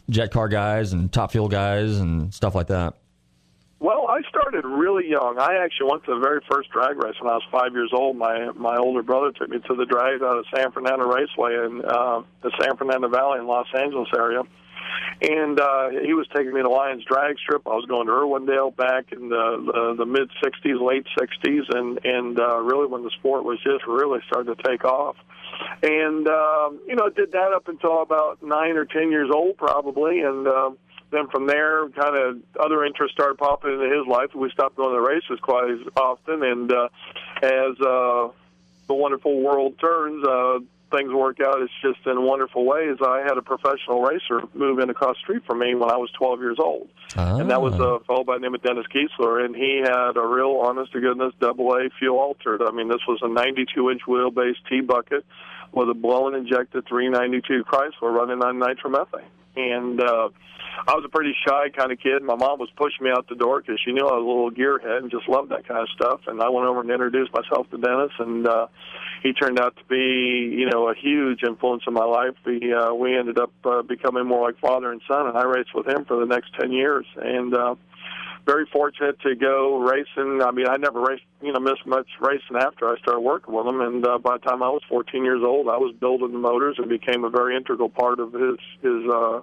jet 0.09 0.31
car 0.31 0.49
guys 0.49 0.93
and 0.93 1.13
top 1.13 1.33
fuel 1.33 1.49
guys 1.49 1.99
and 1.99 2.33
stuff 2.33 2.55
like 2.55 2.69
that? 2.69 2.95
Really 4.65 5.11
young. 5.11 5.39
I 5.39 5.63
actually 5.63 5.91
went 5.91 6.05
to 6.05 6.15
the 6.15 6.21
very 6.21 6.41
first 6.51 6.71
drag 6.71 6.97
race 6.97 7.17
when 7.21 7.31
I 7.31 7.37
was 7.37 7.45
five 7.53 7.75
years 7.75 7.91
old. 7.93 8.17
My 8.17 8.51
my 8.57 8.79
older 8.79 9.03
brother 9.03 9.31
took 9.31 9.51
me 9.51 9.59
to 9.59 9.75
the 9.75 9.85
drag 9.85 10.23
out 10.23 10.39
of 10.39 10.47
San 10.57 10.73
Fernando 10.73 11.05
Raceway 11.05 11.67
in 11.67 11.85
uh, 11.85 12.23
the 12.41 12.51
San 12.59 12.75
Fernando 12.79 13.09
Valley 13.09 13.41
in 13.41 13.47
Los 13.47 13.67
Angeles 13.77 14.09
area, 14.17 14.41
and 15.21 15.61
uh, 15.61 15.91
he 15.91 16.15
was 16.15 16.27
taking 16.35 16.55
me 16.55 16.63
to 16.63 16.71
Lions 16.71 17.05
Drag 17.05 17.39
Strip. 17.41 17.67
I 17.67 17.77
was 17.77 17.85
going 17.85 18.07
to 18.07 18.13
Irwindale 18.15 18.75
back 18.75 19.13
in 19.13 19.29
the 19.29 19.69
the, 19.69 19.95
the 19.99 20.07
mid 20.07 20.31
'60s, 20.43 20.81
late 20.81 21.05
'60s, 21.13 21.69
and 21.69 22.01
and 22.03 22.41
uh, 22.41 22.57
really 22.61 22.87
when 22.87 23.03
the 23.03 23.11
sport 23.19 23.45
was 23.45 23.59
just 23.63 23.87
really 23.87 24.21
starting 24.29 24.57
to 24.57 24.63
take 24.63 24.87
off. 24.87 25.17
And 25.83 26.27
um, 26.27 26.81
you 26.89 26.97
know, 26.97 27.11
did 27.11 27.33
that 27.33 27.53
up 27.55 27.69
until 27.69 28.01
about 28.01 28.43
nine 28.43 28.79
or 28.79 28.87
ten 28.87 29.11
years 29.11 29.29
old, 29.31 29.59
probably, 29.59 30.21
and. 30.21 30.49
Uh, 30.49 30.71
then 31.15 31.29
from 31.29 31.47
there, 31.47 31.89
kind 31.91 32.17
of 32.17 32.43
other 32.59 32.85
interests 32.85 33.15
started 33.15 33.39
popping 33.39 33.73
into 33.73 33.85
his 33.97 34.07
life. 34.07 34.35
We 34.35 34.51
stopped 34.51 34.77
going 34.77 34.91
to 34.91 35.01
the 35.01 35.01
races 35.07 35.39
quite 35.41 35.71
as 35.71 35.79
often, 35.97 36.43
and 36.43 36.73
uh, 36.73 36.89
as 37.43 37.81
uh, 37.81 38.29
the 38.87 38.95
wonderful 38.95 39.41
world 39.41 39.79
turns, 39.79 40.25
uh, 40.27 40.59
things 40.91 41.13
work 41.13 41.41
out. 41.41 41.61
It's 41.61 41.73
just 41.83 42.07
in 42.07 42.23
wonderful 42.23 42.65
ways. 42.65 42.99
I 43.05 43.21
had 43.27 43.37
a 43.39 43.43
professional 43.43 44.03
racer 44.03 44.43
move 44.55 44.79
in 44.79 44.91
across 44.91 45.17
the 45.17 45.21
street 45.21 45.43
from 45.47 45.59
me 45.59 45.75
when 45.75 45.91
I 45.91 45.97
was 45.97 46.11
12 46.13 46.41
years 46.41 46.59
old, 46.61 46.89
Ah. 47.17 47.37
and 47.39 47.51
that 47.51 47.61
was 47.63 47.75
a 47.75 47.99
fellow 48.07 48.23
by 48.25 48.35
the 48.35 48.41
name 48.41 48.55
of 48.55 48.63
Dennis 48.63 48.87
Kiesler, 48.95 49.45
and 49.45 49.57
he 49.57 49.79
had 49.83 50.17
a 50.17 50.27
real, 50.27 50.57
honest 50.65 50.93
to 50.93 51.01
goodness, 51.01 51.33
double 51.41 51.75
A 51.75 51.91
fuel 51.99 52.19
altered. 52.19 52.63
I 52.63 52.71
mean, 52.71 52.89
this 52.89 53.01
was 53.09 53.19
a 53.23 53.29
92 53.29 53.91
inch 53.91 54.03
wheelbase 54.07 54.57
T 54.69 54.81
bucket 54.83 55.25
with 55.73 55.89
a 55.89 55.95
blown 55.95 56.37
injected 56.37 56.87
392 56.87 57.65
Chrysler 57.65 58.15
running 58.15 58.41
on 58.45 58.59
nitromethane, 58.61 59.25
and. 59.57 60.01
uh 60.01 60.29
I 60.87 60.95
was 60.95 61.05
a 61.05 61.09
pretty 61.09 61.35
shy 61.47 61.71
kind 61.71 61.93
of 61.93 62.01
kid. 62.01 62.23
My 62.23 62.35
mom 62.35 62.59
was 62.59 62.69
pushing 62.77 63.05
me 63.05 63.11
out 63.11 63.29
the 63.29 63.37
door 63.37 63.61
because 63.61 63.81
she 63.85 63.93
knew 63.93 64.03
I 64.03 64.19
was 64.19 64.25
a 64.25 64.27
little 64.27 64.51
gearhead 64.51 65.03
and 65.03 65.11
just 65.11 65.29
loved 65.29 65.51
that 65.51 65.67
kind 65.69 65.81
of 65.81 65.89
stuff. 65.91 66.23
And 66.27 66.43
I 66.43 66.49
went 66.49 66.67
over 66.67 66.81
and 66.81 66.91
introduced 66.91 67.33
myself 67.33 67.71
to 67.71 67.79
Dennis, 67.79 68.11
and 68.19 68.47
uh, 68.47 68.67
he 69.23 69.33
turned 69.33 69.61
out 69.61 69.77
to 69.77 69.85
be, 69.85 70.53
you 70.57 70.69
know, 70.69 70.89
a 70.89 70.95
huge 70.95 71.43
influence 71.47 71.85
in 71.87 71.95
my 71.95 72.05
life. 72.05 72.35
We 72.45 72.75
uh, 72.75 72.93
we 72.93 73.17
ended 73.17 73.39
up 73.39 73.53
uh, 73.65 73.83
becoming 73.83 74.27
more 74.27 74.47
like 74.47 74.59
father 74.59 74.91
and 74.91 75.01
son, 75.09 75.29
and 75.29 75.39
I 75.39 75.45
raced 75.45 75.75
with 75.75 75.87
him 75.87 76.05
for 76.07 76.19
the 76.19 76.27
next 76.27 76.53
ten 76.59 76.73
years. 76.73 77.07
And 77.17 77.55
uh, 77.55 77.77
very 78.47 78.67
fortunate 78.73 79.21
to 79.21 79.35
go 79.35 79.79
racing. 79.79 80.43
I 80.43 80.51
mean, 80.51 80.67
I 80.69 80.77
never 80.77 81.01
raced, 81.01 81.25
you 81.43 81.53
know, 81.53 81.61
missed 81.61 81.87
much 81.87 82.07
racing 82.21 82.57
after 82.59 82.89
I 82.89 82.99
started 82.99 83.21
working 83.21 83.55
with 83.55 83.67
him. 83.67 83.81
And 83.81 84.07
uh, 84.07 84.19
by 84.19 84.39
the 84.39 84.49
time 84.49 84.63
I 84.63 84.69
was 84.69 84.83
14 84.89 85.25
years 85.25 85.43
old, 85.45 85.69
I 85.69 85.77
was 85.77 85.95
building 85.99 86.33
the 86.33 86.39
motors 86.39 86.77
and 86.79 86.89
became 86.89 87.25
a 87.25 87.31
very 87.31 87.57
integral 87.57 87.89
part 87.89 88.21
of 88.21 88.33
his 88.33 88.59
his. 88.83 89.11
uh 89.11 89.41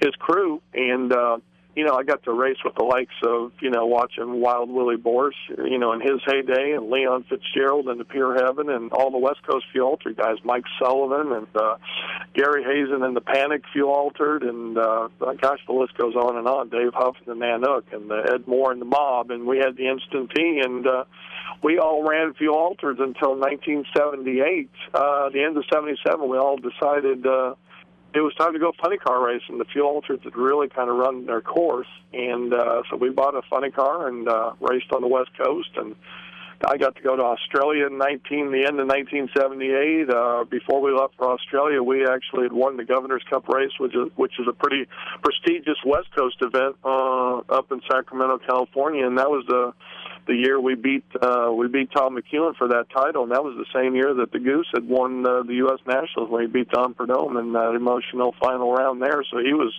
his 0.00 0.14
crew, 0.18 0.62
and 0.72 1.12
uh, 1.12 1.38
you 1.74 1.84
know 1.84 1.94
I 1.94 2.02
got 2.02 2.22
to 2.24 2.32
race 2.32 2.58
with 2.64 2.74
the 2.74 2.84
likes 2.84 3.14
of 3.22 3.52
you 3.60 3.70
know 3.70 3.86
watching 3.86 4.40
Wild 4.40 4.70
Willie 4.70 4.96
Borsch, 4.96 5.36
you 5.48 5.78
know 5.78 5.92
in 5.92 6.00
his 6.00 6.20
heyday, 6.26 6.72
and 6.72 6.90
Leon 6.90 7.24
Fitzgerald 7.28 7.88
and 7.88 8.00
the 8.00 8.04
Pure 8.04 8.44
Heaven, 8.44 8.68
and 8.68 8.92
all 8.92 9.10
the 9.10 9.18
West 9.18 9.42
Coast 9.48 9.66
Fuel 9.72 9.90
Altered 9.90 10.16
guys, 10.16 10.36
Mike 10.44 10.64
Sullivan 10.82 11.32
and 11.32 11.46
uh, 11.54 11.76
Gary 12.34 12.64
Hazen 12.64 13.02
and 13.02 13.16
the 13.16 13.20
Panic 13.20 13.62
Fuel 13.72 13.92
Altered, 13.92 14.42
and 14.42 14.76
uh, 14.76 15.08
gosh 15.40 15.60
the 15.66 15.72
list 15.72 15.96
goes 15.96 16.14
on 16.14 16.36
and 16.36 16.46
on. 16.46 16.68
Dave 16.68 16.92
Hough 16.94 17.16
and 17.24 17.40
the 17.40 17.44
Nanook, 17.44 17.92
and 17.92 18.10
the 18.10 18.30
Ed 18.34 18.46
Moore 18.46 18.72
and 18.72 18.80
the 18.80 18.86
Mob, 18.86 19.30
and 19.30 19.46
we 19.46 19.58
had 19.58 19.76
the 19.76 19.88
Instant 19.88 20.30
T, 20.34 20.60
and 20.64 20.86
uh, 20.86 21.04
we 21.62 21.78
all 21.78 22.06
ran 22.08 22.34
Fuel 22.34 22.56
Altereds 22.56 23.00
until 23.00 23.36
1978. 23.36 24.70
Uh, 24.92 25.28
the 25.30 25.42
end 25.42 25.56
of 25.56 25.64
'77, 25.72 26.28
we 26.28 26.38
all 26.38 26.56
decided. 26.56 27.26
Uh, 27.26 27.54
it 28.12 28.20
was 28.20 28.34
time 28.34 28.52
to 28.52 28.58
go 28.58 28.72
funny 28.82 28.96
car 28.96 29.24
racing. 29.24 29.58
The 29.58 29.64
fuel 29.64 29.88
alters 29.88 30.20
had 30.24 30.36
really 30.36 30.68
kind 30.68 30.90
of 30.90 30.96
run 30.96 31.26
their 31.26 31.40
course, 31.40 31.86
and 32.12 32.52
uh, 32.52 32.82
so 32.90 32.96
we 32.96 33.10
bought 33.10 33.34
a 33.34 33.42
funny 33.48 33.70
car 33.70 34.08
and 34.08 34.28
uh, 34.28 34.52
raced 34.60 34.92
on 34.92 35.00
the 35.00 35.08
West 35.08 35.30
Coast. 35.38 35.70
And 35.76 35.94
I 36.64 36.76
got 36.76 36.96
to 36.96 37.02
go 37.02 37.16
to 37.16 37.22
Australia 37.22 37.86
in 37.86 37.96
19, 37.98 38.52
the 38.52 38.66
end 38.66 38.80
of 38.80 38.86
1978. 38.88 40.10
Uh, 40.10 40.44
before 40.44 40.82
we 40.82 40.92
left 40.92 41.14
for 41.16 41.30
Australia, 41.30 41.82
we 41.82 42.06
actually 42.06 42.42
had 42.42 42.52
won 42.52 42.76
the 42.76 42.84
Governor's 42.84 43.24
Cup 43.30 43.48
race, 43.48 43.72
which 43.78 43.94
is 43.94 44.10
which 44.16 44.38
is 44.38 44.46
a 44.48 44.52
pretty 44.52 44.86
prestigious 45.22 45.78
West 45.86 46.08
Coast 46.14 46.36
event 46.42 46.76
uh, 46.84 47.38
up 47.48 47.70
in 47.72 47.80
Sacramento, 47.90 48.38
California, 48.46 49.06
and 49.06 49.16
that 49.18 49.30
was 49.30 49.44
the 49.46 49.72
the 50.30 50.36
year 50.36 50.60
we 50.60 50.76
beat 50.76 51.04
uh, 51.20 51.50
we 51.52 51.66
beat 51.66 51.90
Tom 51.90 52.16
McEwen 52.16 52.54
for 52.54 52.68
that 52.68 52.88
title, 52.90 53.24
and 53.24 53.32
that 53.32 53.42
was 53.42 53.56
the 53.56 53.66
same 53.74 53.96
year 53.96 54.14
that 54.14 54.30
the 54.30 54.38
Goose 54.38 54.68
had 54.72 54.88
won 54.88 55.26
uh, 55.26 55.42
the 55.42 55.54
U.S. 55.54 55.80
Nationals 55.86 56.30
when 56.30 56.42
he 56.42 56.46
beat 56.46 56.70
Tom 56.72 56.94
Prudhomme 56.94 57.36
in 57.36 57.52
that 57.52 57.74
emotional 57.74 58.32
final 58.40 58.72
round 58.72 59.02
there. 59.02 59.24
So 59.28 59.38
he 59.38 59.54
was 59.54 59.74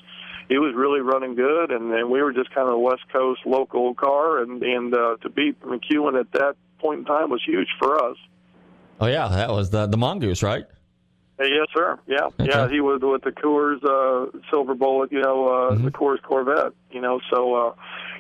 he 0.49 0.57
was 0.57 0.75
really 0.75 0.99
running 0.99 1.35
good, 1.35 1.71
and, 1.71 1.93
and 1.93 2.11
we 2.11 2.21
were 2.21 2.33
just 2.33 2.53
kind 2.53 2.67
of 2.67 2.73
a 2.73 2.79
West 2.79 3.03
Coast 3.13 3.39
local 3.45 3.93
car, 3.95 4.39
and 4.39 4.61
and 4.61 4.93
uh, 4.93 5.15
to 5.21 5.29
beat 5.29 5.57
McEwen 5.61 6.19
at 6.19 6.29
that 6.33 6.57
point 6.79 6.99
in 6.99 7.05
time 7.05 7.29
was 7.29 7.41
huge 7.45 7.69
for 7.79 8.03
us. 8.03 8.17
Oh 8.99 9.07
yeah, 9.07 9.29
that 9.29 9.51
was 9.51 9.69
the 9.69 9.87
the 9.87 9.97
Mongoose, 9.97 10.43
right? 10.43 10.65
Yes, 11.47 11.67
sir. 11.73 11.99
Yeah, 12.07 12.25
Okay. 12.25 12.47
yeah. 12.49 12.69
He 12.69 12.79
was 12.81 13.01
with 13.01 13.23
the 13.23 13.31
Coors 13.31 13.83
uh, 13.83 14.31
Silver 14.49 14.75
Bullet, 14.75 15.11
you 15.11 15.21
know, 15.21 15.47
uh, 15.47 15.71
Mm-hmm. 15.75 15.85
the 15.85 15.91
Coors 15.91 16.21
Corvette, 16.21 16.73
you 16.91 17.01
know. 17.01 17.19
So, 17.33 17.55
uh, 17.55 17.73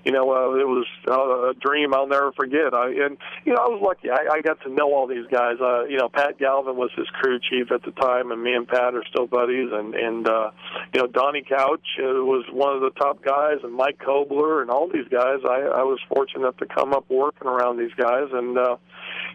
you 0.05 0.11
know, 0.11 0.31
uh, 0.31 0.55
it 0.55 0.67
was 0.67 0.87
uh, 1.07 1.49
a 1.49 1.53
dream 1.53 1.93
I'll 1.93 2.07
never 2.07 2.31
forget. 2.31 2.73
I 2.73 2.87
and 2.89 3.17
you 3.45 3.53
know, 3.53 3.59
I 3.61 3.67
was 3.69 3.81
lucky. 3.83 4.09
I, 4.09 4.37
I 4.37 4.41
got 4.41 4.59
to 4.61 4.69
know 4.69 4.93
all 4.93 5.05
these 5.07 5.27
guys. 5.31 5.57
Uh, 5.61 5.83
you 5.85 5.97
know, 5.97 6.09
Pat 6.09 6.39
Galvin 6.39 6.75
was 6.75 6.89
his 6.95 7.07
crew 7.09 7.39
chief 7.39 7.71
at 7.71 7.83
the 7.83 7.91
time, 7.91 8.31
and 8.31 8.41
me 8.41 8.53
and 8.53 8.67
Pat 8.67 8.95
are 8.95 9.03
still 9.09 9.27
buddies. 9.27 9.69
And 9.71 9.93
and 9.93 10.27
uh, 10.27 10.51
you 10.93 11.01
know, 11.01 11.07
Donnie 11.07 11.43
Couch 11.43 11.85
uh, 11.99 12.23
was 12.25 12.45
one 12.51 12.73
of 12.75 12.81
the 12.81 12.89
top 12.99 13.23
guys, 13.23 13.57
and 13.63 13.73
Mike 13.73 13.99
Kobler, 13.99 14.61
and 14.61 14.71
all 14.71 14.87
these 14.87 15.07
guys. 15.09 15.39
I, 15.45 15.61
I 15.61 15.83
was 15.83 15.99
fortunate 16.13 16.57
to 16.57 16.65
come 16.65 16.93
up 16.93 17.05
working 17.09 17.47
around 17.47 17.77
these 17.77 17.93
guys, 17.95 18.27
and. 18.31 18.57
uh 18.57 18.77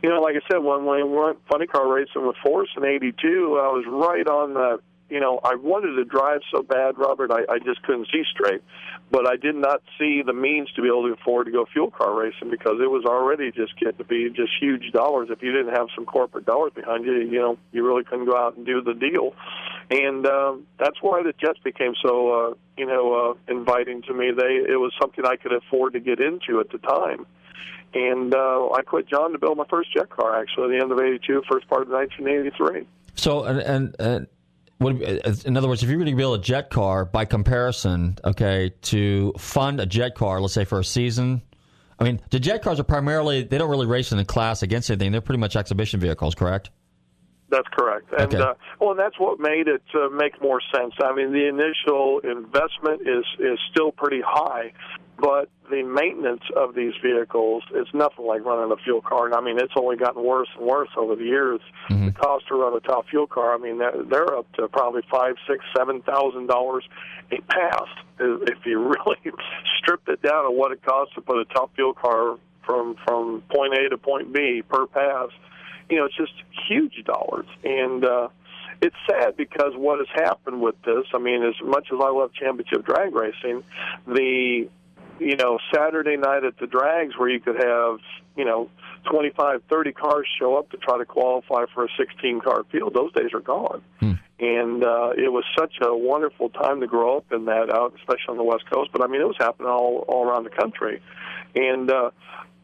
you 0.02 0.08
know, 0.08 0.20
like 0.20 0.36
I 0.36 0.40
said, 0.50 0.58
when 0.58 0.86
we 0.86 1.02
went 1.02 1.38
funny 1.50 1.66
car 1.66 1.92
racing 1.92 2.26
with 2.26 2.36
Force 2.42 2.68
in 2.76 2.84
'82, 2.84 3.60
I 3.62 3.68
was 3.68 3.84
right 3.88 4.26
on 4.26 4.54
the. 4.54 4.80
You 5.08 5.20
know, 5.20 5.38
I 5.44 5.54
wanted 5.54 5.94
to 5.94 6.04
drive 6.04 6.40
so 6.52 6.64
bad, 6.64 6.98
Robert. 6.98 7.30
I, 7.30 7.42
I 7.48 7.58
just 7.60 7.80
couldn't 7.84 8.08
see 8.12 8.24
straight, 8.34 8.60
but 9.08 9.24
I 9.24 9.36
did 9.36 9.54
not 9.54 9.80
see 9.96 10.22
the 10.26 10.32
means 10.32 10.68
to 10.72 10.82
be 10.82 10.88
able 10.88 11.06
to 11.06 11.12
afford 11.12 11.46
to 11.46 11.52
go 11.52 11.64
fuel 11.72 11.92
car 11.92 12.12
racing 12.12 12.50
because 12.50 12.80
it 12.82 12.90
was 12.90 13.04
already 13.04 13.52
just 13.52 13.78
getting 13.78 13.98
to 13.98 14.04
be 14.04 14.28
just 14.30 14.50
huge 14.60 14.90
dollars. 14.90 15.28
If 15.30 15.44
you 15.44 15.52
didn't 15.52 15.76
have 15.76 15.86
some 15.94 16.06
corporate 16.06 16.44
dollars 16.44 16.72
behind 16.74 17.04
you, 17.04 17.18
you 17.18 17.38
know, 17.38 17.56
you 17.70 17.86
really 17.86 18.02
couldn't 18.02 18.26
go 18.26 18.36
out 18.36 18.56
and 18.56 18.66
do 18.66 18.82
the 18.82 18.94
deal. 18.94 19.32
And 19.92 20.26
um, 20.26 20.66
that's 20.76 21.00
why 21.00 21.22
the 21.22 21.32
Jets 21.38 21.60
became 21.62 21.94
so, 22.04 22.32
uh, 22.32 22.54
you 22.76 22.86
know, 22.86 23.14
uh, 23.14 23.52
inviting 23.52 24.02
to 24.02 24.12
me. 24.12 24.32
They 24.36 24.58
it 24.68 24.80
was 24.80 24.92
something 25.00 25.24
I 25.24 25.36
could 25.36 25.52
afford 25.52 25.92
to 25.92 26.00
get 26.00 26.18
into 26.18 26.58
at 26.58 26.70
the 26.70 26.78
time 26.78 27.26
and 27.96 28.34
uh, 28.34 28.68
I 28.70 28.82
quit 28.82 29.08
John 29.08 29.32
to 29.32 29.38
build 29.38 29.56
my 29.56 29.64
first 29.70 29.92
jet 29.92 30.10
car. 30.10 30.38
Actually, 30.40 30.64
at 30.74 30.78
the 30.78 30.82
end 30.84 30.92
of 30.92 30.98
'82, 31.00 31.42
first 31.50 31.68
part 31.68 31.82
of 31.82 31.88
1983. 31.88 32.86
So 33.14 33.44
and 33.44 33.58
and. 33.60 33.96
and 33.98 34.26
what, 34.78 34.92
in 35.46 35.56
other 35.56 35.68
words, 35.68 35.82
if 35.82 35.88
you 35.88 35.98
were 35.98 36.04
to 36.04 36.14
build 36.14 36.38
a 36.38 36.42
jet 36.42 36.68
car 36.68 37.06
by 37.06 37.24
comparison, 37.24 38.18
okay, 38.22 38.74
to 38.82 39.32
fund 39.38 39.80
a 39.80 39.86
jet 39.86 40.14
car, 40.14 40.38
let's 40.38 40.52
say 40.52 40.66
for 40.66 40.80
a 40.80 40.84
season, 40.84 41.40
I 41.98 42.04
mean, 42.04 42.20
the 42.28 42.38
jet 42.38 42.60
cars 42.62 42.78
are 42.78 42.84
primarily 42.84 43.42
they 43.42 43.56
don't 43.56 43.70
really 43.70 43.86
race 43.86 44.12
in 44.12 44.18
the 44.18 44.24
class 44.26 44.62
against 44.62 44.90
anything. 44.90 45.12
They're 45.12 45.22
pretty 45.22 45.38
much 45.40 45.56
exhibition 45.56 45.98
vehicles, 45.98 46.34
correct? 46.34 46.68
That's 47.48 47.68
correct. 47.72 48.12
And 48.18 48.34
Okay. 48.34 48.42
uh, 48.42 48.52
well, 48.78 48.90
and 48.90 48.98
that's 48.98 49.18
what 49.18 49.40
made 49.40 49.66
it 49.66 49.82
uh, 49.94 50.08
make 50.14 50.42
more 50.42 50.60
sense. 50.74 50.92
I 51.02 51.14
mean, 51.14 51.32
the 51.32 51.48
initial 51.48 52.18
investment 52.18 53.00
is 53.00 53.24
is 53.38 53.58
still 53.70 53.92
pretty 53.92 54.20
high, 54.22 54.72
but 55.18 55.48
the 55.70 55.82
maintenance 55.82 56.42
of 56.56 56.74
these 56.74 56.92
vehicles 57.02 57.64
is 57.74 57.86
nothing 57.92 58.24
like 58.26 58.44
running 58.44 58.70
a 58.70 58.76
fuel 58.76 59.00
car. 59.00 59.26
And 59.26 59.34
I 59.34 59.40
mean, 59.40 59.58
it's 59.58 59.72
only 59.76 59.96
gotten 59.96 60.22
worse 60.22 60.48
and 60.56 60.66
worse 60.66 60.90
over 60.96 61.16
the 61.16 61.24
years. 61.24 61.60
The 62.06 62.12
cost 62.12 62.48
to 62.48 62.54
run 62.54 62.76
a 62.76 62.80
top 62.80 63.08
fuel 63.08 63.26
car, 63.26 63.54
I 63.54 63.58
mean, 63.58 63.78
they're, 63.78 64.02
they're 64.08 64.36
up 64.36 64.50
to 64.54 64.68
probably 64.68 65.02
five, 65.10 65.34
six, 65.48 65.64
seven 65.76 66.02
thousand 66.02 66.46
dollars 66.46 66.84
a 67.32 67.40
pass 67.42 67.88
if 68.18 68.64
you 68.64 68.78
really 69.06 69.32
stripped 69.78 70.08
it 70.08 70.22
down 70.22 70.44
to 70.44 70.50
what 70.50 70.72
it 70.72 70.82
costs 70.82 71.14
to 71.14 71.20
put 71.20 71.38
a 71.38 71.44
top 71.46 71.74
fuel 71.74 71.94
car 71.94 72.38
from 72.64 72.96
from 73.06 73.42
point 73.48 73.74
A 73.74 73.88
to 73.88 73.98
point 73.98 74.32
B 74.32 74.62
per 74.68 74.86
pass 74.86 75.30
you 75.88 75.96
know, 75.98 76.06
it's 76.06 76.16
just 76.16 76.32
huge 76.68 77.04
dollars. 77.04 77.46
And 77.64 78.04
uh, 78.04 78.28
it's 78.82 78.96
sad 79.08 79.36
because 79.36 79.72
what 79.74 79.98
has 79.98 80.08
happened 80.14 80.60
with 80.60 80.74
this, 80.82 81.04
I 81.14 81.18
mean, 81.18 81.42
as 81.42 81.54
much 81.64 81.88
as 81.92 81.98
I 82.00 82.10
love 82.10 82.32
championship 82.34 82.84
drag 82.84 83.14
racing, 83.14 83.62
the, 84.06 84.68
you 85.18 85.36
know, 85.36 85.58
Saturday 85.74 86.16
night 86.16 86.44
at 86.44 86.58
the 86.58 86.66
drags 86.66 87.16
where 87.16 87.28
you 87.28 87.40
could 87.40 87.56
have, 87.56 87.98
you 88.36 88.44
know, 88.44 88.68
25, 89.10 89.62
30 89.68 89.92
cars 89.92 90.26
show 90.38 90.56
up 90.56 90.70
to 90.70 90.76
try 90.76 90.98
to 90.98 91.04
qualify 91.04 91.64
for 91.74 91.84
a 91.84 91.88
16 91.98 92.40
car 92.40 92.64
field, 92.70 92.94
those 92.94 93.12
days 93.12 93.32
are 93.32 93.40
gone. 93.40 93.82
And 94.38 94.84
uh, 94.84 95.12
it 95.16 95.32
was 95.32 95.44
such 95.58 95.74
a 95.80 95.96
wonderful 95.96 96.50
time 96.50 96.80
to 96.80 96.86
grow 96.86 97.16
up 97.18 97.32
in 97.32 97.46
that 97.46 97.70
out, 97.72 97.94
especially 97.96 98.28
on 98.28 98.36
the 98.36 98.44
West 98.44 98.68
Coast. 98.70 98.90
But 98.92 99.02
I 99.02 99.06
mean, 99.06 99.20
it 99.20 99.26
was 99.26 99.36
happening 99.38 99.68
all 99.68 100.04
all 100.08 100.28
around 100.28 100.44
the 100.44 100.50
country, 100.50 101.00
and 101.54 101.90
uh, 101.90 102.10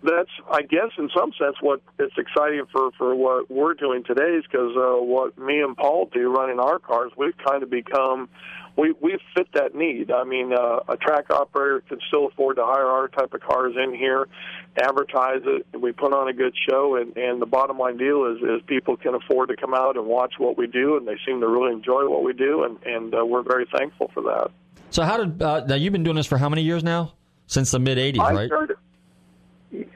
that's 0.03 0.31
I 0.51 0.63
guess 0.63 0.91
in 0.99 1.09
some 1.17 1.33
sense 1.39 1.57
what 1.61 1.81
it's 1.99 2.17
exciting 2.19 2.67
for 2.71 2.91
for 2.99 3.15
what 3.15 3.51
we're 3.51 3.73
doing 3.73 4.05
today 4.05 4.37
is 4.37 4.45
because 4.45 4.77
uh, 4.77 5.03
what 5.03 5.39
me 5.39 5.63
and 5.63 5.75
Paul 5.75 6.11
do 6.13 6.31
running 6.31 6.61
our 6.61 6.79
cars, 6.79 7.13
we've 7.17 7.37
kind 7.39 7.63
of 7.63 7.71
become 7.71 8.29
we 8.77 8.95
we 9.01 9.19
fit 9.37 9.49
that 9.55 9.75
need. 9.75 10.11
I 10.11 10.25
mean, 10.25 10.53
uh, 10.53 10.81
a 10.89 10.97
track 10.97 11.31
operator 11.31 11.83
can 11.89 11.99
still 12.09 12.27
afford 12.27 12.57
to 12.57 12.65
hire 12.65 12.87
our 12.87 13.09
type 13.09 13.35
of 13.35 13.41
cars 13.41 13.75
in 13.77 13.95
here, 13.95 14.29
advertise 14.77 15.43
it, 15.45 15.67
and 15.73 15.83
we 15.83 15.93
put 15.93 16.13
on 16.13 16.29
a 16.29 16.33
good 16.33 16.55
show. 16.69 16.97
And 16.97 17.17
and 17.17 17.41
the 17.41 17.47
bottom 17.47 17.79
line 17.79 17.97
deal 17.97 18.25
is 18.27 18.43
is 18.43 18.63
people 18.67 18.97
can 18.97 19.15
afford 19.15 19.51
to 19.51 19.57
come 19.57 19.75
out 19.75 19.97
and 19.97 20.07
watch 20.07 20.35
what 20.39 20.57
we 20.57 20.67
do, 20.67 20.97
and 20.97 21.07
they 21.07 21.17
seem 21.27 21.41
to 21.41 21.49
really 21.49 21.73
enjoy 21.73 22.09
what 22.09 22.25
we 22.25 22.33
do, 22.33 22.65
and 22.65 22.79
and 22.85 23.15
uh, 23.15 23.25
we're 23.25 23.43
very 23.43 23.67
thankful 23.77 24.11
for 24.15 24.23
that. 24.23 24.51
So 24.91 25.03
how 25.03 25.17
did 25.19 25.43
uh, 25.43 25.65
now 25.67 25.75
you've 25.75 25.93
been 25.93 26.05
doing 26.05 26.17
this 26.17 26.27
for 26.27 26.39
how 26.39 26.49
many 26.49 26.63
years 26.63 26.83
now? 26.83 27.15
Since 27.47 27.71
the 27.73 27.79
mid 27.79 27.99
'80s, 27.99 28.21
I 28.21 28.33
right? 28.33 28.47
Started, 28.47 28.77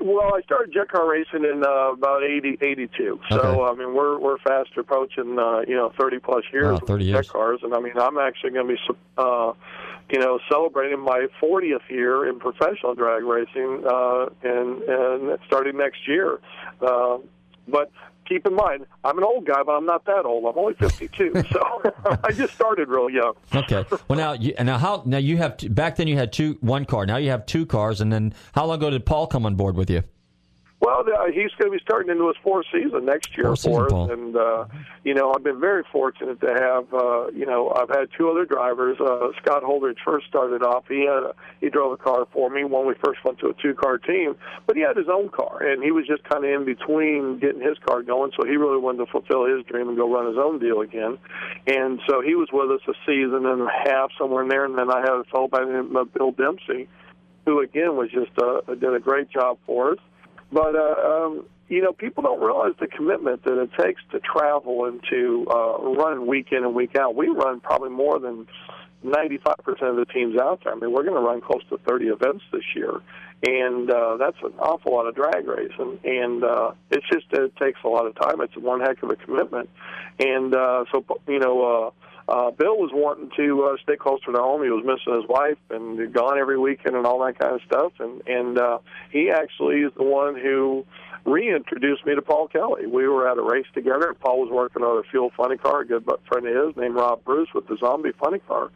well, 0.00 0.34
I 0.34 0.40
started 0.42 0.72
jet 0.72 0.88
car 0.88 1.08
racing 1.08 1.44
in 1.44 1.62
uh, 1.64 1.92
about 1.92 2.22
80, 2.24 2.58
82. 2.60 3.20
So 3.30 3.38
Okay. 3.38 3.62
I 3.62 3.74
mean, 3.74 3.94
we're 3.94 4.18
we're 4.18 4.38
fast 4.38 4.70
approaching 4.76 5.38
uh, 5.38 5.60
you 5.68 5.74
know 5.76 5.92
30 5.98 6.18
plus 6.20 6.44
years 6.52 6.72
Wow, 6.80 6.86
30 6.86 6.92
with 6.92 7.02
years. 7.02 7.26
jet 7.26 7.32
cars, 7.32 7.60
and 7.62 7.74
I 7.74 7.80
mean, 7.80 7.92
I'm 7.98 8.18
actually 8.18 8.50
going 8.52 8.68
to 8.68 8.74
be 8.74 8.80
uh, 9.18 9.52
you 10.10 10.18
know 10.18 10.38
celebrating 10.50 11.00
my 11.00 11.26
40th 11.42 11.88
year 11.90 12.26
in 12.28 12.38
professional 12.38 12.94
drag 12.94 13.22
racing, 13.24 13.84
uh, 13.86 14.26
and 14.42 14.82
and 14.82 15.38
starting 15.46 15.76
next 15.76 16.06
year. 16.08 16.38
Uh, 16.80 17.18
but 17.68 17.90
keep 18.28 18.46
in 18.46 18.54
mind, 18.54 18.86
I'm 19.04 19.18
an 19.18 19.24
old 19.24 19.46
guy, 19.46 19.62
but 19.64 19.72
I'm 19.72 19.86
not 19.86 20.04
that 20.06 20.24
old. 20.24 20.44
I'm 20.44 20.58
only 20.58 20.74
52, 20.74 21.32
so 21.52 21.82
I 22.24 22.32
just 22.32 22.54
started 22.54 22.88
real 22.88 23.10
young. 23.10 23.34
Okay. 23.54 23.84
Well, 24.08 24.18
now, 24.18 24.32
you, 24.32 24.54
now 24.60 24.78
how? 24.78 25.02
Now 25.06 25.18
you 25.18 25.36
have 25.38 25.56
back 25.74 25.96
then 25.96 26.08
you 26.08 26.16
had 26.16 26.32
two 26.32 26.58
one 26.60 26.84
car. 26.84 27.06
Now 27.06 27.16
you 27.16 27.30
have 27.30 27.46
two 27.46 27.66
cars, 27.66 28.00
and 28.00 28.12
then 28.12 28.34
how 28.54 28.66
long 28.66 28.78
ago 28.78 28.90
did 28.90 29.06
Paul 29.06 29.26
come 29.26 29.46
on 29.46 29.54
board 29.56 29.76
with 29.76 29.90
you? 29.90 30.02
Well, 30.78 31.00
uh, 31.00 31.26
he's 31.32 31.50
going 31.58 31.72
to 31.72 31.78
be 31.78 31.82
starting 31.82 32.10
into 32.10 32.28
his 32.28 32.36
fourth 32.42 32.66
season 32.70 33.06
next 33.06 33.34
year 33.36 33.56
season, 33.56 33.72
for 33.72 33.86
us, 33.86 33.92
Paul. 33.92 34.10
and 34.10 34.36
uh, 34.36 34.66
you 35.04 35.14
know 35.14 35.32
I've 35.34 35.42
been 35.42 35.58
very 35.58 35.84
fortunate 35.90 36.38
to 36.40 36.48
have 36.48 36.92
uh, 36.92 37.28
you 37.28 37.46
know 37.46 37.72
I've 37.74 37.88
had 37.88 38.08
two 38.16 38.28
other 38.30 38.44
drivers. 38.44 38.98
Uh, 39.00 39.28
Scott 39.40 39.62
Holdridge 39.62 39.96
first 40.04 40.26
started 40.26 40.62
off. 40.62 40.84
He 40.86 41.06
had 41.06 41.22
a, 41.22 41.34
he 41.62 41.70
drove 41.70 41.92
a 41.92 41.96
car 41.96 42.26
for 42.30 42.50
me 42.50 42.64
when 42.64 42.86
we 42.86 42.92
first 43.02 43.24
went 43.24 43.38
to 43.38 43.48
a 43.48 43.54
two 43.54 43.74
car 43.74 43.96
team, 43.96 44.36
but 44.66 44.76
he 44.76 44.82
had 44.82 44.98
his 44.98 45.08
own 45.10 45.30
car, 45.30 45.62
and 45.62 45.82
he 45.82 45.92
was 45.92 46.06
just 46.06 46.22
kind 46.24 46.44
of 46.44 46.50
in 46.50 46.66
between 46.66 47.38
getting 47.38 47.62
his 47.62 47.78
car 47.86 48.02
going. 48.02 48.32
So 48.38 48.46
he 48.46 48.56
really 48.56 48.78
wanted 48.78 49.06
to 49.06 49.10
fulfill 49.10 49.46
his 49.46 49.64
dream 49.64 49.88
and 49.88 49.96
go 49.96 50.12
run 50.12 50.26
his 50.26 50.36
own 50.38 50.58
deal 50.58 50.82
again. 50.82 51.16
And 51.66 52.00
so 52.06 52.20
he 52.20 52.34
was 52.34 52.48
with 52.52 52.70
us 52.70 52.82
a 52.86 52.92
season 53.06 53.46
and 53.46 53.62
a 53.62 53.90
half 53.90 54.10
somewhere 54.18 54.42
in 54.42 54.48
there, 54.50 54.66
and 54.66 54.76
then 54.76 54.90
I 54.90 55.00
had 55.00 55.14
a 55.14 55.24
fellow 55.32 55.48
by 55.48 55.64
the 55.64 55.72
name 55.72 55.96
of 55.96 56.12
Bill 56.12 56.32
Dempsey, 56.32 56.86
who 57.46 57.62
again 57.62 57.96
was 57.96 58.10
just 58.10 58.32
uh, 58.36 58.60
did 58.74 58.94
a 58.94 59.00
great 59.00 59.30
job 59.30 59.56
for 59.64 59.92
us. 59.92 59.98
But 60.52 60.74
uh, 60.76 61.24
um, 61.26 61.46
you 61.68 61.82
know, 61.82 61.92
people 61.92 62.22
don't 62.22 62.40
realize 62.40 62.72
the 62.78 62.86
commitment 62.86 63.44
that 63.44 63.60
it 63.60 63.70
takes 63.78 64.00
to 64.12 64.20
travel 64.20 64.84
and 64.84 65.02
to 65.10 65.46
uh, 65.50 65.78
run 65.82 66.26
week 66.26 66.48
in 66.52 66.58
and 66.58 66.74
week 66.74 66.96
out. 66.96 67.16
We 67.16 67.28
run 67.28 67.60
probably 67.60 67.90
more 67.90 68.18
than 68.18 68.46
95% 69.04 69.82
of 69.82 69.96
the 69.96 70.06
teams 70.12 70.38
out 70.38 70.62
there. 70.64 70.72
I 70.72 70.76
mean, 70.76 70.92
we're 70.92 71.02
going 71.02 71.20
to 71.20 71.20
run 71.20 71.40
close 71.40 71.62
to 71.70 71.78
30 71.78 72.06
events 72.06 72.44
this 72.52 72.62
year, 72.74 73.00
and 73.42 73.90
uh, 73.90 74.16
that's 74.16 74.36
an 74.42 74.52
awful 74.58 74.92
lot 74.92 75.06
of 75.06 75.14
drag 75.14 75.46
racing. 75.46 75.98
And 76.04 76.44
uh, 76.44 76.72
it's 76.90 77.06
just 77.12 77.26
it 77.32 77.54
takes 77.56 77.80
a 77.84 77.88
lot 77.88 78.06
of 78.06 78.14
time. 78.14 78.40
It's 78.40 78.56
one 78.56 78.80
heck 78.80 79.02
of 79.02 79.10
a 79.10 79.16
commitment. 79.16 79.68
And 80.18 80.54
uh, 80.54 80.84
so, 80.92 81.04
you 81.26 81.38
know. 81.38 81.62
Uh, 81.62 81.90
uh, 82.28 82.50
Bill 82.50 82.76
was 82.76 82.90
wanting 82.92 83.30
to 83.36 83.64
uh, 83.64 83.76
stay 83.82 83.96
closer 83.96 84.32
to 84.32 84.38
home. 84.38 84.62
He 84.62 84.70
was 84.70 84.84
missing 84.84 85.14
his 85.20 85.28
wife 85.28 85.58
and 85.70 86.12
gone 86.12 86.38
every 86.38 86.58
weekend 86.58 86.96
and 86.96 87.06
all 87.06 87.24
that 87.24 87.38
kind 87.38 87.54
of 87.54 87.60
stuff. 87.66 87.92
And 88.00 88.26
and 88.26 88.58
uh, 88.58 88.78
he 89.12 89.30
actually 89.30 89.82
is 89.82 89.92
the 89.96 90.02
one 90.02 90.34
who 90.34 90.84
reintroduced 91.24 92.04
me 92.04 92.14
to 92.16 92.22
Paul 92.22 92.48
Kelly. 92.48 92.86
We 92.86 93.06
were 93.06 93.28
at 93.28 93.38
a 93.38 93.42
race 93.42 93.66
together. 93.74 94.08
And 94.08 94.18
Paul 94.18 94.40
was 94.40 94.50
working 94.50 94.82
on 94.82 94.98
a 94.98 95.08
fuel 95.08 95.30
funny 95.36 95.56
car. 95.56 95.80
A 95.82 95.86
good 95.86 96.04
friend 96.26 96.46
of 96.48 96.66
his 96.66 96.76
named 96.76 96.96
Rob 96.96 97.24
Bruce 97.24 97.48
with 97.54 97.68
the 97.68 97.76
Zombie 97.76 98.12
funny 98.18 98.40
car. 98.40 98.70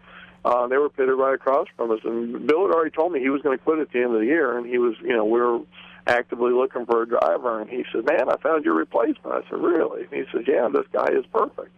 Uh, 0.44 0.68
they 0.68 0.78
were 0.78 0.88
pitted 0.88 1.12
right 1.12 1.34
across 1.34 1.66
from 1.76 1.90
us, 1.90 1.98
and 2.02 2.46
Bill 2.46 2.66
had 2.66 2.74
already 2.74 2.90
told 2.90 3.12
me 3.12 3.20
he 3.20 3.28
was 3.28 3.42
going 3.42 3.58
to 3.58 3.62
quit 3.62 3.78
at 3.78 3.92
the 3.92 3.98
end 3.98 4.14
of 4.14 4.20
the 4.20 4.26
year. 4.26 4.56
And 4.56 4.66
he 4.66 4.78
was, 4.78 4.94
you 5.02 5.14
know, 5.14 5.24
we 5.24 5.40
were 5.40 5.60
actively 6.06 6.52
looking 6.52 6.86
for 6.86 7.02
a 7.02 7.08
driver. 7.08 7.60
And 7.60 7.68
he 7.68 7.84
said, 7.92 8.04
"Man, 8.04 8.30
I 8.30 8.36
found 8.36 8.64
your 8.64 8.74
replacement." 8.74 9.34
I 9.34 9.42
said, 9.50 9.58
"Really?" 9.58 10.04
And 10.04 10.12
he 10.12 10.24
said, 10.32 10.46
"Yeah, 10.46 10.68
this 10.68 10.86
guy 10.92 11.08
is 11.08 11.26
perfect." 11.26 11.72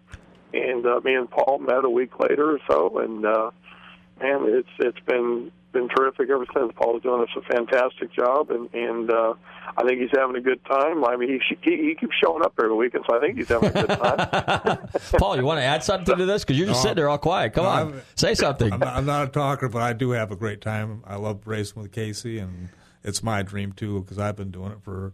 And 0.52 0.86
uh, 0.86 1.00
me 1.04 1.14
and 1.14 1.30
Paul 1.30 1.58
met 1.60 1.84
a 1.84 1.90
week 1.90 2.18
later 2.18 2.52
or 2.52 2.58
so, 2.68 2.98
and 2.98 3.24
uh, 3.26 3.50
man, 4.20 4.44
it's 4.48 4.68
it's 4.78 5.00
been 5.06 5.50
been 5.72 5.88
terrific 5.88 6.28
ever 6.28 6.44
since. 6.54 6.70
Paul's 6.76 7.02
doing 7.02 7.22
us 7.22 7.28
a 7.36 7.40
fantastic 7.54 8.12
job, 8.12 8.50
and 8.50 8.72
and 8.74 9.10
uh, 9.10 9.34
I 9.76 9.84
think 9.86 10.00
he's 10.00 10.10
having 10.14 10.36
a 10.36 10.40
good 10.40 10.62
time. 10.66 11.04
I 11.04 11.16
mean, 11.16 11.28
he 11.28 11.56
he, 11.62 11.76
he 11.88 11.94
keeps 11.94 12.14
showing 12.22 12.42
up 12.44 12.52
every 12.62 12.74
weekend, 12.74 13.04
so 13.08 13.16
I 13.16 13.20
think 13.20 13.38
he's 13.38 13.48
having 13.48 13.70
a 13.70 13.86
good 13.86 13.88
time. 13.98 14.88
Paul, 15.18 15.36
you 15.36 15.44
want 15.44 15.58
to 15.60 15.64
add 15.64 15.82
something 15.82 16.16
to 16.16 16.26
this? 16.26 16.44
Because 16.44 16.58
you're 16.58 16.66
just 16.68 16.80
No. 16.80 16.82
sitting 16.82 16.96
there 16.96 17.08
all 17.08 17.18
quiet. 17.18 17.54
Come 17.54 17.64
No, 17.64 17.70
on, 17.70 17.78
I'm- 17.94 18.02
say 18.14 18.34
something. 18.34 18.72
I'm 18.72 18.80
not, 18.80 18.94
I'm 18.96 19.06
not 19.06 19.28
a 19.28 19.30
talker, 19.30 19.68
but 19.68 19.80
I 19.82 19.92
do 19.94 20.10
have 20.10 20.30
a 20.30 20.36
great 20.36 20.60
time. 20.60 21.02
I 21.06 21.16
love 21.16 21.46
racing 21.46 21.80
with 21.82 21.92
Casey, 21.92 22.38
and 22.38 22.68
it's 23.02 23.22
my 23.22 23.42
dream 23.42 23.72
too 23.72 24.00
because 24.02 24.18
I've 24.18 24.36
been 24.36 24.50
doing 24.50 24.72
it 24.72 24.78
for, 24.82 25.12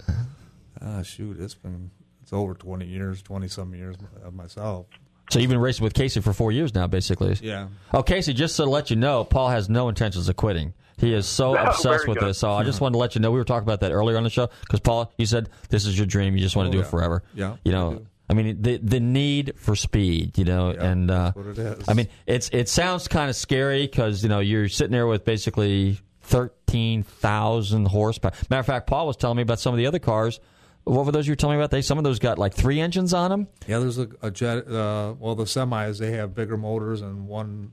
uh, 0.80 1.03
shoot, 1.03 1.39
it's 1.41 1.55
been 1.55 1.91
it's 2.22 2.32
over 2.32 2.53
20 2.53 2.84
years, 2.84 3.22
20 3.22 3.49
some 3.49 3.74
years 3.74 3.97
of 4.22 4.34
myself. 4.34 4.86
So 5.31 5.39
you've 5.39 5.51
been 5.51 5.61
racing 5.61 5.85
with 5.85 5.95
Casey 5.95 6.20
for 6.20 6.33
four 6.33 6.53
years 6.53 6.74
now, 6.74 6.87
basically. 6.87 7.37
Yeah. 7.43 7.68
Oh, 7.93 8.03
Casey, 8.03 8.33
just 8.33 8.57
to 8.57 8.64
let 8.64 8.91
you 8.91 8.97
know, 8.97 9.24
Paul 9.24 9.49
has 9.51 9.68
no 9.68 9.89
intentions 9.89 10.29
of 10.29 10.37
quitting. 10.37 10.72
He 10.97 11.12
is 11.12 11.26
so 11.26 11.51
Oh, 11.59 11.62
obsessed 11.62 11.83
very 11.85 12.09
with 12.09 12.18
good. 12.18 12.29
this. 12.31 12.39
So 12.39 12.51
I 12.51 12.64
just 12.64 12.81
wanted 12.81 12.95
to 12.95 12.99
let 12.99 13.14
you 13.14 13.20
know 13.20 13.31
we 13.31 13.39
were 13.39 13.45
talking 13.45 13.62
about 13.66 13.81
that 13.81 13.93
earlier 13.93 14.16
on 14.16 14.24
the 14.24 14.31
show 14.31 14.49
because 14.61 14.81
Paul, 14.81 15.12
you 15.18 15.26
said 15.26 15.49
this 15.68 15.85
is 15.87 15.97
your 15.99 16.07
dream. 16.07 16.35
You 16.35 16.41
just 16.43 16.57
want 16.57 16.66
to 16.66 16.70
Oh, 16.70 16.72
do 16.72 16.79
yeah. 16.79 16.85
it 16.85 16.91
forever. 16.91 17.22
Yeah, 17.35 17.57
You 17.64 17.72
know. 17.72 18.03
I, 18.31 18.35
mean 18.35 18.61
the 18.61 18.76
the 18.76 19.01
need 19.01 19.55
for 19.57 19.74
speed. 19.74 20.37
You 20.37 20.45
know, 20.45 20.72
Yeah, 20.74 20.85
and 20.85 21.11
uh, 21.11 21.33
that's 21.35 21.37
what 21.37 21.47
it 21.47 21.59
is. 21.59 21.85
I 21.89 21.95
mean 21.95 22.09
it's 22.26 22.51
it 22.53 22.68
sounds 22.68 23.09
kind 23.09 23.31
of 23.31 23.37
scary 23.37 23.87
because 23.87 24.22
you 24.22 24.29
know 24.29 24.41
you're 24.41 24.68
sitting 24.68 24.93
there 24.93 25.07
with 25.07 25.24
basically 25.24 25.99
thirteen 26.22 27.03
thousand 27.05 27.87
horsepower. 27.87 28.33
Matter 28.51 28.61
of 28.61 28.66
fact, 28.66 28.87
Paul 28.87 29.07
was 29.07 29.16
telling 29.16 29.37
me 29.37 29.43
about 29.43 29.61
some 29.61 29.72
of 29.72 29.79
the 29.79 29.87
other 29.87 29.99
cars. 29.99 30.41
What 30.89 31.07
were 31.07 31.12
those 31.12 31.26
you 31.26 31.32
were 31.32 31.36
telling 31.36 31.57
me 31.57 31.62
about? 31.62 31.70
They 31.70 31.82
some 31.82 31.99
of 31.99 32.05
those 32.05 32.18
got 32.18 32.39
like 32.39 32.55
three 32.55 32.80
engines 32.80 33.12
on 33.12 33.30
them. 33.30 33.49
Yeah, 33.66 33.78
there's 33.78 33.99
a, 33.99 34.09
a 34.22 34.30
jet. 34.30 34.66
Uh, 34.66 35.14
well, 35.18 35.34
the 35.34 35.45
semis 35.45 35.99
they 35.99 36.12
have 36.12 36.34
bigger 36.34 36.57
motors, 36.57 37.01
and 37.03 37.28
one 37.28 37.72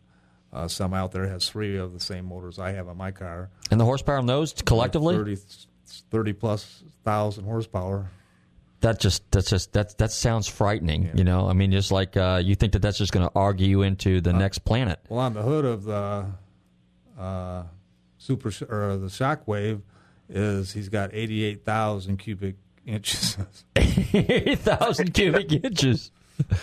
uh, 0.52 0.68
semi 0.68 0.98
out 0.98 1.12
there 1.12 1.28
has 1.28 1.50
three 1.50 1.78
of 1.78 1.94
the 1.94 2.00
same 2.00 2.26
motors 2.26 2.60
I 2.60 2.72
have 2.72 2.88
on 2.88 2.98
my 2.98 3.12
car. 3.12 3.50
And 3.72 3.80
the 3.80 3.86
horsepower 3.86 4.18
on 4.18 4.26
those 4.26 4.54
collectively? 4.54 5.16
30, 5.16 5.38
30 6.12 6.34
plus 6.34 6.84
thousand 7.04 7.46
horsepower. 7.46 8.10
that 8.82 9.00
just 9.00 9.30
that's 9.32 9.50
just 9.50 9.74
that 9.74 9.98
that 9.98 10.12
sounds 10.12 10.48
frightening. 10.48 11.12
You 11.14 11.24
know, 11.24 11.48
I 11.48 11.54
mean, 11.54 11.72
just 11.72 11.92
like 11.92 12.18
uh, 12.18 12.42
you 12.44 12.56
think 12.56 12.74
that 12.74 12.82
that's 12.82 12.98
just 12.98 13.12
going 13.12 13.26
to 13.28 13.32
argue 13.36 13.68
you 13.68 13.82
into 13.82 14.22
the 14.22 14.34
next 14.34 14.60
planet. 14.60 15.00
Well, 15.10 15.20
on 15.20 15.34
the 15.34 15.42
hood 15.42 15.66
of 15.66 15.84
the 15.84 16.26
uh, 17.20 17.64
super 18.18 18.52
sh- 18.52 18.64
or 18.64 18.98
the 18.98 19.08
Shockwave 19.08 19.82
is 20.30 20.74
he's 20.74 20.90
got 20.90 21.14
eighty 21.14 21.44
eight 21.44 21.64
thousand 21.66 22.18
cubic 22.18 22.56
inches 22.86 23.38
Eight 23.76 24.60
thousand 24.60 25.14
cubic 25.14 25.52
inches. 25.52 26.12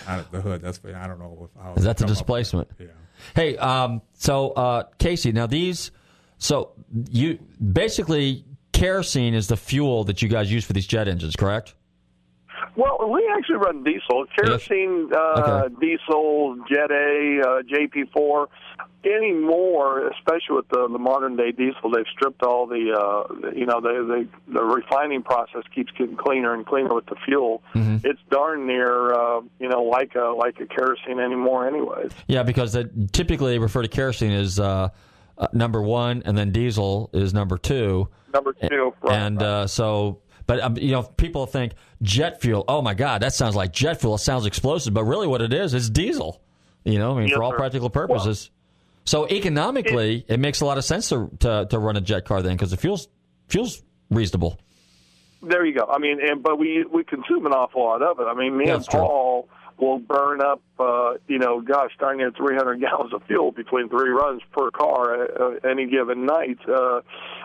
Out 0.07 0.19
of 0.19 0.31
the 0.31 0.41
hood. 0.41 0.61
That's 0.61 0.79
I 0.85 1.07
don't 1.07 1.19
know 1.19 1.49
if, 1.55 1.61
how 1.63 1.73
Is 1.73 1.83
that 1.83 1.97
the 1.97 2.03
come 2.03 2.11
up- 2.11 2.17
displacement? 2.17 2.67
Yeah. 2.79 2.87
Hey, 3.35 3.57
um, 3.57 4.01
so 4.13 4.51
uh, 4.51 4.83
Casey, 4.99 5.31
now 5.31 5.47
these, 5.47 5.91
so 6.37 6.71
you 7.09 7.39
basically 7.61 8.43
kerosene 8.71 9.33
is 9.33 9.47
the 9.47 9.57
fuel 9.57 10.03
that 10.05 10.21
you 10.21 10.27
guys 10.29 10.51
use 10.51 10.65
for 10.65 10.73
these 10.73 10.85
jet 10.87 11.07
engines, 11.07 11.35
correct? 11.35 11.73
Well, 12.75 13.09
we 13.11 13.31
actually 13.37 13.57
run 13.57 13.83
diesel, 13.83 14.25
kerosene, 14.35 15.09
uh, 15.15 15.63
Okay. 15.65 15.75
diesel, 15.79 16.55
Jet 16.69 16.89
A, 16.91 17.41
uh, 17.41 17.61
JP4. 17.69 18.47
Anymore, 19.05 20.07
especially 20.09 20.55
with 20.55 20.67
the, 20.69 20.87
the 20.91 20.97
modern 20.99 21.35
day 21.35 21.51
diesel, 21.51 21.91
they've 21.93 22.05
stripped 22.13 22.43
all 22.43 22.67
the, 22.67 22.91
uh, 22.97 23.51
you 23.55 23.65
know, 23.65 23.79
the, 23.81 24.27
the 24.47 24.53
the 24.53 24.63
refining 24.63 25.23
process 25.23 25.63
keeps 25.73 25.91
getting 25.97 26.15
cleaner 26.17 26.53
and 26.53 26.65
cleaner 26.65 26.93
with 26.93 27.05
the 27.07 27.15
fuel. 27.25 27.61
It's 27.75 28.19
darn 28.29 28.65
near, 28.67 29.13
uh, 29.13 29.41
you 29.59 29.69
know, 29.69 29.83
like 29.83 30.15
a 30.15 30.33
like 30.37 30.59
a 30.59 30.65
kerosene 30.65 31.19
anymore, 31.19 31.67
anyways. 31.67 32.11
Yeah, 32.27 32.43
because 32.43 32.77
typically 33.11 33.51
they 33.53 33.59
refer 33.59 33.81
to 33.81 33.87
kerosene 33.87 34.31
as 34.31 34.59
uh, 34.59 34.89
uh, 35.37 35.47
number 35.53 35.81
one, 35.81 36.23
and 36.25 36.37
then 36.37 36.51
diesel 36.51 37.09
is 37.13 37.33
number 37.33 37.57
two. 37.57 38.07
Number 38.33 38.53
two, 38.53 38.93
right, 39.03 39.15
and 39.15 39.37
right. 39.41 39.45
Uh, 39.47 39.67
so, 39.67 40.21
but 40.47 40.59
um, 40.59 40.75
you 40.77 40.91
know, 40.91 41.03
people 41.03 41.45
think 41.45 41.73
jet 42.01 42.41
fuel. 42.41 42.65
Oh 42.67 42.81
my 42.81 42.93
God, 42.95 43.21
that 43.21 43.33
sounds 43.33 43.55
like 43.55 43.71
jet 43.71 43.99
fuel. 44.01 44.15
It 44.15 44.19
sounds 44.19 44.45
explosive, 44.45 44.93
but 44.93 45.03
really, 45.03 45.27
what 45.27 45.41
it 45.41 45.53
is 45.53 45.73
is 45.73 45.89
diesel. 45.89 46.41
You 46.83 46.97
know, 46.99 47.15
I 47.15 47.19
mean, 47.19 47.27
Yes, 47.29 47.37
for 47.37 47.43
all 47.43 47.51
sir. 47.51 47.57
practical 47.57 47.89
purposes. 47.89 48.49
So 49.05 49.27
economically, 49.27 50.25
it, 50.27 50.39
makes 50.39 50.61
a 50.61 50.65
lot 50.65 50.77
of 50.77 50.85
sense 50.85 51.09
to 51.09 51.29
to, 51.39 51.67
to 51.69 51.79
run 51.79 51.97
a 51.97 52.01
jet 52.01 52.25
car 52.25 52.41
then 52.41 52.55
because 52.55 52.71
the 52.71 52.77
fuel's 52.77 53.07
fuel's 53.47 53.81
reasonable. 54.09 54.59
There 55.41 55.65
you 55.65 55.77
go. 55.77 55.85
I 55.91 55.99
mean, 55.99 56.19
and 56.21 56.41
but 56.41 56.57
we 56.57 56.85
we 56.85 57.03
consume 57.03 57.45
an 57.45 57.51
awful 57.51 57.83
lot 57.83 58.01
of 58.01 58.19
it. 58.19 58.23
I 58.23 58.33
mean, 58.33 58.57
me 58.57 58.65
Yeah, 58.65 58.75
and 58.75 58.81
that's 58.81 58.87
true. 58.87 59.01
Paul 59.77 59.91
will 59.93 59.99
burn 59.99 60.41
up, 60.41 60.61
uh, 60.79 61.13
you 61.27 61.39
know, 61.39 61.61
gosh, 61.61 61.91
darn 61.99 62.17
near 62.17 62.31
300 62.31 62.75
gallons 62.81 63.13
of 63.13 63.23
fuel 63.23 63.51
between 63.51 63.89
three 63.89 64.09
runs 64.09 64.41
per 64.51 64.71
car 64.71 65.23
uh, 65.23 65.69
any 65.69 65.87
given 65.89 66.25
night. 66.25 66.57
Uh, 66.67 67.01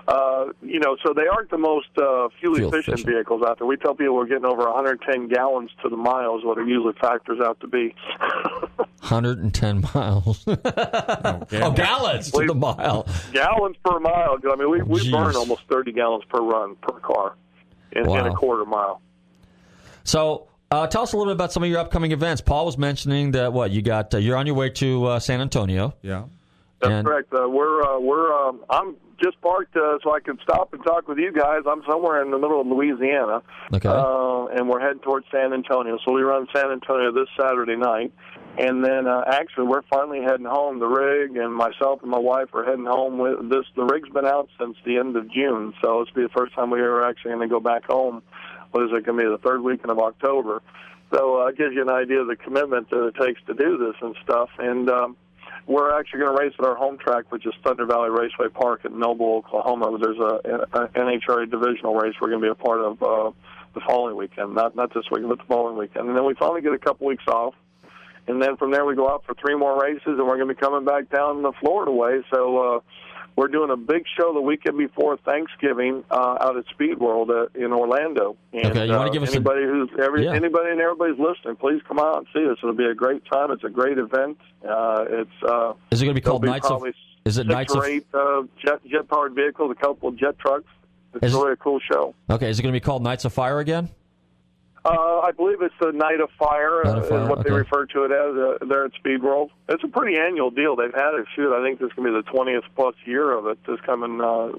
uh, 0.08 0.46
you 0.62 0.80
know, 0.80 0.96
so 1.04 1.12
they 1.14 1.26
aren't 1.26 1.50
the 1.50 1.58
most 1.58 1.88
uh, 1.98 2.28
fuel, 2.40 2.56
Fuel 2.56 2.68
efficient, 2.68 2.98
efficient. 3.00 3.06
vehicles 3.14 3.42
out 3.46 3.58
there. 3.58 3.66
We 3.66 3.76
tell 3.76 3.94
people 3.94 4.14
we're 4.14 4.26
getting 4.26 4.46
over 4.46 4.64
110 4.64 5.28
gallons 5.28 5.70
to 5.82 5.88
the 5.88 5.96
miles, 5.96 6.44
what 6.44 6.58
it 6.58 6.66
usually 6.66 6.94
factors 7.00 7.40
out 7.40 7.60
to 7.60 7.66
be. 7.66 7.94
110 8.78 9.84
miles. 9.94 10.46
Okay. 10.48 10.60
oh, 11.62 11.70
gallons 11.72 12.30
to 12.32 12.46
the 12.46 12.54
mile. 12.54 13.06
gallons 13.32 13.76
per 13.84 13.98
mile. 14.00 14.38
I 14.50 14.56
mean, 14.56 14.70
we 14.70 14.82
we 14.82 15.00
Jeez. 15.00 15.12
burn 15.12 15.36
almost 15.36 15.62
30 15.70 15.92
gallons 15.92 16.24
per 16.28 16.40
run 16.40 16.76
per 16.76 16.98
car 17.00 17.34
in, 17.92 18.08
in 18.08 18.26
a 18.26 18.34
quarter 18.34 18.64
mile. 18.64 19.00
So, 20.04 20.47
uh, 20.70 20.86
tell 20.86 21.02
us 21.02 21.12
a 21.12 21.16
little 21.16 21.32
bit 21.32 21.36
about 21.36 21.52
some 21.52 21.62
of 21.62 21.68
your 21.68 21.78
upcoming 21.78 22.12
events. 22.12 22.40
Paul 22.40 22.66
was 22.66 22.78
mentioning 22.78 23.32
that 23.32 23.52
what 23.52 23.70
you 23.70 23.82
got. 23.82 24.12
Uh, 24.14 24.18
you're 24.18 24.36
on 24.36 24.46
your 24.46 24.56
way 24.56 24.70
to 24.70 25.04
uh, 25.06 25.18
San 25.18 25.40
Antonio. 25.40 25.94
Yeah. 26.02 26.24
That's 26.80 26.92
and, 26.92 27.06
correct. 27.06 27.32
Uh, 27.32 27.48
we're 27.48 27.82
uh, 27.82 27.98
we're 27.98 28.32
um, 28.32 28.60
I'm 28.70 28.96
just 29.22 29.40
parked 29.40 29.76
uh, 29.76 29.98
so 30.02 30.14
I 30.14 30.20
can 30.20 30.38
stop 30.42 30.72
and 30.72 30.82
talk 30.84 31.08
with 31.08 31.18
you 31.18 31.32
guys. 31.32 31.62
I'm 31.68 31.82
somewhere 31.88 32.22
in 32.22 32.30
the 32.30 32.38
middle 32.38 32.60
of 32.60 32.66
Louisiana, 32.68 33.42
Okay. 33.74 33.88
uh, 33.88 34.46
and 34.46 34.68
we're 34.68 34.80
heading 34.80 35.00
towards 35.00 35.26
San 35.32 35.52
Antonio. 35.52 35.98
So 36.06 36.12
we 36.12 36.22
run 36.22 36.46
San 36.54 36.70
Antonio 36.70 37.10
this 37.12 37.26
Saturday 37.36 37.74
night, 37.74 38.12
and 38.58 38.84
then 38.84 39.08
uh, 39.08 39.24
actually 39.26 39.66
we're 39.66 39.82
finally 39.90 40.20
heading 40.20 40.46
home. 40.46 40.78
The 40.78 40.86
rig 40.86 41.36
and 41.36 41.52
myself 41.52 42.00
and 42.02 42.10
my 42.12 42.20
wife 42.20 42.54
are 42.54 42.64
heading 42.64 42.86
home. 42.86 43.18
With 43.18 43.50
this, 43.50 43.64
the 43.74 43.84
rig's 43.84 44.10
been 44.10 44.26
out 44.26 44.48
since 44.60 44.76
the 44.84 44.98
end 44.98 45.16
of 45.16 45.28
June, 45.32 45.74
so 45.82 46.00
it's 46.02 46.12
be 46.12 46.22
the 46.22 46.28
first 46.28 46.54
time 46.54 46.70
we 46.70 46.80
are 46.80 47.02
actually 47.02 47.32
going 47.32 47.48
to 47.48 47.52
go 47.52 47.60
back 47.60 47.86
home. 47.86 48.22
What 48.70 48.84
is 48.84 48.90
it 48.92 49.04
going 49.04 49.18
to 49.18 49.24
be? 49.24 49.30
The 49.30 49.38
third 49.38 49.62
weekend 49.62 49.90
of 49.90 49.98
October. 49.98 50.62
So 51.12 51.42
uh, 51.42 51.46
it 51.46 51.56
gives 51.56 51.74
you 51.74 51.82
an 51.82 51.90
idea 51.90 52.20
of 52.20 52.26
the 52.26 52.36
commitment 52.36 52.90
that 52.90 53.06
it 53.06 53.14
takes 53.14 53.40
to 53.46 53.54
do 53.54 53.78
this 53.78 53.94
and 54.02 54.14
stuff. 54.22 54.50
And 54.58 54.90
um, 54.90 55.16
we're 55.66 55.98
actually 55.98 56.20
going 56.20 56.36
to 56.36 56.42
race 56.42 56.54
at 56.58 56.64
our 56.64 56.74
home 56.74 56.98
track, 56.98 57.30
which 57.30 57.46
is 57.46 57.54
Thunder 57.64 57.86
Valley 57.86 58.10
Raceway 58.10 58.48
Park 58.48 58.84
in 58.84 58.98
Noble, 58.98 59.36
Oklahoma. 59.36 59.98
There's 59.98 60.18
a, 60.18 60.66
a 60.72 60.88
NHRA 60.88 61.50
divisional 61.50 61.94
race 61.94 62.14
we're 62.20 62.28
going 62.28 62.42
to 62.42 62.46
be 62.46 62.50
a 62.50 62.54
part 62.54 62.80
of 62.80 63.02
uh, 63.02 63.30
the 63.74 63.80
following 63.86 64.16
weekend, 64.16 64.54
not 64.54 64.76
not 64.76 64.92
this 64.92 65.04
weekend, 65.10 65.28
but 65.28 65.38
the 65.38 65.44
following 65.44 65.76
weekend. 65.76 66.08
And 66.08 66.16
then 66.16 66.24
we 66.24 66.34
finally 66.34 66.62
get 66.62 66.72
a 66.72 66.78
couple 66.78 67.06
weeks 67.06 67.24
off, 67.26 67.54
and 68.26 68.40
then 68.42 68.56
from 68.56 68.70
there 68.70 68.84
we 68.84 68.94
go 68.94 69.10
out 69.10 69.24
for 69.24 69.34
three 69.34 69.54
more 69.54 69.80
races, 69.80 70.02
and 70.06 70.18
we're 70.18 70.36
going 70.36 70.48
to 70.48 70.54
be 70.54 70.60
coming 70.60 70.84
back 70.84 71.10
down 71.10 71.42
the 71.42 71.52
Florida 71.60 71.92
way. 71.92 72.22
So. 72.30 72.76
uh 72.76 72.80
we're 73.38 73.46
doing 73.48 73.70
a 73.70 73.76
big 73.76 74.02
show 74.18 74.32
the 74.34 74.40
weekend 74.40 74.76
before 74.76 75.16
Thanksgiving 75.18 76.02
uh, 76.10 76.38
out 76.40 76.56
at 76.56 76.64
Speed 76.74 76.98
World 76.98 77.30
uh, 77.30 77.46
in 77.54 77.72
Orlando. 77.72 78.36
And, 78.52 78.66
Okay, 78.66 78.86
you 78.86 78.92
wanna 78.92 79.10
uh, 79.10 79.12
give 79.12 79.22
us 79.22 79.30
a- 79.30 79.36
anybody 79.36 79.62
who's 79.62 79.88
every 80.02 80.24
Yeah. 80.24 80.34
anybody 80.34 80.70
and 80.72 80.80
everybody's 80.80 81.18
listening, 81.20 81.54
please 81.56 81.80
come 81.86 82.00
out 82.00 82.16
and 82.18 82.26
see 82.34 82.44
us. 82.50 82.58
It'll 82.62 82.74
be 82.74 82.84
a 82.86 82.94
great 82.94 83.22
time. 83.30 83.52
It's 83.52 83.62
a 83.62 83.68
great 83.70 83.96
event. 83.96 84.38
Uh, 84.68 85.04
it's 85.08 85.30
uh, 85.48 85.74
is 85.92 86.02
it 86.02 86.04
going 86.06 86.14
to 86.16 86.20
be 86.20 86.24
called 86.24 86.42
be 86.42 86.48
Knights 86.48 86.68
of? 86.68 86.82
Is 87.24 87.38
it 87.38 87.42
six 87.42 87.48
Knights 87.48 87.74
or 87.76 87.84
of? 87.84 87.88
eight 87.88 88.06
uh, 88.12 88.42
jet 88.64 88.80
jet 88.90 89.08
powered 89.08 89.34
vehicles, 89.34 89.70
a 89.70 89.80
couple 89.80 90.08
of 90.08 90.16
jet 90.16 90.36
trucks. 90.40 90.66
It's 91.14 91.26
Is- 91.26 91.34
really 91.34 91.52
a 91.52 91.56
cool 91.56 91.78
show. 91.90 92.14
Okay, 92.28 92.50
is 92.50 92.58
it 92.58 92.62
going 92.62 92.72
to 92.72 92.76
be 92.76 92.84
called 92.84 93.02
Knights 93.04 93.24
of 93.24 93.32
Fire 93.32 93.60
again? 93.60 93.88
Uh, 94.84 95.20
I 95.20 95.32
believe 95.32 95.60
it's 95.60 95.74
the 95.80 95.92
Night 95.92 96.20
of 96.20 96.30
Fire, 96.38 96.82
Night 96.84 96.98
of 96.98 97.04
uh, 97.04 97.08
Fire, 97.08 97.22
is 97.24 97.28
what 97.28 97.44
they 97.44 97.50
refer 97.52 97.86
to 97.86 98.04
it 98.04 98.12
as 98.12 98.62
uh, 98.62 98.66
there 98.66 98.84
at 98.84 98.92
Speed 98.94 99.22
World. 99.22 99.50
It's 99.68 99.84
a 99.84 99.88
pretty 99.88 100.18
annual 100.18 100.50
deal. 100.50 100.76
They've 100.76 100.94
had 100.94 101.14
it. 101.14 101.26
Shoot, 101.34 101.52
I 101.52 101.62
think 101.64 101.80
this 101.80 101.88
is 101.88 101.92
going 101.94 102.12
to 102.12 102.20
be 102.20 102.24
the 102.24 102.30
twentieth 102.30 102.64
plus 102.76 102.94
year 103.04 103.36
of 103.36 103.46
it. 103.46 103.58
This 103.66 103.80
coming 103.80 104.20
uh, 104.20 104.52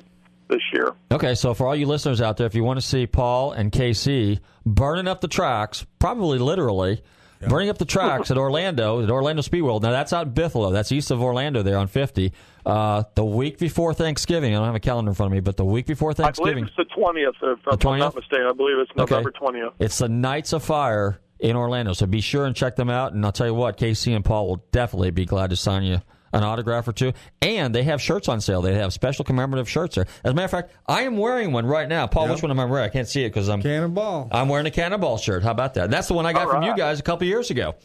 this 0.50 0.62
year. 0.74 0.94
Okay, 1.12 1.36
so 1.36 1.54
for 1.54 1.68
all 1.68 1.76
you 1.76 1.86
listeners 1.86 2.22
out 2.22 2.38
there, 2.38 2.48
if 2.48 2.56
you 2.56 2.64
want 2.64 2.80
to 2.80 2.86
see 2.86 3.08
Paul 3.08 3.54
and 3.54 3.72
Casey 3.72 4.40
burning 4.66 5.08
up 5.08 5.22
the 5.22 5.28
tracks, 5.28 5.86
probably 6.00 6.38
literally 6.38 7.02
burning 7.48 7.70
up 7.70 7.78
the 7.78 7.86
tracks 7.86 8.32
at 8.32 8.38
Orlando, 8.38 9.02
at 9.04 9.10
Orlando 9.10 9.42
Speed 9.42 9.62
World. 9.62 9.84
Now 9.84 9.92
that's 9.92 10.14
out 10.14 10.28
in 10.28 10.34
Buffalo. 10.34 10.72
That's 10.72 10.92
east 10.92 11.12
of 11.12 11.22
Orlando 11.22 11.64
there 11.64 11.78
on 11.78 11.88
50. 11.88 12.34
Uh, 12.66 13.04
the 13.16 13.24
week 13.26 13.58
before 13.58 13.94
Thanksgiving, 13.94 14.54
I 14.54 14.58
don't 14.58 14.66
have 14.66 14.76
a 14.76 14.80
calendar 14.80 15.10
in 15.12 15.16
front 15.16 15.32
of 15.32 15.36
me, 15.36 15.40
but 15.40 15.58
the 15.58 15.66
week 15.66 15.86
before 15.86 16.12
I 16.12 16.14
believe 16.14 16.26
Thanksgiving, 16.26 16.66
it's 16.66 16.76
the 16.76 16.86
twentieth. 16.86 17.36
If 17.42 17.60
I'm 17.68 17.78
20th? 17.78 18.00
not 18.00 18.16
mistaken, 18.16 18.46
I 18.50 18.54
believe 18.54 18.78
it's. 18.80 18.92
November 18.96 19.32
twentieth. 19.32 19.74
it's 19.80 19.98
the 19.98 20.10
Knights 20.10 20.54
of 20.54 20.64
Fire 20.64 21.20
in 21.40 21.56
Orlando. 21.56 21.94
So 21.94 22.06
be 22.06 22.22
sure 22.22 22.46
and 22.46 22.56
check 22.56 22.76
them 22.76 22.90
out. 22.90 23.14
And 23.14 23.26
I'll 23.26 23.32
tell 23.32 23.48
you 23.48 23.54
what, 23.54 23.78
Casey 23.78 24.14
and 24.14 24.24
Paul 24.26 24.48
will 24.48 24.64
definitely 24.72 25.12
be 25.12 25.26
glad 25.26 25.52
to 25.52 25.56
sign 25.56 25.84
you 25.84 26.02
an 26.34 26.44
autograph 26.44 26.88
or 26.88 26.92
two. 26.94 27.14
And 27.42 27.74
they 27.74 27.84
have 27.84 28.02
shirts 28.02 28.28
on 28.30 28.42
sale. 28.42 28.62
They 28.62 28.76
have 28.76 28.94
special 28.94 29.26
commemorative 29.26 29.70
shirts 29.70 29.96
there. 29.96 30.06
As 30.24 30.32
a 30.32 30.34
matter 30.34 30.46
of 30.46 30.52
fact, 30.52 30.72
I 30.88 31.02
am 31.04 31.18
wearing 31.18 31.52
one 31.52 31.66
right 31.66 31.88
now. 31.88 32.08
Paul, 32.08 32.26
Yep. 32.28 32.36
which 32.36 32.42
one 32.44 32.52
am 32.52 32.60
I 32.60 32.66
wearing? 32.66 32.86
I 32.86 32.90
can't 32.90 33.08
see 33.08 33.24
it 33.24 33.30
because 33.30 33.50
I'm 33.50 33.62
Cannonball. 33.62 34.30
I'm 34.32 34.48
wearing 34.50 34.66
a 34.66 34.72
Cannonball 34.72 35.18
shirt. 35.18 35.44
How 35.44 35.52
about 35.52 35.76
that? 35.76 35.90
That's 35.90 36.08
the 36.08 36.14
one 36.14 36.26
I 36.26 36.34
got 36.34 36.46
All 36.48 36.52
from 36.54 36.64
you 36.64 36.76
guys 36.76 37.00
a 37.00 37.04
couple 37.04 37.26
years 37.28 37.50
ago 37.52 37.76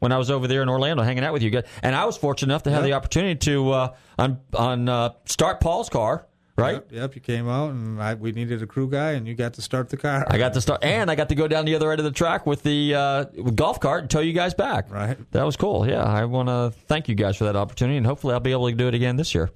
when 0.00 0.10
I 0.12 0.18
was 0.18 0.30
over 0.30 0.48
there 0.48 0.62
in 0.62 0.68
Orlando 0.68 1.02
hanging 1.02 1.24
out 1.24 1.32
with 1.32 1.42
you 1.42 1.50
guys. 1.50 1.64
And 1.82 1.94
I 1.94 2.04
was 2.06 2.16
fortunate 2.16 2.52
enough 2.52 2.64
to 2.64 2.70
have 2.70 2.82
the 2.82 2.94
opportunity 2.94 3.36
to 3.46 3.70
uh, 3.70 3.94
on 4.18 4.38
on 4.56 4.88
uh, 4.88 5.10
start 5.26 5.60
Paul's 5.60 5.88
car. 5.88 6.26
Right. 6.54 6.74
Yep, 6.74 6.92
yep, 6.92 7.14
you 7.14 7.20
came 7.22 7.48
out 7.48 7.70
and 7.70 8.00
I, 8.00 8.12
we 8.12 8.32
needed 8.32 8.62
a 8.62 8.66
crew 8.66 8.88
guy, 8.88 9.12
and 9.12 9.26
you 9.26 9.34
got 9.34 9.54
to 9.54 9.62
start 9.62 9.88
the 9.88 9.96
car. 9.96 10.26
I 10.28 10.36
got 10.36 10.52
to 10.52 10.60
start, 10.60 10.84
and 10.84 11.10
I 11.10 11.14
got 11.14 11.30
to 11.30 11.34
go 11.34 11.48
down 11.48 11.64
the 11.64 11.74
other 11.74 11.90
end 11.90 11.98
of 12.00 12.04
the 12.04 12.10
track 12.10 12.46
with 12.46 12.62
the 12.62 12.94
uh, 12.94 13.24
golf 13.24 13.80
cart 13.80 14.02
and 14.02 14.10
tow 14.10 14.20
you 14.20 14.34
guys 14.34 14.52
back. 14.52 14.90
Right. 14.90 15.16
That 15.32 15.44
was 15.44 15.56
cool. 15.56 15.88
Yeah, 15.88 16.02
I 16.02 16.26
want 16.26 16.48
to 16.48 16.78
thank 16.88 17.08
you 17.08 17.14
guys 17.14 17.36
for 17.36 17.44
that 17.44 17.56
opportunity, 17.56 17.96
and 17.96 18.04
hopefully 18.04 18.34
I'll 18.34 18.40
be 18.40 18.52
able 18.52 18.68
to 18.68 18.74
do 18.74 18.86
it 18.86 18.94
again 18.94 19.16
this 19.16 19.34
year. 19.34 19.50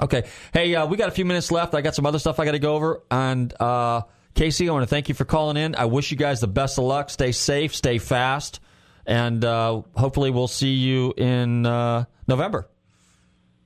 Okay. 0.00 0.24
Hey, 0.54 0.74
uh, 0.74 0.86
we 0.86 0.96
got 0.96 1.08
a 1.08 1.12
few 1.12 1.24
minutes 1.24 1.50
left. 1.50 1.74
I 1.74 1.80
got 1.80 1.94
some 1.94 2.06
other 2.06 2.18
stuff 2.18 2.40
I 2.40 2.44
got 2.44 2.52
to 2.52 2.58
go 2.58 2.74
over. 2.74 3.02
And 3.10 3.52
uh, 3.60 4.02
Casey, 4.34 4.68
I 4.68 4.72
want 4.72 4.84
to 4.84 4.86
thank 4.86 5.08
you 5.08 5.14
for 5.14 5.24
calling 5.24 5.56
in. 5.56 5.74
I 5.74 5.86
wish 5.86 6.10
you 6.10 6.16
guys 6.16 6.40
the 6.40 6.46
best 6.46 6.78
of 6.78 6.84
luck. 6.84 7.10
Stay 7.10 7.32
safe, 7.32 7.74
stay 7.74 7.98
fast, 7.98 8.60
and 9.04 9.44
uh, 9.44 9.82
hopefully 9.96 10.30
we'll 10.30 10.48
see 10.48 10.74
you 10.74 11.12
in 11.16 11.66
uh, 11.66 12.04
November. 12.26 12.68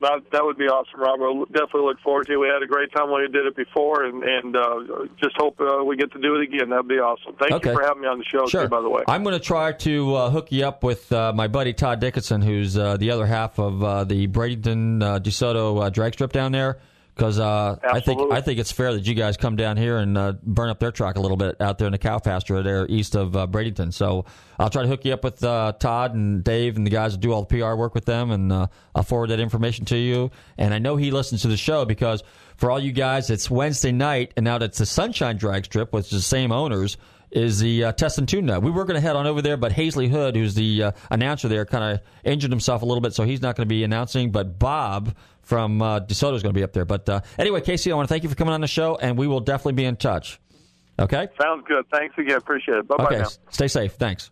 That 0.05 0.21
that 0.33 0.45
would 0.45 0.59
be 0.59 0.65
awesome, 0.67 1.01
Rob. 1.01 1.19
We'll 1.19 1.47
definitely 1.47 1.83
look 1.89 1.99
forward 2.01 2.27
to. 2.27 2.35
it. 2.35 2.37
We 2.37 2.47
had 2.49 2.63
a 2.63 2.67
great 2.67 2.93
time 2.93 3.11
when 3.11 3.23
we 3.23 3.29
did 3.29 3.47
it 3.47 3.57
before, 3.57 4.05
and 4.05 4.23
and 4.23 4.55
uh, 4.55 5.07
just 5.23 5.35
hope 5.37 5.59
uh, 5.61 5.83
we 5.83 5.97
get 5.97 6.13
to 6.13 6.21
do 6.21 6.35
it 6.37 6.43
again. 6.43 6.69
That'd 6.69 6.87
be 6.89 6.97
awesome. 6.97 7.35
Thank 7.41 7.53
Okay. 7.53 7.71
you 7.71 7.77
for 7.77 7.83
having 7.83 8.03
me 8.03 8.09
on 8.09 8.19
the 8.19 8.25
show, 8.25 8.47
Sure. 8.47 8.65
too. 8.65 8.69
By 8.69 8.83
the 8.83 8.91
way, 8.91 9.03
I'm 9.09 9.23
going 9.23 9.33
to 9.39 9.45
try 9.45 9.73
to 9.73 10.15
uh, 10.15 10.31
hook 10.31 10.53
you 10.53 10.67
up 10.67 10.83
with 10.85 11.11
uh, 11.13 11.33
my 11.35 11.49
buddy 11.49 11.73
Todd 11.73 12.01
Dickinson, 12.01 12.43
who's 12.43 12.77
uh, 12.77 12.97
the 12.99 13.11
other 13.11 13.25
half 13.27 13.59
of 13.59 13.83
uh, 13.83 14.05
the 14.05 14.29
Bradenton 14.29 15.03
uh, 15.03 15.19
DeSoto 15.21 15.85
uh, 15.87 15.89
drag 15.91 16.13
strip 16.13 16.33
down 16.33 16.53
there. 16.53 16.79
Because 17.15 17.39
uh, 17.39 17.79
I 17.85 18.01
think 18.01 18.33
I 18.33 18.41
think 18.41 18.59
it's 18.59 18.73
fair 18.73 18.93
that 18.93 19.07
you 19.07 19.15
guys 19.15 19.37
come 19.37 19.55
down 19.55 19.77
here 19.77 19.99
and 19.99 20.19
uh, 20.19 20.33
burn 20.43 20.69
up 20.69 20.81
their 20.81 20.91
track 20.91 21.15
a 21.15 21.21
little 21.21 21.37
bit 21.37 21.61
out 21.61 21.79
there 21.79 21.87
in 21.87 21.93
the 21.93 21.99
cow 21.99 22.19
pasture 22.19 22.61
there 22.65 22.87
east 22.89 23.15
of 23.15 23.37
uh, 23.37 23.47
Bradenton. 23.47 23.93
So 23.93 24.25
I'll 24.59 24.69
try 24.71 24.83
to 24.83 24.89
hook 24.89 25.05
you 25.05 25.13
up 25.13 25.23
with 25.23 25.43
uh, 25.45 25.75
Todd 25.79 26.15
and 26.15 26.43
Dave 26.43 26.77
and 26.77 26.85
the 26.85 26.91
guys 26.91 27.13
that 27.13 27.21
do 27.21 27.33
all 27.33 27.45
the 27.45 27.59
PR 27.59 27.75
work 27.75 27.95
with 27.95 28.05
them, 28.05 28.33
and 28.33 28.53
uh, 28.53 28.67
I'll 28.97 29.05
forward 29.05 29.31
that 29.31 29.39
information 29.39 29.85
to 29.87 29.97
you. 29.97 30.33
And 30.59 30.75
I 30.75 30.81
know 30.81 30.97
he 30.97 31.13
listens 31.13 31.43
to 31.43 31.49
the 31.49 31.57
show 31.57 31.85
because 31.85 32.25
for 32.57 32.71
all 32.71 32.81
you 32.81 32.93
guys, 32.93 33.31
it's 33.31 33.49
Wednesday 33.49 33.93
night, 33.93 34.33
and 34.37 34.43
now 34.43 34.59
that's 34.59 34.79
the 34.79 34.87
Sunshine 34.87 35.37
Drag 35.37 35.67
Strip, 35.67 35.93
which 35.93 36.07
is 36.07 36.11
the 36.11 36.21
same 36.21 36.51
owners 36.51 36.97
is 37.35 37.59
the 37.59 37.85
uh, 37.85 37.93
test 37.93 38.19
and 38.19 38.29
tune 38.29 38.47
night. 38.47 38.59
We 38.59 38.71
were 38.71 38.85
going 38.85 38.95
to 38.95 39.01
head 39.01 39.17
on 39.17 39.27
over 39.27 39.43
there, 39.43 39.57
but 39.57 39.73
Hazley 39.73 40.09
Hood, 40.09 40.37
who's 40.37 40.55
the 40.55 40.85
uh, 40.85 40.93
announcer 41.11 41.49
there, 41.49 41.65
kind 41.67 41.95
of 41.95 42.01
injured 42.25 42.51
himself 42.51 42.83
a 42.83 42.87
little 42.87 43.01
bit, 43.01 43.13
so 43.15 43.25
he's 43.25 43.43
not 43.43 43.57
going 43.57 43.67
to 43.69 43.73
be 43.73 43.83
announcing. 43.85 44.31
But 44.31 44.59
Bob 44.59 45.15
from 45.43 45.83
uh, 45.83 46.01
DeSoto 46.01 46.35
is 46.37 46.43
going 46.43 46.55
to 46.55 46.59
be 46.59 46.63
up 46.63 46.73
there. 46.73 46.85
But 46.85 47.09
uh, 47.09 47.21
anyway, 47.39 47.61
Casey, 47.61 47.91
I 47.93 47.97
want 47.97 48.09
to 48.09 48.13
thank 48.13 48.23
you 48.23 48.29
for 48.29 48.35
coming 48.37 48.55
on 48.55 48.61
the 48.61 48.67
show, 48.67 48.97
and 48.97 49.19
we 49.19 49.27
will 49.27 49.41
definitely 49.41 49.73
be 49.75 49.85
in 49.85 49.97
touch. 49.97 50.41
Okay. 50.99 51.29
sounds 51.41 51.65
good. 51.67 51.85
Thanks 51.91 52.17
again. 52.19 52.37
Appreciate 52.37 52.79
it. 52.79 52.89
Bye 52.89 52.97
bye 52.99 53.05
Okay. 53.07 53.19
now. 53.19 53.29
Stay 53.51 53.67
safe. 53.69 53.93
Thanks. 53.95 54.31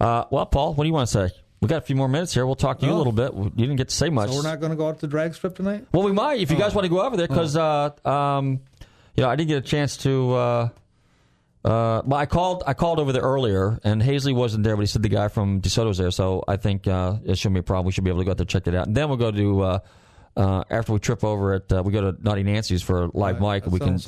Uh, 0.00 0.24
well, 0.30 0.46
Paul, 0.46 0.74
what 0.74 0.84
do 0.84 0.88
you 0.88 0.94
want 0.94 1.08
to 1.08 1.28
say? 1.28 1.34
We 1.60 1.68
got 1.68 1.78
a 1.78 1.82
few 1.82 1.96
more 1.96 2.08
minutes 2.08 2.32
here. 2.32 2.46
We'll 2.46 2.54
talk 2.54 2.78
to 2.78 2.86
you 2.86 2.92
a 2.92 2.94
Oh. 2.94 2.98
little 2.98 3.12
bit. 3.12 3.34
You 3.34 3.50
didn't 3.50 3.76
get 3.76 3.88
to 3.90 3.94
say 3.94 4.08
much. 4.10 4.30
So 4.30 4.36
we're 4.36 4.42
not 4.42 4.60
going 4.60 4.70
to 4.70 4.76
go 4.76 4.88
out 4.88 4.94
to 4.96 5.00
the 5.02 5.06
drag 5.08 5.34
strip 5.34 5.56
tonight? 5.56 5.86
Well, 5.92 6.04
we 6.04 6.12
might 6.12 6.40
if 6.40 6.50
you 6.50 6.56
guys 6.56 6.74
want 6.74 6.84
to 6.84 6.88
go 6.88 7.02
over 7.02 7.16
there 7.16 7.26
because, 7.28 7.56
uh, 7.56 7.90
um, 8.04 8.60
you 9.16 9.24
know, 9.24 9.28
I 9.28 9.36
didn't 9.36 9.48
get 9.48 9.58
a 9.58 9.66
chance 9.66 9.96
to. 9.98 10.70
Uh, 11.68 12.00
well, 12.06 12.18
I 12.18 12.24
called. 12.24 12.62
I 12.66 12.72
called 12.72 12.98
over 12.98 13.12
there 13.12 13.20
earlier, 13.20 13.78
and 13.84 14.00
Hazley 14.00 14.34
wasn't 14.34 14.64
there, 14.64 14.74
but 14.74 14.80
he 14.80 14.86
said 14.86 15.02
the 15.02 15.10
guy 15.10 15.28
from 15.28 15.60
DeSoto 15.60 15.88
was 15.88 15.98
there. 15.98 16.10
So 16.10 16.42
I 16.48 16.56
think 16.56 16.88
uh, 16.88 17.18
it 17.26 17.36
shouldn't 17.36 17.56
be 17.56 17.60
a 17.60 17.62
problem. 17.62 17.84
We 17.84 17.92
should 17.92 18.04
be 18.04 18.10
able 18.10 18.20
to 18.20 18.24
go 18.24 18.30
out 18.30 18.38
there 18.38 18.46
check 18.46 18.66
it 18.66 18.74
out, 18.74 18.86
and 18.86 18.96
then 18.96 19.08
we'll 19.08 19.18
go 19.18 19.30
to. 19.30 19.60
Uh, 19.60 19.78
uh, 20.38 20.64
after 20.70 20.92
we 20.92 20.98
trip 21.00 21.24
over 21.24 21.54
it, 21.54 21.70
uh, 21.72 21.82
we 21.82 21.92
go 21.92 22.10
to 22.12 22.22
Naughty 22.22 22.42
Nancy's 22.44 22.82
for 22.82 23.02
a 23.04 23.10
live 23.12 23.40
Right, 23.40 23.62
mic. 23.64 23.70
We 23.72 23.78
can 23.80 23.94
like 23.94 24.02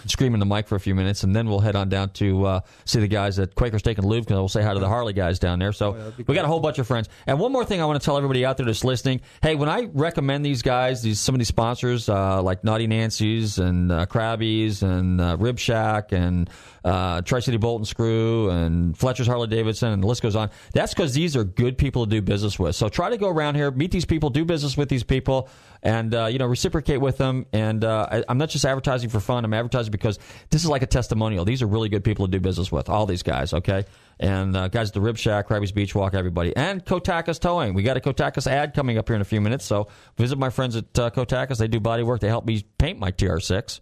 scream 0.06 0.34
in 0.34 0.40
the 0.40 0.46
mic 0.46 0.66
for 0.66 0.74
a 0.74 0.80
few 0.80 0.94
minutes, 0.94 1.22
and 1.22 1.34
then 1.34 1.48
we'll 1.48 1.60
head 1.60 1.76
on 1.76 1.88
down 1.88 2.10
to 2.14 2.44
uh, 2.44 2.60
see 2.84 3.00
the 3.00 3.08
guys 3.08 3.38
at 3.38 3.54
Quaker 3.54 3.78
Steak 3.78 3.96
and 3.98 4.06
Lube 4.06 4.24
because 4.24 4.34
we'll 4.36 4.48
say 4.48 4.62
hi 4.62 4.74
to 4.74 4.80
the 4.80 4.88
Harley 4.88 5.12
guys 5.12 5.38
down 5.38 5.58
there. 5.60 5.72
So 5.72 5.94
Oh, 5.96 6.10
be 6.16 6.24
we 6.26 6.34
got 6.34 6.44
a 6.44 6.48
whole 6.48 6.60
bunch 6.60 6.78
of 6.78 6.86
friends. 6.86 7.08
And 7.26 7.38
one 7.38 7.52
more 7.52 7.64
thing 7.64 7.80
I 7.80 7.84
want 7.86 8.00
to 8.00 8.04
tell 8.04 8.16
everybody 8.16 8.44
out 8.44 8.56
there 8.56 8.66
that's 8.66 8.84
listening: 8.84 9.20
Hey, 9.40 9.54
when 9.54 9.68
I 9.68 9.88
recommend 9.92 10.44
these 10.44 10.62
guys, 10.62 11.00
these 11.02 11.20
some 11.20 11.34
of 11.34 11.38
these 11.38 11.48
sponsors 11.48 12.08
uh, 12.08 12.42
like 12.42 12.64
Naughty 12.64 12.86
Nancy's 12.88 13.58
and 13.58 13.92
uh, 13.92 14.06
Krabby's 14.06 14.82
and 14.82 15.20
uh, 15.20 15.36
Rib 15.38 15.58
Shack 15.58 16.12
and 16.12 16.50
uh, 16.84 17.22
Tri 17.22 17.40
City 17.40 17.56
Bolt 17.56 17.80
and 17.80 17.86
Screw 17.88 18.50
and 18.50 18.96
Fletcher's 18.98 19.26
Harley 19.28 19.46
Davidson, 19.46 19.92
and 19.92 20.02
the 20.02 20.06
list 20.06 20.22
goes 20.22 20.34
on. 20.36 20.50
That's 20.72 20.92
because 20.92 21.14
these 21.14 21.36
are 21.36 21.44
good 21.44 21.78
people 21.78 22.04
to 22.04 22.10
do 22.10 22.20
business 22.22 22.58
with. 22.58 22.74
So 22.74 22.88
try 22.88 23.10
to 23.10 23.16
go 23.16 23.28
around 23.28 23.54
here, 23.54 23.70
meet 23.70 23.90
these 23.90 24.04
people, 24.04 24.30
do 24.30 24.44
business 24.44 24.76
with 24.76 24.88
these 24.88 25.04
people, 25.04 25.48
and 25.82 26.14
uh, 26.14 26.26
you 26.26 26.38
know 26.38 26.46
reciprocate 26.46 27.00
with 27.00 27.18
them. 27.18 27.46
And 27.52 27.84
uh, 27.84 28.06
I, 28.10 28.24
I'm 28.28 28.38
not 28.38 28.50
just 28.50 28.64
advertising 28.64 29.10
for 29.10 29.20
fun. 29.20 29.44
I'm 29.44 29.54
advertising 29.54 29.90
because 29.90 30.18
this 30.50 30.62
is 30.62 30.68
like 30.68 30.82
a 30.82 30.86
testimonial. 30.86 31.44
These 31.44 31.62
are 31.62 31.66
really 31.66 31.88
good 31.88 32.04
people 32.04 32.26
to 32.26 32.30
do 32.30 32.40
business 32.40 32.70
with. 32.72 32.88
All 32.88 33.06
these 33.06 33.22
guys, 33.22 33.52
okay, 33.52 33.84
and 34.20 34.56
uh, 34.56 34.68
guys 34.68 34.88
at 34.88 34.94
the 34.94 35.00
Rib 35.00 35.16
Shack, 35.16 35.48
Krabby's 35.48 35.72
Beach 35.72 35.94
Walk, 35.94 36.14
everybody, 36.14 36.54
and 36.56 36.84
Kotakis 36.84 37.40
Towing. 37.40 37.74
We 37.74 37.82
got 37.82 37.96
a 37.96 38.00
Kotakis 38.00 38.46
ad 38.46 38.74
coming 38.74 38.98
up 38.98 39.08
here 39.08 39.16
in 39.16 39.22
a 39.22 39.26
few 39.26 39.40
minutes. 39.40 39.64
So 39.64 39.88
visit 40.16 40.38
my 40.38 40.50
friends 40.50 40.76
at 40.76 40.98
uh, 40.98 41.10
Kotakis. 41.10 41.58
They 41.58 41.68
do 41.68 41.80
body 41.80 42.02
work. 42.02 42.20
They 42.20 42.28
help 42.28 42.46
me 42.46 42.64
paint 42.78 42.98
my 42.98 43.12
TR6. 43.12 43.80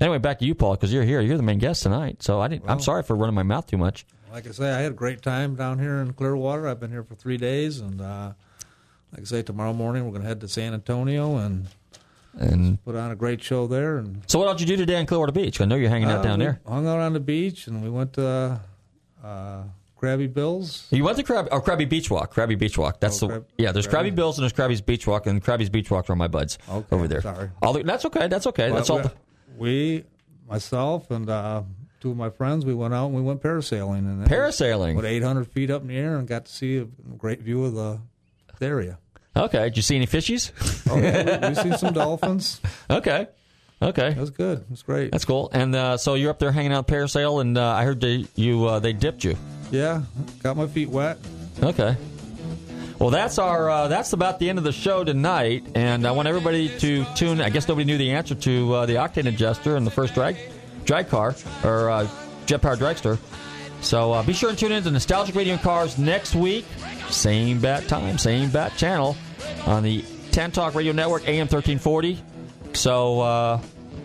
Anyway, 0.00 0.18
back 0.18 0.38
to 0.38 0.46
you, 0.46 0.54
Paul, 0.54 0.72
because 0.72 0.92
you're 0.92 1.04
here. 1.04 1.20
You're 1.20 1.36
the 1.36 1.42
main 1.42 1.58
guest 1.58 1.82
tonight. 1.82 2.22
So 2.22 2.40
I 2.40 2.48
didn't, 2.48 2.68
I'm 2.70 2.80
sorry 2.80 3.02
for 3.02 3.14
running 3.14 3.34
my 3.34 3.42
mouth 3.42 3.66
too 3.66 3.76
much. 3.76 4.06
Like 4.32 4.46
I 4.46 4.52
say, 4.52 4.70
I 4.70 4.80
had 4.80 4.92
a 4.92 4.94
great 4.94 5.22
time 5.22 5.56
down 5.56 5.78
here 5.78 5.96
in 5.96 6.12
Clearwater. 6.12 6.68
I've 6.68 6.78
been 6.78 6.90
here 6.92 7.02
for 7.02 7.16
three 7.16 7.36
days, 7.36 7.80
and 7.80 8.00
uh, 8.00 8.32
like 9.12 9.22
I 9.22 9.24
say, 9.24 9.42
tomorrow 9.42 9.72
morning 9.72 10.04
we're 10.04 10.10
going 10.10 10.22
to 10.22 10.28
head 10.28 10.40
to 10.40 10.48
San 10.48 10.72
Antonio 10.74 11.36
and 11.36 11.66
And 12.38 12.82
put 12.84 12.94
on 12.94 13.10
a 13.10 13.16
great 13.16 13.42
show 13.42 13.66
there. 13.66 13.98
And 13.98 14.22
so, 14.28 14.38
what 14.38 14.56
did 14.56 14.68
you 14.68 14.76
do 14.76 14.80
today 14.84 15.00
in 15.00 15.06
Clearwater 15.06 15.32
Beach? 15.32 15.60
I 15.60 15.64
know 15.64 15.74
you're 15.76 15.90
hanging 15.90 16.08
out 16.08 16.20
Uh, 16.20 16.22
down 16.22 16.38
there. 16.38 16.60
Hung 16.66 16.86
out 16.86 16.98
on 17.00 17.12
the 17.12 17.20
beach, 17.20 17.66
and 17.66 17.82
we 17.82 17.90
went 17.90 18.12
to 18.14 18.60
uh, 19.24 19.62
Krabby 20.00 20.32
Bills. 20.32 20.86
You 20.90 21.02
went 21.04 21.18
to 21.18 21.24
Krabby, 21.24 21.48
oh, 21.50 21.60
Krabby 21.60 21.88
Beach 21.88 22.08
Walk. 22.10 22.32
Krabby 22.34 22.56
Beach 22.58 22.78
Walk. 22.78 23.00
That's 23.00 23.20
Oh, 23.22 23.26
the 23.26 23.34
Krab- 23.40 23.44
yeah. 23.58 23.72
There's 23.72 23.86
Krabby 23.88 24.12
Krabby. 24.12 24.14
Bills 24.14 24.38
and 24.38 24.44
there's 24.44 24.52
Krabby's 24.52 24.80
Beach 24.80 25.06
Walk, 25.06 25.26
and 25.26 25.42
Krabby's 25.44 25.70
Beach 25.70 25.90
Walk 25.90 26.08
are 26.08 26.14
my 26.16 26.28
buds 26.28 26.56
Okay, 26.70 26.86
over 26.94 27.08
there. 27.08 27.20
sorry. 27.22 27.50
All 27.62 27.72
the, 27.72 27.82
that's 27.82 28.04
okay. 28.06 28.28
That's 28.28 28.46
okay. 28.46 28.70
that's 28.70 28.88
all. 28.90 29.02
But 29.02 29.16
We, 29.58 30.04
myself, 30.48 31.10
and 31.10 31.28
uh, 31.28 31.62
two 32.00 32.12
of 32.12 32.16
my 32.16 32.30
friends, 32.30 32.64
we 32.64 32.74
went 32.74 32.94
out 32.94 33.06
and 33.06 33.14
we 33.16 33.22
went 33.22 33.42
parasailing. 33.42 33.98
And 33.98 34.20
was 34.20 34.28
Parasailing. 34.28 34.92
About 34.92 35.04
800 35.04 35.48
feet 35.48 35.70
up 35.70 35.82
in 35.82 35.88
the 35.88 35.96
air 35.98 36.16
and 36.16 36.26
got 36.28 36.44
to 36.46 36.52
see 36.52 36.78
a 36.78 36.84
great 37.18 37.40
view 37.42 37.64
of 37.64 37.74
the 37.74 37.98
area. 38.62 38.98
Okay. 39.36 39.64
Did 39.64 39.76
you 39.76 39.82
see 39.82 39.96
any 39.96 40.06
fishies? 40.06 40.52
Oh, 40.90 40.98
yeah, 40.98 41.48
we, 41.48 41.48
we 41.48 41.54
seen 41.54 41.78
some 41.78 41.94
dolphins. 41.94 42.60
okay. 42.90 43.28
Okay. 43.82 44.14
Was 44.14 44.30
good. 44.30 44.58
It 44.58 44.70
was 44.70 44.82
great. 44.82 45.12
That's 45.12 45.24
cool. 45.24 45.48
And 45.52 45.74
uh, 45.74 45.96
so 45.96 46.14
you're 46.14 46.30
up 46.30 46.38
there 46.38 46.52
hanging 46.52 46.72
out 46.72 46.86
parasail, 46.86 47.40
and 47.40 47.56
uh, 47.56 47.66
I 47.72 47.84
heard 47.84 48.00
they 48.00 48.26
you 48.34 48.66
uh, 48.66 48.78
they 48.78 48.92
dipped 48.92 49.24
you. 49.24 49.36
Yeah, 49.70 50.02
got 50.42 50.56
my 50.56 50.66
feet 50.66 50.90
wet. 50.90 51.18
Okay. 51.62 51.96
Well, 52.98 53.08
that's 53.08 53.38
our 53.38 53.70
uh, 53.70 53.88
that's 53.88 54.12
about 54.12 54.38
the 54.38 54.50
end 54.50 54.58
of 54.58 54.64
the 54.64 54.72
show 54.72 55.04
tonight, 55.04 55.64
and 55.74 56.06
I 56.06 56.10
want 56.10 56.28
everybody 56.28 56.68
to 56.80 57.06
tune. 57.14 57.40
I 57.40 57.48
guess 57.48 57.66
nobody 57.66 57.86
knew 57.86 57.96
the 57.96 58.10
answer 58.10 58.34
to 58.34 58.74
uh, 58.74 58.86
the 58.86 58.96
octane 58.96 59.26
adjuster 59.26 59.76
and 59.76 59.86
the 59.86 59.90
first 59.90 60.12
drag 60.12 60.36
drag 60.84 61.08
car 61.08 61.34
or 61.64 61.88
uh, 61.88 62.08
jet 62.44 62.60
powered 62.60 62.80
dragster. 62.80 63.18
So 63.82 64.12
uh, 64.12 64.22
be 64.22 64.32
sure 64.32 64.50
and 64.50 64.58
tune 64.58 64.72
in 64.72 64.82
to 64.82 64.90
Nostalgic 64.90 65.34
Radio 65.34 65.54
and 65.54 65.62
Cars 65.62 65.98
next 65.98 66.34
week, 66.34 66.64
same 67.08 67.60
bat 67.60 67.88
time, 67.88 68.18
same 68.18 68.50
bat 68.50 68.76
channel 68.76 69.16
on 69.66 69.82
the 69.82 70.04
Tan 70.32 70.50
Talk 70.52 70.74
Radio 70.74 70.92
Network, 70.92 71.26
AM 71.28 71.48
thirteen 71.48 71.78
forty. 71.78 72.22
So 72.74 73.20
uh, 73.20 73.56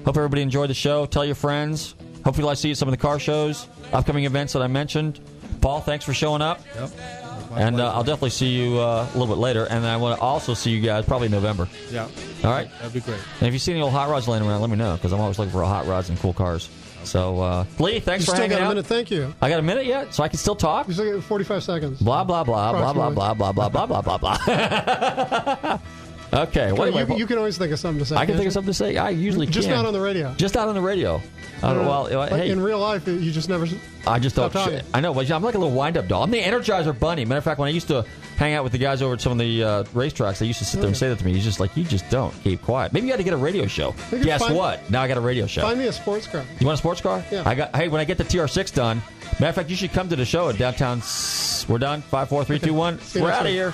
hope 0.05 0.17
everybody 0.17 0.41
enjoyed 0.41 0.69
the 0.69 0.73
show. 0.73 1.05
Tell 1.05 1.25
your 1.25 1.35
friends. 1.35 1.93
Hopefully, 2.23 2.47
I 2.49 2.53
see 2.55 2.69
you 2.69 2.71
at 2.71 2.77
some 2.77 2.87
of 2.87 2.91
the 2.93 2.97
car 2.97 3.19
shows, 3.19 3.67
upcoming 3.93 4.23
events 4.23 4.53
that 4.53 4.61
I 4.63 4.67
mentioned. 4.67 5.19
Paul, 5.61 5.81
thanks 5.81 6.05
for 6.05 6.13
showing 6.13 6.41
up. 6.41 6.61
Yep. 6.75 6.89
And 7.55 7.79
uh, 7.79 7.93
I'll 7.93 8.03
definitely 8.03 8.31
see 8.31 8.49
you 8.49 8.79
uh, 8.79 9.07
a 9.09 9.17
little 9.17 9.33
bit 9.33 9.39
later. 9.39 9.65
And 9.69 9.85
I 9.85 9.95
want 9.97 10.17
to 10.17 10.21
also 10.21 10.53
see 10.53 10.71
you 10.71 10.81
guys 10.81 11.05
probably 11.05 11.27
in 11.27 11.31
November. 11.31 11.69
Yeah, 11.89 12.07
All 12.43 12.51
right. 12.51 12.69
that'd 12.79 12.91
be 12.93 12.99
great. 12.99 13.19
And 13.39 13.47
if 13.47 13.53
you 13.53 13.59
see 13.59 13.71
any 13.71 13.81
old 13.81 13.93
hot 13.93 14.09
rods 14.09 14.27
laying 14.27 14.43
around, 14.43 14.59
let 14.61 14.69
me 14.69 14.75
know 14.75 14.95
because 14.95 15.13
I'm 15.13 15.21
always 15.21 15.39
looking 15.39 15.53
for 15.53 15.63
hot 15.63 15.85
rods 15.85 16.09
and 16.09 16.19
cool 16.19 16.33
cars. 16.33 16.67
So, 17.05 17.39
uh, 17.39 17.65
Lee, 17.79 17.99
thanks 17.99 18.25
You 18.25 18.31
for 18.31 18.35
still 18.35 18.41
hanging 18.41 18.57
got 18.57 18.61
a 18.61 18.65
out. 18.65 18.69
minute. 18.69 18.85
Thank 18.85 19.11
you. 19.11 19.33
I 19.41 19.49
got 19.49 19.59
a 19.59 19.63
minute 19.63 19.85
yet, 19.85 20.13
so 20.13 20.23
I 20.23 20.27
can 20.27 20.37
still 20.37 20.55
talk. 20.55 20.87
You 20.87 20.93
still 20.93 21.13
got 21.15 21.23
45 21.23 21.63
seconds. 21.63 21.99
Blah 22.01 22.23
blah 22.23 22.43
blah 22.43 22.71
blah 22.71 22.93
blah 22.93 23.09
blah 23.11 23.33
blah 23.33 23.51
blah 23.51 23.69
blah 23.69 23.85
blah 23.85 24.01
blah 24.01 24.17
blah. 24.17 25.79
okay. 26.43 26.71
Well, 26.71 26.89
you, 26.89 26.97
anyway, 26.97 27.17
you 27.17 27.25
can 27.27 27.37
always 27.37 27.57
think 27.57 27.71
of 27.71 27.79
something 27.79 27.99
to 27.99 28.05
say. 28.05 28.15
I 28.15 28.25
can 28.25 28.35
think 28.35 28.43
you? 28.43 28.47
of 28.47 28.53
something 28.53 28.71
to 28.71 28.73
say. 28.73 28.97
I 28.97 29.09
usually 29.09 29.47
Just 29.47 29.67
can. 29.67 29.77
not 29.77 29.85
on 29.85 29.93
the 29.93 30.01
radio. 30.01 30.33
Just 30.35 30.55
not 30.55 30.67
on 30.67 30.75
the 30.75 30.81
radio. 30.81 31.21
Uh, 31.63 31.73
well, 31.87 32.09
like 32.17 32.31
hey, 32.31 32.49
in 32.49 32.59
real 32.59 32.79
life, 32.79 33.07
you 33.07 33.31
just 33.31 33.49
never. 33.49 33.67
I 34.05 34.19
just 34.19 34.35
don't. 34.35 34.51
Talking. 34.51 34.81
I 34.93 34.99
know, 34.99 35.13
but 35.13 35.29
I'm 35.31 35.41
like 35.41 35.55
a 35.55 35.57
little 35.57 35.73
wind-up 35.73 36.07
doll. 36.07 36.23
I'm 36.23 36.31
the 36.31 36.41
Energizer 36.41 36.97
Bunny. 36.97 37.23
Matter 37.25 37.37
of 37.37 37.43
fact, 37.43 37.59
when 37.59 37.67
I 37.67 37.71
used 37.71 37.87
to 37.87 38.05
hang 38.37 38.53
out 38.53 38.63
with 38.63 38.71
the 38.73 38.77
guys 38.77 39.01
over 39.01 39.13
at 39.13 39.21
some 39.21 39.31
of 39.31 39.37
the 39.37 39.63
uh, 39.63 39.83
racetracks, 39.85 40.39
they 40.39 40.45
used 40.45 40.59
to 40.59 40.65
sit 40.65 40.79
there 40.79 40.87
and 40.87 40.97
say 40.97 41.09
that 41.09 41.19
to 41.19 41.25
me. 41.25 41.33
He's 41.33 41.43
just 41.43 41.59
like, 41.59 41.75
you 41.75 41.83
just 41.83 42.09
don't 42.09 42.33
keep 42.43 42.61
quiet. 42.61 42.93
Maybe 42.93 43.07
you 43.07 43.13
got 43.13 43.17
to 43.17 43.23
get 43.23 43.33
a 43.33 43.37
radio 43.37 43.65
show. 43.67 43.93
Guess 44.11 44.41
find- 44.41 44.55
what? 44.55 44.89
Now 44.89 45.01
I 45.01 45.07
got 45.07 45.17
a 45.17 45.21
radio 45.21 45.47
show. 45.47 45.61
Find 45.61 45.79
me 45.79 45.87
a 45.87 45.93
sports 45.93 46.27
car. 46.27 46.43
You 46.59 46.65
want 46.65 46.75
a 46.75 46.79
sports 46.79 47.01
car? 47.01 47.23
Yeah. 47.31 47.43
I 47.45 47.55
got. 47.55 47.75
Hey, 47.75 47.87
when 47.87 48.01
I 48.01 48.05
get 48.05 48.17
the 48.17 48.23
TR6 48.23 48.73
done. 48.73 49.01
Matter 49.33 49.47
of 49.47 49.55
fact, 49.55 49.69
you 49.69 49.75
should 49.75 49.91
come 49.91 50.07
to 50.09 50.15
the 50.15 50.25
show 50.25 50.49
at 50.49 50.57
downtown. 50.57 51.01
We're 51.67 51.79
done. 51.79 52.01
Five, 52.01 52.29
four, 52.29 52.45
three, 52.45 52.59
two, 52.59 52.73
one. 52.73 52.99
See 53.01 53.21
We're 53.21 53.31
out 53.31 53.45
of 53.45 53.51
here. 53.51 53.73